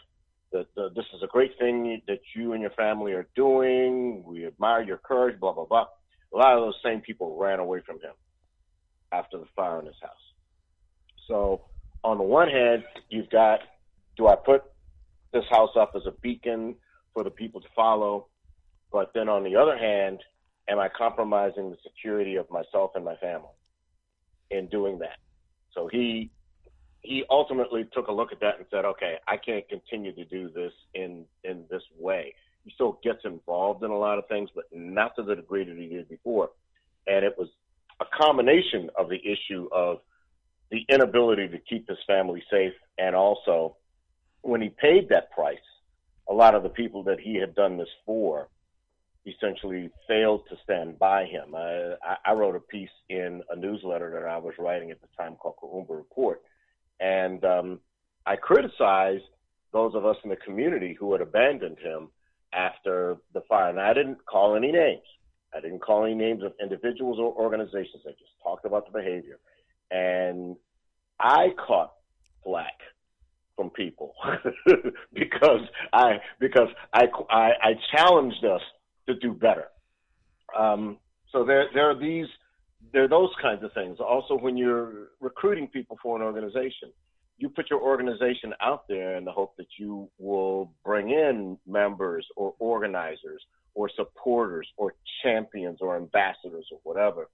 [0.51, 4.23] that uh, this is a great thing that you and your family are doing.
[4.25, 5.85] We admire your courage, blah, blah, blah.
[6.33, 8.13] A lot of those same people ran away from him
[9.11, 10.11] after the fire in his house.
[11.27, 11.61] So
[12.03, 13.59] on the one hand, you've got
[14.15, 14.63] do I put
[15.31, 16.75] this house up as a beacon
[17.13, 18.27] for the people to follow?
[18.91, 20.19] But then on the other hand,
[20.69, 23.49] am I compromising the security of myself and my family
[24.51, 25.17] in doing that?
[25.73, 26.31] So he
[27.01, 30.49] he ultimately took a look at that and said, okay, I can't continue to do
[30.49, 32.33] this in in this way.
[32.63, 35.77] He still gets involved in a lot of things, but not to the degree that
[35.77, 36.51] he did before.
[37.07, 37.49] And it was
[37.99, 39.99] a combination of the issue of
[40.71, 43.75] the inability to keep his family safe, and also
[44.41, 45.57] when he paid that price,
[46.29, 48.47] a lot of the people that he had done this for
[49.25, 51.55] essentially failed to stand by him.
[51.55, 51.95] I,
[52.25, 55.55] I wrote a piece in a newsletter that I was writing at the time called
[55.61, 56.41] Kuumba Report,
[56.99, 57.79] and um,
[58.25, 59.23] I criticized
[59.71, 62.09] those of us in the community who had abandoned him
[62.53, 63.69] after the fire.
[63.69, 65.01] And I didn't call any names.
[65.55, 68.03] I didn't call any names of individuals or organizations.
[68.05, 69.39] I just talked about the behavior.
[69.91, 70.55] And
[71.19, 71.93] I caught
[72.43, 72.79] flack
[73.55, 74.13] from people
[75.13, 78.61] because I because I, I, I challenged us
[79.07, 79.67] to do better.
[80.57, 80.97] Um,
[81.31, 82.27] so there there are these
[82.91, 83.97] there are those kinds of things.
[83.99, 86.91] Also, when you're recruiting people for an organization,
[87.37, 92.25] you put your organization out there in the hope that you will bring in members
[92.35, 93.43] or organizers
[93.73, 94.93] or supporters or
[95.23, 97.29] champions or ambassadors or whatever.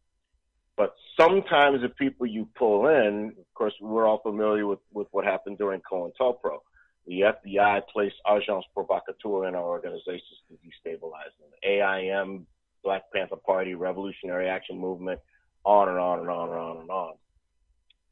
[0.77, 5.25] But sometimes the people you pull in, of course, we're all familiar with, with what
[5.25, 6.59] happened during COINTELPRO.
[7.07, 11.49] The FBI placed agents provocateurs in our organizations to destabilize them.
[11.63, 12.45] AIM,
[12.83, 15.19] Black Panther Party, Revolutionary Action Movement,
[15.63, 17.13] on and on and on and on and on.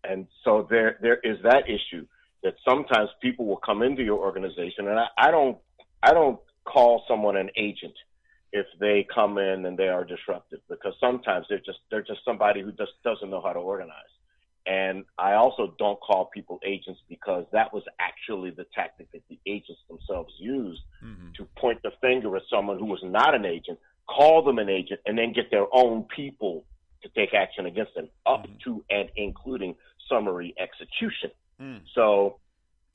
[0.04, 2.06] And so there there is that issue
[2.44, 5.58] that sometimes people will come into your organization, and I, I don't
[6.02, 7.94] I don't call someone an agent
[8.54, 12.62] if they come in and they are disruptive because sometimes they're just they're just somebody
[12.62, 13.94] who just doesn't know how to organize.
[14.68, 19.40] And I also don't call people agents because that was actually the tactic that the
[19.46, 21.32] agents themselves used mm-hmm.
[21.38, 25.00] to point the finger at someone who was not an agent, call them an agent,
[25.06, 26.66] and then get their own people
[27.04, 28.58] to take action against them, up mm-hmm.
[28.66, 29.74] to and including
[30.10, 31.32] summary execution.
[31.62, 31.82] Mm.
[31.96, 32.40] So,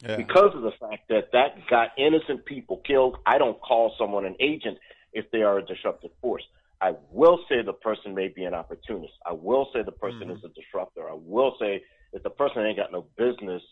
[0.02, 0.16] yeah.
[0.16, 4.36] because of the fact that that got innocent people killed, I don't call someone an
[4.40, 4.78] agent
[5.12, 6.44] if they are a disruptive force.
[6.82, 9.12] I will say the person may be an opportunist.
[9.24, 10.36] I will say the person mm.
[10.36, 11.08] is a disruptor.
[11.08, 11.82] I will say
[12.12, 13.62] that the person ain't got no business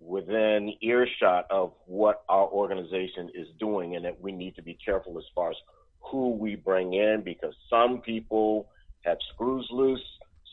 [0.00, 5.16] within earshot of what our organization is doing and that we need to be careful
[5.18, 5.56] as far as
[6.00, 8.68] who we bring in because some people
[9.04, 10.00] have screws loose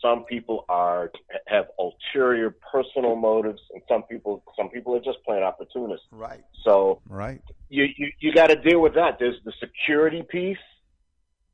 [0.00, 1.10] some people are
[1.46, 6.06] have ulterior personal motives, and some people some people are just plain opportunists.
[6.12, 6.44] Right.
[6.64, 7.40] So right.
[7.68, 9.18] You you, you got to deal with that.
[9.18, 10.56] There's the security piece.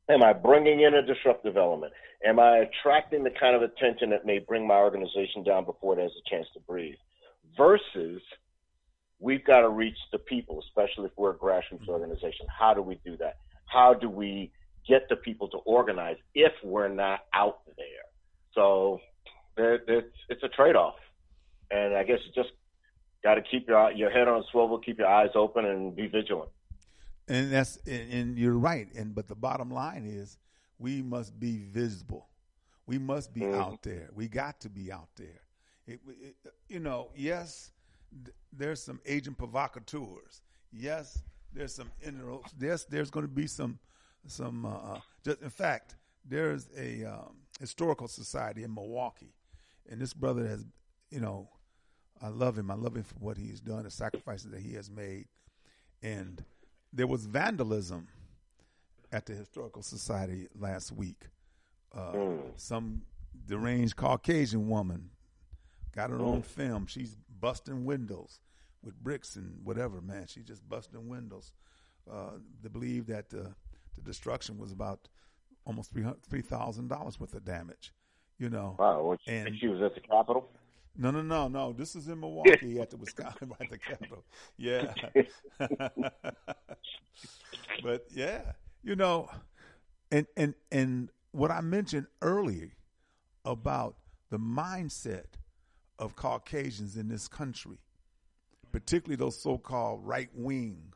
[0.09, 1.93] Am I bringing in a disruptive element?
[2.23, 6.01] Am I attracting the kind of attention that may bring my organization down before it
[6.01, 6.95] has a chance to breathe?
[7.57, 8.21] Versus,
[9.19, 12.45] we've got to reach the people, especially if we're a grassroots organization.
[12.57, 13.37] How do we do that?
[13.65, 14.51] How do we
[14.87, 18.05] get the people to organize if we're not out there?
[18.53, 18.99] So
[19.57, 20.95] it's it's a trade off,
[21.71, 22.53] and I guess you just
[23.23, 26.07] got to keep your your head on a swivel, keep your eyes open, and be
[26.07, 26.49] vigilant.
[27.27, 28.87] And that's and you're right.
[28.93, 30.37] And but the bottom line is
[30.77, 32.27] we must be visible.
[32.87, 33.59] We must be mm-hmm.
[33.59, 34.09] out there.
[34.13, 35.41] We got to be out there.
[35.87, 36.35] It, it,
[36.67, 37.71] you know, yes,
[38.53, 40.41] there's some agent provocateurs.
[40.71, 41.21] Yes,
[41.53, 42.37] there's some inner.
[42.59, 43.79] Yes, there's going to be some
[44.27, 44.65] some.
[44.65, 45.95] Uh, uh, just in fact,
[46.27, 49.33] there's a um, historical society in Milwaukee,
[49.89, 50.65] and this brother has,
[51.09, 51.49] you know,
[52.21, 52.71] I love him.
[52.71, 55.27] I love him for what he's done, the sacrifices that he has made,
[56.01, 56.43] and
[56.95, 58.07] there was vandalism
[59.11, 61.27] at the historical society last week.
[61.93, 62.39] Uh, mm.
[62.55, 63.01] Some
[63.47, 65.09] deranged Caucasian woman
[65.93, 66.27] got her mm.
[66.27, 66.87] on film.
[66.87, 68.39] She's busting windows
[68.83, 70.01] with bricks and whatever.
[70.01, 71.51] Man, she's just busting windows.
[72.11, 72.31] Uh,
[72.61, 73.53] they believe that the,
[73.95, 75.09] the destruction was about
[75.65, 75.91] almost
[76.29, 77.91] three thousand dollars worth of damage.
[78.37, 78.75] You know.
[78.77, 79.17] Wow.
[79.27, 80.49] and she was at the Capitol.
[80.97, 81.73] No, no, no, no.
[81.73, 84.23] This is in Milwaukee at the Wisconsin at the Capitol.
[84.57, 84.93] Yeah.
[87.83, 88.53] but yeah,
[88.83, 89.29] you know,
[90.11, 92.71] and and and what I mentioned earlier
[93.43, 93.97] about
[94.29, 95.25] the mindset
[95.99, 97.77] of Caucasians in this country,
[98.71, 100.93] particularly those so-called right wing,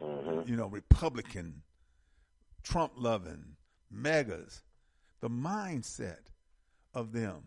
[0.00, 0.48] mm-hmm.
[0.48, 1.62] you know, Republican,
[2.62, 3.56] Trump loving,
[3.90, 4.62] MAGAs,
[5.20, 6.30] the mindset
[6.92, 7.44] of them,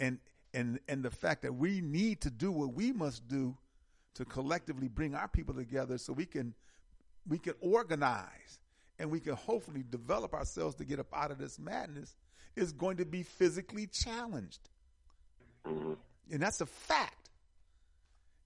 [0.00, 0.18] and
[0.54, 3.56] and and the fact that we need to do what we must do
[4.14, 6.54] to collectively bring our people together so we can
[7.26, 8.58] we can organize
[8.98, 12.14] and we can hopefully develop ourselves to get up out of this madness
[12.56, 14.68] is going to be physically challenged.
[15.66, 15.92] Mm-hmm.
[16.32, 17.30] and that's a fact.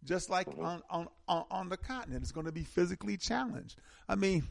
[0.05, 3.77] Just like on, on, on, on the continent, it's going to be physically challenged.
[4.09, 4.45] I mean,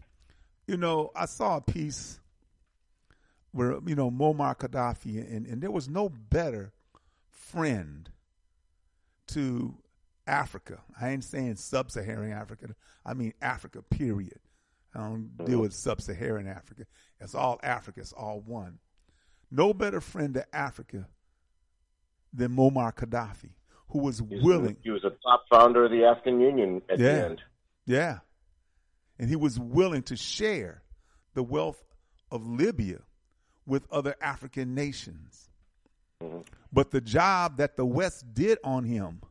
[0.68, 2.20] you know, I saw a piece
[3.52, 6.74] where, you know, Muammar Gaddafi, and, and there was no better
[7.36, 8.10] friend
[9.28, 9.76] to
[10.28, 10.82] Africa.
[11.00, 12.76] I ain't saying sub Saharan Africa,
[13.06, 14.40] I mean Africa, period.
[14.94, 16.86] I don't deal with sub Saharan Africa.
[17.20, 18.80] It's all Africa, it's all one.
[19.52, 21.08] No better friend to Africa
[22.34, 23.52] than Muammar Gaddafi,
[23.90, 24.78] who was He willing.
[24.84, 27.14] He was a top founder of the African Union at Yeah.
[27.14, 27.42] the end.
[27.86, 28.20] Yeah.
[29.20, 30.84] And he was willing to share
[31.34, 31.84] the wealth
[32.32, 33.02] of Libya
[33.66, 35.45] with other African nations.
[36.72, 39.22] But the job that the West did on him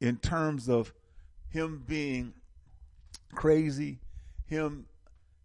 [0.00, 0.92] in terms of
[1.48, 2.34] him being
[3.34, 3.98] crazy,
[4.46, 4.86] him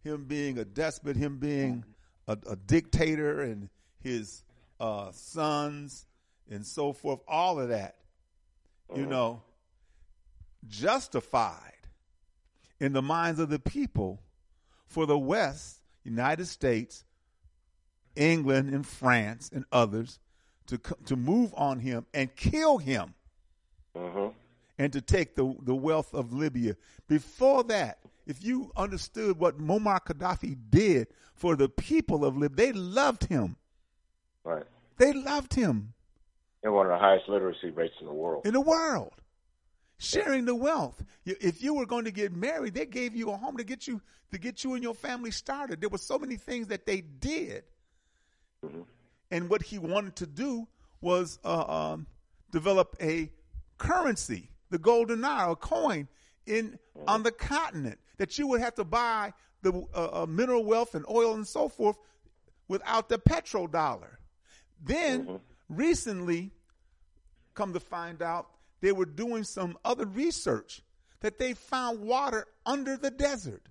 [0.04, 1.84] him being a despot, him being
[2.28, 3.70] a, a dictator and
[4.00, 4.44] his
[4.80, 6.06] uh, sons
[6.50, 7.98] and so forth, all of that,
[8.96, 9.44] you know,
[10.68, 11.88] justified
[12.80, 14.22] in the minds of the people
[14.88, 17.06] for the West, United States,
[18.16, 20.20] England, and France, and others
[20.72, 23.14] to to move on him and kill him,
[23.96, 24.28] mm-hmm.
[24.78, 26.76] and to take the the wealth of Libya.
[27.08, 32.72] Before that, if you understood what Muammar Gaddafi did for the people of Libya, they
[32.72, 33.58] loved him.
[34.44, 34.64] Right.
[34.98, 35.94] They loved him
[36.64, 38.46] And one of the highest literacy rates in the world.
[38.46, 39.14] in the world.
[39.98, 41.04] Sharing the wealth.
[41.26, 44.02] If you were going to get married, they gave you a home to get you
[44.32, 45.80] to get you and your family started.
[45.82, 47.64] There were so many things that they did,
[48.66, 48.82] mm-hmm.
[49.32, 50.68] And what he wanted to do
[51.00, 52.08] was uh, um,
[52.52, 53.32] develop a
[53.78, 56.08] currency, the gold dinar, a coin
[56.46, 56.78] in
[57.08, 61.06] on the continent that you would have to buy the uh, uh, mineral wealth and
[61.10, 61.98] oil and so forth
[62.68, 64.18] without the petrodollar.
[64.84, 65.40] Then
[65.70, 66.52] recently,
[67.54, 68.48] come to find out,
[68.82, 70.82] they were doing some other research
[71.22, 73.62] that they found water under the desert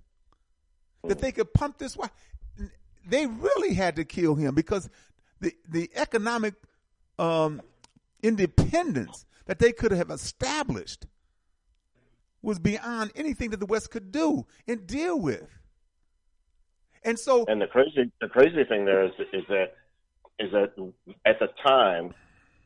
[1.04, 2.12] that they could pump this water.
[3.08, 4.88] They really had to kill him because
[5.40, 6.54] the the economic
[7.18, 7.62] um,
[8.22, 11.06] independence that they could have established
[12.42, 15.48] was beyond anything that the West could do and deal with.
[17.02, 19.72] And so, And the crazy, the crazy thing there is, is that,
[20.38, 20.72] is that
[21.24, 22.14] at the time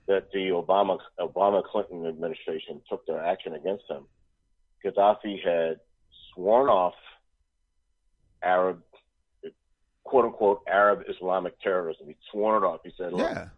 [0.07, 4.05] that the Obama Obama Clinton administration took their action against him,
[4.85, 5.81] Gaddafi had
[6.33, 6.95] sworn off
[8.43, 8.83] Arab,
[10.05, 12.07] quote unquote, Arab Islamic terrorism.
[12.07, 12.81] He'd sworn it off.
[12.85, 13.49] He said, "Look, yeah,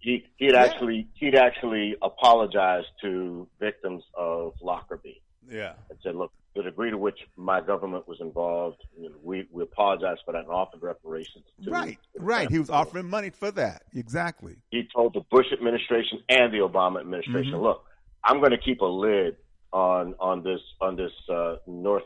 [0.00, 6.62] he he'd actually he'd actually apologized to victims of Lockerbie." yeah, and said, look, the
[6.62, 10.48] degree to which my government was involved, you know, we, we apologize for that and
[10.48, 11.44] offered reparations.
[11.64, 12.50] To right, right.
[12.50, 13.82] He was offering money for that.
[13.94, 14.56] Exactly.
[14.70, 17.62] He told the Bush administration and the Obama administration, Mhm.
[17.62, 17.84] look,
[18.22, 19.36] I'm going to keep a lid
[19.72, 22.04] on on this on this uh, North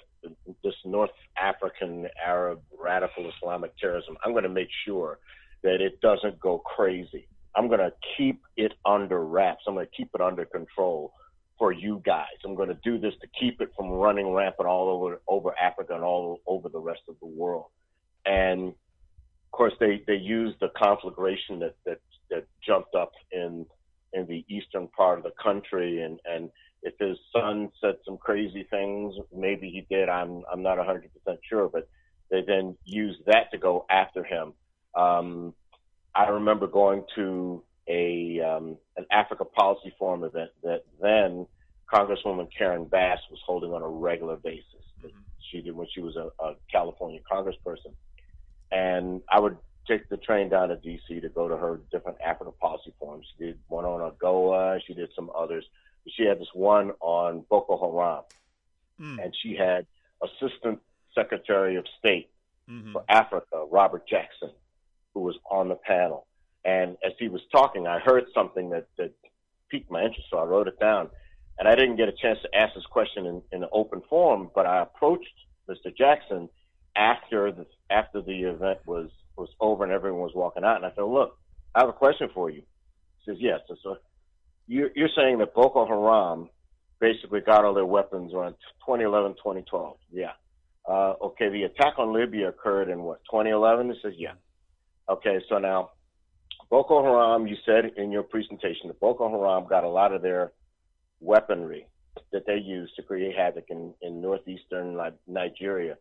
[0.64, 4.16] this North African Arab radical Islamic terrorism.
[4.24, 5.18] I'm going to make sure
[5.62, 7.26] that it doesn't go crazy.
[7.56, 9.64] I'm going to keep it under wraps.
[9.66, 11.12] I'm going to keep it under control
[11.58, 12.26] for you guys.
[12.44, 15.94] I'm going to do this to keep it from running rampant all over over Africa
[15.94, 17.66] and all over the rest of the world.
[18.24, 21.98] And of course, they they used the conflagration that that
[22.30, 23.66] that jumped up in
[24.12, 26.50] in the eastern part of the country, and and
[26.82, 30.08] if his son said some crazy things, maybe he did.
[30.08, 31.88] I'm I'm not 100 percent sure, but
[32.30, 34.52] they then used that to go after him.
[34.94, 35.54] Um,
[36.14, 41.46] I remember going to a um, an Africa Policy Forum event that then
[41.92, 44.64] Congresswoman Karen Bass was holding on a regular basis.
[45.50, 47.94] She did when she was a, a California Congressperson,
[48.70, 49.56] and I would
[49.86, 51.20] take the train down to D.C.
[51.20, 53.24] to go to her different Africa Policy Forums.
[53.32, 54.80] She did one on AGOA.
[54.86, 55.64] She did some others.
[56.16, 58.24] She had this one on Boko Haram,
[58.98, 59.18] hmm.
[59.20, 59.86] and she had
[60.22, 60.80] Assistant
[61.14, 62.30] Secretary of State
[62.70, 62.92] mm-hmm.
[62.92, 64.50] for Africa, Robert Jackson,
[65.14, 66.26] who was on the panel.
[66.64, 69.12] And as he was talking, I heard something that, that
[69.70, 71.08] piqued my interest, so I wrote it down.
[71.58, 74.50] And I didn't get a chance to ask this question in, in an open forum,
[74.54, 75.26] but I approached
[75.68, 75.94] Mr.
[75.96, 76.48] Jackson
[76.96, 80.90] after the after the event was was over and everyone was walking out, and I
[80.94, 81.38] said, "Look,
[81.74, 82.62] I have a question for you."
[83.18, 83.96] He says, "Yes." I said,
[84.68, 86.50] you're, you're saying that Boko Haram
[87.00, 88.52] basically got all their weapons around
[88.86, 89.96] 2011, 2012.
[90.12, 90.32] Yeah.
[90.88, 93.90] Uh, okay, the attack on Libya occurred in what, 2011?
[93.90, 94.32] He says, yeah.
[95.08, 95.90] Okay, so now
[96.70, 100.52] Boko Haram, you said in your presentation that Boko Haram got a lot of their
[101.20, 101.86] weaponry
[102.32, 105.96] that they used to create havoc in, in northeastern Nigeria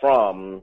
[0.00, 0.62] from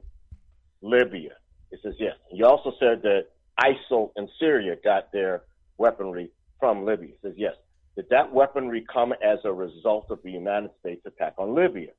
[0.81, 1.31] Libya.
[1.71, 2.15] It says, yes.
[2.31, 3.27] You also said that
[3.59, 5.43] ISIL in Syria got their
[5.77, 7.09] weaponry from Libya.
[7.09, 7.53] It says, yes.
[7.95, 11.91] did that weaponry come as a result of the United States attack on Libya?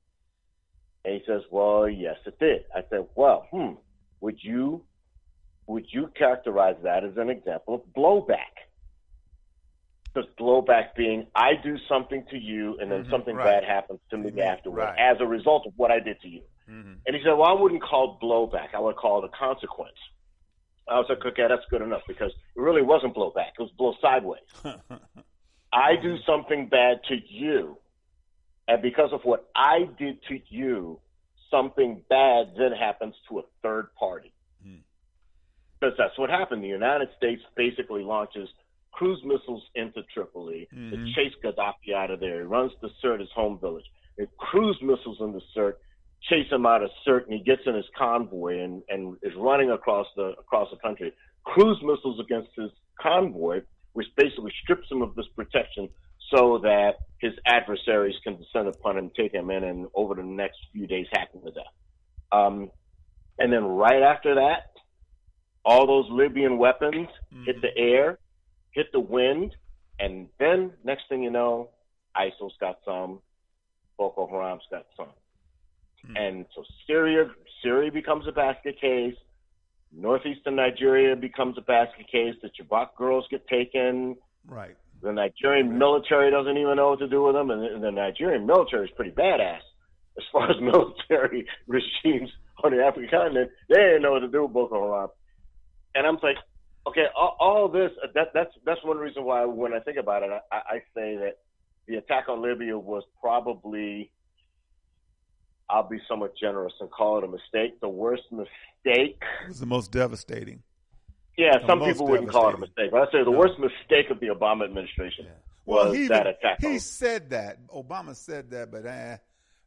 [1.05, 2.65] And he says, well, yes, it did.
[2.75, 3.75] I said, well, hmm,
[4.21, 4.83] would you
[5.69, 8.55] would you characterize that as an example of blowback?
[10.15, 13.61] Because blowback being I do something to you and then Mhm, something right.
[13.61, 14.99] bad happens to me afterward right.
[14.99, 16.43] as a result of what I did to you.
[16.69, 16.99] Mhm.
[17.07, 18.75] And he said, Well, I wouldn't call it blowback.
[18.75, 19.99] I would call it a consequence.
[20.89, 23.53] I was like, Okay, that's good enough because it really wasn't blowback.
[23.59, 24.43] It was blow sideways.
[25.73, 27.77] I do something bad to you,
[28.69, 31.01] and because of what I did to you,
[31.51, 34.33] something bad then happens to a third party.
[35.79, 36.63] Because that's what happened.
[36.65, 38.49] The United States basically launches
[38.93, 41.15] cruise missiles into Tripoli to Mhm.
[41.15, 42.37] chase Gaddafi out of there.
[42.41, 43.85] He runs to Sirte, his home village.
[44.17, 45.77] It cruise missiles into Sirte,
[46.23, 50.07] chase him out of and he gets in his convoy and, and is running across
[50.17, 51.13] the across the country.
[51.45, 52.71] Cruise missiles against his
[53.01, 53.63] convoy,
[53.93, 55.89] which basically strips him of this protection
[56.35, 60.59] so that his adversaries can descend upon him, take him in, and over the next
[60.73, 61.65] few days hack him to death.
[62.33, 62.71] Um,
[63.39, 64.73] and then right after that,
[65.65, 67.09] all those Libyan weapons
[67.45, 68.19] hit the air,
[68.73, 69.55] hit the wind,
[69.99, 71.71] and then next thing you know,
[72.15, 73.21] ISIL's got some,
[73.99, 75.09] Boko Haram's got some.
[76.11, 76.21] Mm.
[76.21, 77.31] And so Syria,
[77.63, 79.15] Syria becomes a basket case.
[79.93, 82.35] Northeastern Nigeria becomes a basket case.
[82.43, 84.17] The Chibok girls get taken.
[84.47, 84.77] Right.
[85.03, 88.47] The Nigerian military doesn't even know what to do with them, and the, the Nigerian
[88.47, 89.61] military is pretty badass
[90.17, 92.31] as far as military regimes
[92.65, 93.51] on the African continent.
[93.69, 95.11] They didn't know what to do with Boko Haram,
[95.95, 96.37] and I'm like,
[96.87, 100.23] okay, all, all this uh, that that's that's one reason why when I think about
[100.23, 101.39] it, I, I say that
[101.87, 104.11] the attack on Libya was probably.
[105.69, 107.81] I'll be somewhat generous and call it a mistake.
[107.81, 109.21] The worst mistake.
[109.43, 110.63] It was the most devastating.
[111.37, 113.39] Yeah, The some people wouldn't call it a mistake, but I say the No.
[113.39, 115.27] worst mistake of the Obama administration
[115.67, 116.61] Well, was he that attack.
[116.61, 117.67] He on said that.
[117.69, 119.17] Obama said that, but eh,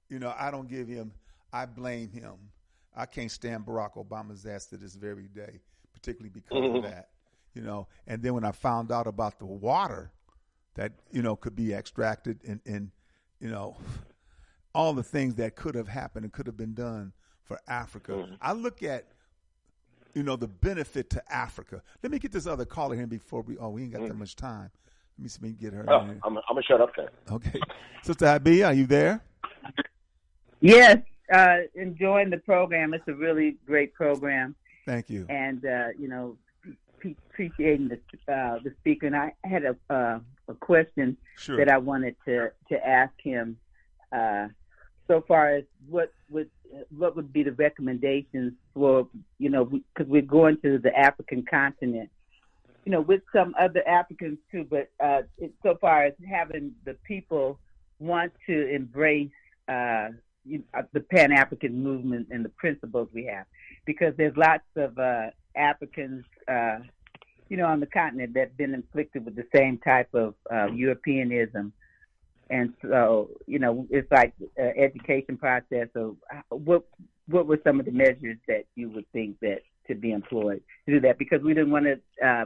[0.10, 1.12] you know, I don't give him.
[1.54, 2.36] I blame him.
[2.96, 5.60] I can't stand Barack Obama's ass to this very day,
[5.94, 6.78] particularly because Mhm.
[6.78, 7.10] of that.
[7.54, 10.12] You know, and then when I found out about the water
[10.76, 12.92] that you know could be extracted and and
[13.40, 13.76] you know
[14.74, 17.14] all the things that could have happened and could have been done
[17.44, 18.12] for Africa.
[18.14, 18.34] Mm-hmm.
[18.42, 19.06] I look at
[20.14, 21.82] you know the benefit to Africa.
[22.02, 23.58] Let me get this other caller in before we.
[23.58, 24.72] Oh, we ain't got that much time.
[25.18, 25.86] Let me see if we can get her.
[25.88, 26.20] Oh, in.
[26.24, 27.08] I'm, I'm gonna shut up then.
[27.32, 27.60] Okay,
[28.04, 29.22] Sister Abby, are you there?
[30.62, 30.98] Yes,
[31.34, 32.94] uh, enjoying the program.
[32.94, 34.56] It's a really great program,
[34.86, 35.26] Thank you.
[35.30, 36.38] and uh, you know,
[37.00, 39.08] pre- appreciating the uh, the speaker.
[39.08, 41.58] And I had a uh, a question Sure.
[41.58, 43.58] that I wanted to to ask him.
[44.12, 44.48] Uh,
[45.10, 46.50] so far as what would
[46.96, 49.08] what would be the recommendations for
[49.40, 52.10] you know because we're going to the African continent,
[52.86, 54.66] you know, with some other Africans too.
[54.70, 57.60] But uh, it, so far as having the people
[58.00, 59.32] want to embrace
[59.68, 60.10] uh,
[60.46, 63.46] you, uh, the Pan African movement and the principles we have,
[63.86, 66.80] because there's lots of uh, Africans, uh,
[67.50, 71.74] you know, on the continent that've been inflicted with the same type of uh, Europeanism.
[72.50, 75.88] And so, you know, it's like uh, education process.
[75.94, 76.84] So, uh, what
[77.28, 80.94] what were some of the measures that you would think that to be employed to
[80.94, 81.20] do that?
[81.20, 82.46] Because we didn't want to, uh,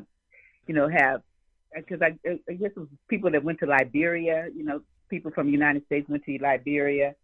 [0.67, 1.21] you know, have
[1.75, 2.17] because I,
[2.49, 4.47] I guess it was people that went to Liberia.
[4.53, 7.15] You know, people from the United States went to Liberia,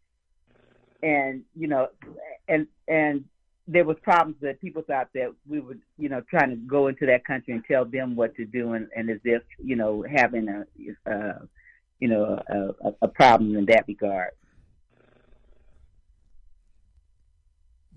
[1.03, 1.89] and you know,
[2.47, 3.25] and and
[3.67, 7.05] there was problems that people thought that we would, you know, trying to go into
[7.05, 10.47] that country and tell them what to do, and, and as if you know having
[10.47, 11.39] a, uh,
[11.99, 14.31] you know, a, a, a problem in that regard.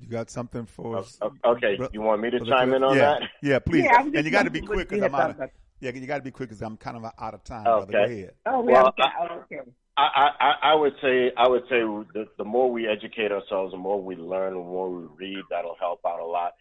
[0.00, 1.18] You got something for oh, us?
[1.22, 2.76] Oh, okay, you want me to chime Cliff?
[2.76, 3.00] in on yeah.
[3.00, 3.22] that?
[3.40, 3.84] Yeah, please.
[3.84, 5.50] Yeah, and you got to be quick because I'm out of.
[5.80, 7.64] Yeah, you got to be quick because I'm kind of out of time.
[7.64, 7.92] Brother.
[7.92, 8.12] Go Okay.
[8.12, 8.34] ahead.
[8.46, 9.08] Oh, Well, well, okay.
[9.20, 9.60] Oh, okay.
[9.96, 13.72] I, I, I- I would say I would say the, the more we educate ourselves,
[13.72, 16.52] the more we learn, the more we read, that'll help out a lot.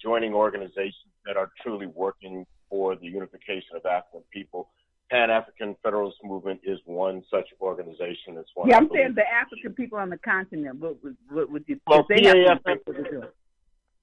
[0.00, 4.68] Joining organizations that are truly working for the unification of African people.
[5.10, 8.36] Pan African Federalist Movement is one such organization.
[8.38, 8.68] It's one.
[8.68, 10.80] Yeah, I'm saying the African people on the continent.
[10.80, 11.78] What would what would you?
[11.86, 13.22] Well, they PAFM what to do.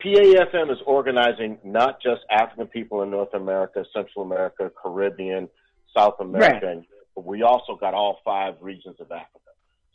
[0.04, 5.48] PAFM is organizing not just African people in North America, Central America, Caribbean,
[5.96, 6.86] South America, Right.
[7.16, 9.40] but we also got all five regions of Africa.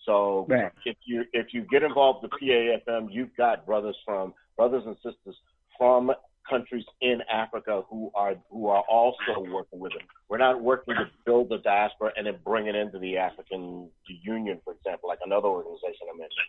[0.05, 0.73] So Right.
[0.85, 5.37] if you if you get involved with PAFM, you've got brothers from brothers and sisters
[5.79, 6.13] from
[6.49, 10.03] countries in Africa who are who are also working with it.
[10.29, 13.91] We're not working to build the diaspora and then bring it into the African
[14.23, 16.47] Union, for example, like another organization I mentioned.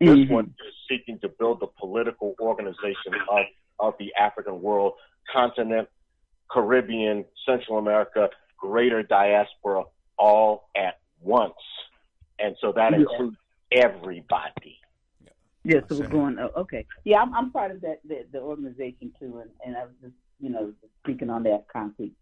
[0.00, 0.30] This Mhm.
[0.30, 3.46] one is seeking to build the political organization of,
[3.78, 4.94] of the African world,
[5.30, 5.88] continent,
[6.50, 9.84] Caribbean, Central America, greater diaspora,
[10.18, 11.54] all at once.
[12.38, 13.00] And so that Yeah.
[13.00, 13.36] includes
[13.72, 14.79] everybody.
[15.70, 16.36] Yeah, so we're going.
[16.56, 19.94] Okay, yeah, I'm, I'm part of that the, the organization too, and, and I was
[20.02, 20.72] just you know
[21.04, 22.14] speaking on that concrete.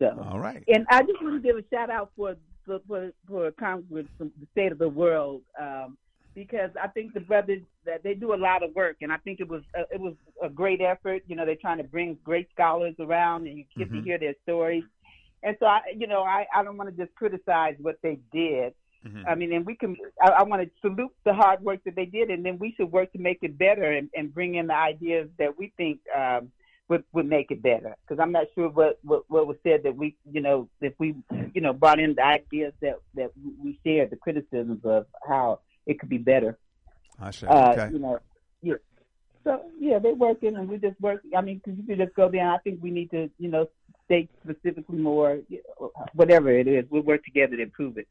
[0.00, 0.64] So All right.
[0.66, 4.32] and I just want to give a shout out for for for, for Congress from
[4.40, 5.98] the state of the world um,
[6.34, 9.40] because I think the brothers that they do a lot of work, and I think
[9.40, 11.22] it was uh, it was a great effort.
[11.26, 14.04] You know, they're trying to bring great scholars around, and you get to Mhm.
[14.04, 14.84] hear their stories.
[15.42, 18.72] And so I, you know, I, I don't want to just criticize what they did.
[19.26, 19.96] I mean, and we can.
[20.20, 22.92] I, I want to salute the hard work that they did, and then we should
[22.92, 26.50] work to make it better and, and bring in the ideas that we think um,
[26.88, 27.96] would would make it better.
[28.02, 31.14] Because I'm not sure what, what what was said that we, you know, if we,
[31.54, 33.30] you know, brought in the ideas that that
[33.62, 36.58] we shared, the criticisms of how it could be better.
[37.18, 37.48] I should.
[37.48, 37.92] Uh, okay.
[37.92, 38.18] You know,
[38.60, 38.74] yeah.
[39.44, 41.22] So yeah, they're working, and we just work.
[41.34, 42.42] I mean, because you could just go there.
[42.42, 43.70] And I think we need to, you know,
[44.04, 45.38] state specifically more,
[46.12, 46.84] whatever it is.
[46.90, 48.06] We'll work together to improve it.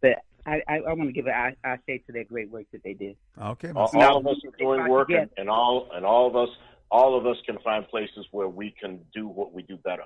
[0.00, 2.82] But I, I, I want to give an eye, eye to that great work that
[2.82, 3.16] they did.
[3.40, 3.70] Okay.
[3.74, 6.48] All, Now, all of us are doing work, and, and all and all of us,
[6.90, 10.04] all of us can find places where we can do what we do better.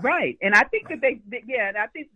[0.00, 2.08] Right, and I think that they, that, yeah, and I think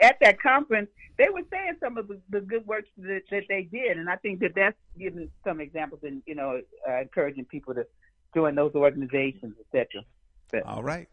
[0.00, 0.88] at that conference
[1.18, 4.14] they were saying some of the, the good work that, that they did, and I
[4.14, 7.84] think that that's giving some examples and you know uh, encouraging people to
[8.32, 10.04] join those organizations, etc.
[10.52, 11.08] But All right.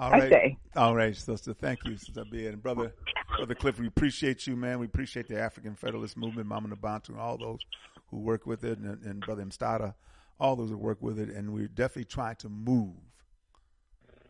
[0.00, 0.30] All I right.
[0.30, 0.58] say.
[0.76, 1.52] All right, sister.
[1.52, 2.48] Thank you, sister Bia.
[2.48, 2.94] And brother,
[3.36, 4.78] brother Cliff, we appreciate you, man.
[4.78, 7.66] We appreciate the African Federalist Movement, Mama Nabantu, and all those
[8.10, 9.94] who work with it, and, and brother Mstada,
[10.40, 11.28] all those who work with it.
[11.28, 12.94] And we're definitely trying to move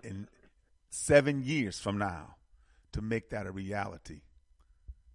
[0.03, 0.27] in
[0.89, 2.35] seven years from now
[2.91, 4.23] to make that a reality.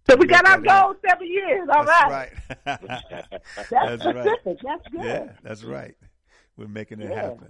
[0.08, 1.68] So we got our goal seven years.
[1.70, 2.32] All That's right.
[2.64, 2.78] right.
[3.70, 4.38] That's That's right.
[4.44, 5.02] That's good.
[5.04, 5.94] Yeah, that's right.
[6.56, 7.24] We're making it Yeah.
[7.24, 7.48] happen.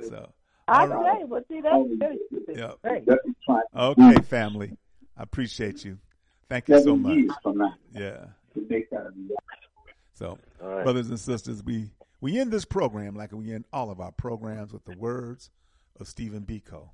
[0.00, 0.32] So,
[0.70, 1.18] I all right.
[1.18, 2.56] say, well, see, that's very specific.
[2.56, 2.78] Yep.
[2.84, 3.56] Hey.
[3.76, 4.76] Okay, family.
[5.16, 5.98] I appreciate you.
[6.48, 7.16] Thank you so much.
[7.16, 7.74] years from now.
[7.92, 8.26] Yeah.
[8.54, 9.36] To make that a reality.
[10.12, 10.84] So, All right.
[10.84, 11.90] brothers and sisters, we
[12.20, 15.50] we end this program like we end all of our programs with the words
[15.98, 16.90] of Stephen Biko.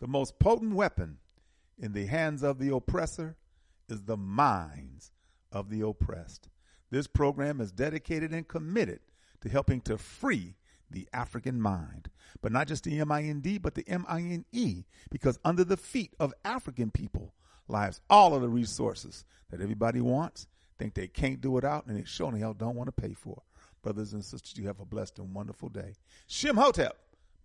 [0.00, 1.18] The most potent weapon
[1.78, 3.36] in the hands of the oppressor
[3.88, 5.12] is the minds
[5.52, 6.48] of the oppressed.
[6.90, 9.00] This program is dedicated and committed
[9.40, 10.56] to helping to free
[10.90, 12.10] the African mind,
[12.42, 15.38] but not just the M I N D, but the M I N E, because
[15.44, 17.34] under the feet of African people
[17.68, 20.46] lies all of the resources that everybody wants,
[20.78, 23.42] think they can't do without, and they surely hell don't want to pay for.
[23.82, 25.94] Brothers and sisters, you have a blessed and wonderful day.
[26.26, 26.96] Shem Hotep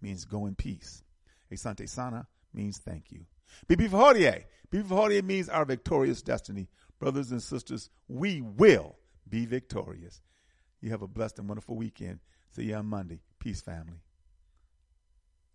[0.02, 1.04] means go in peace.
[1.52, 3.26] Asante Sana means thank you.
[3.68, 4.44] Bibi Fahodie.
[4.70, 6.68] Bibi Fahodie means our victorious destiny.
[7.00, 8.96] Brothers and sisters, we will
[9.28, 10.22] be victorious.
[10.82, 12.20] You have a blessed and wonderful weekend.
[12.56, 13.20] See you on Monday.
[13.42, 13.98] Peace, family.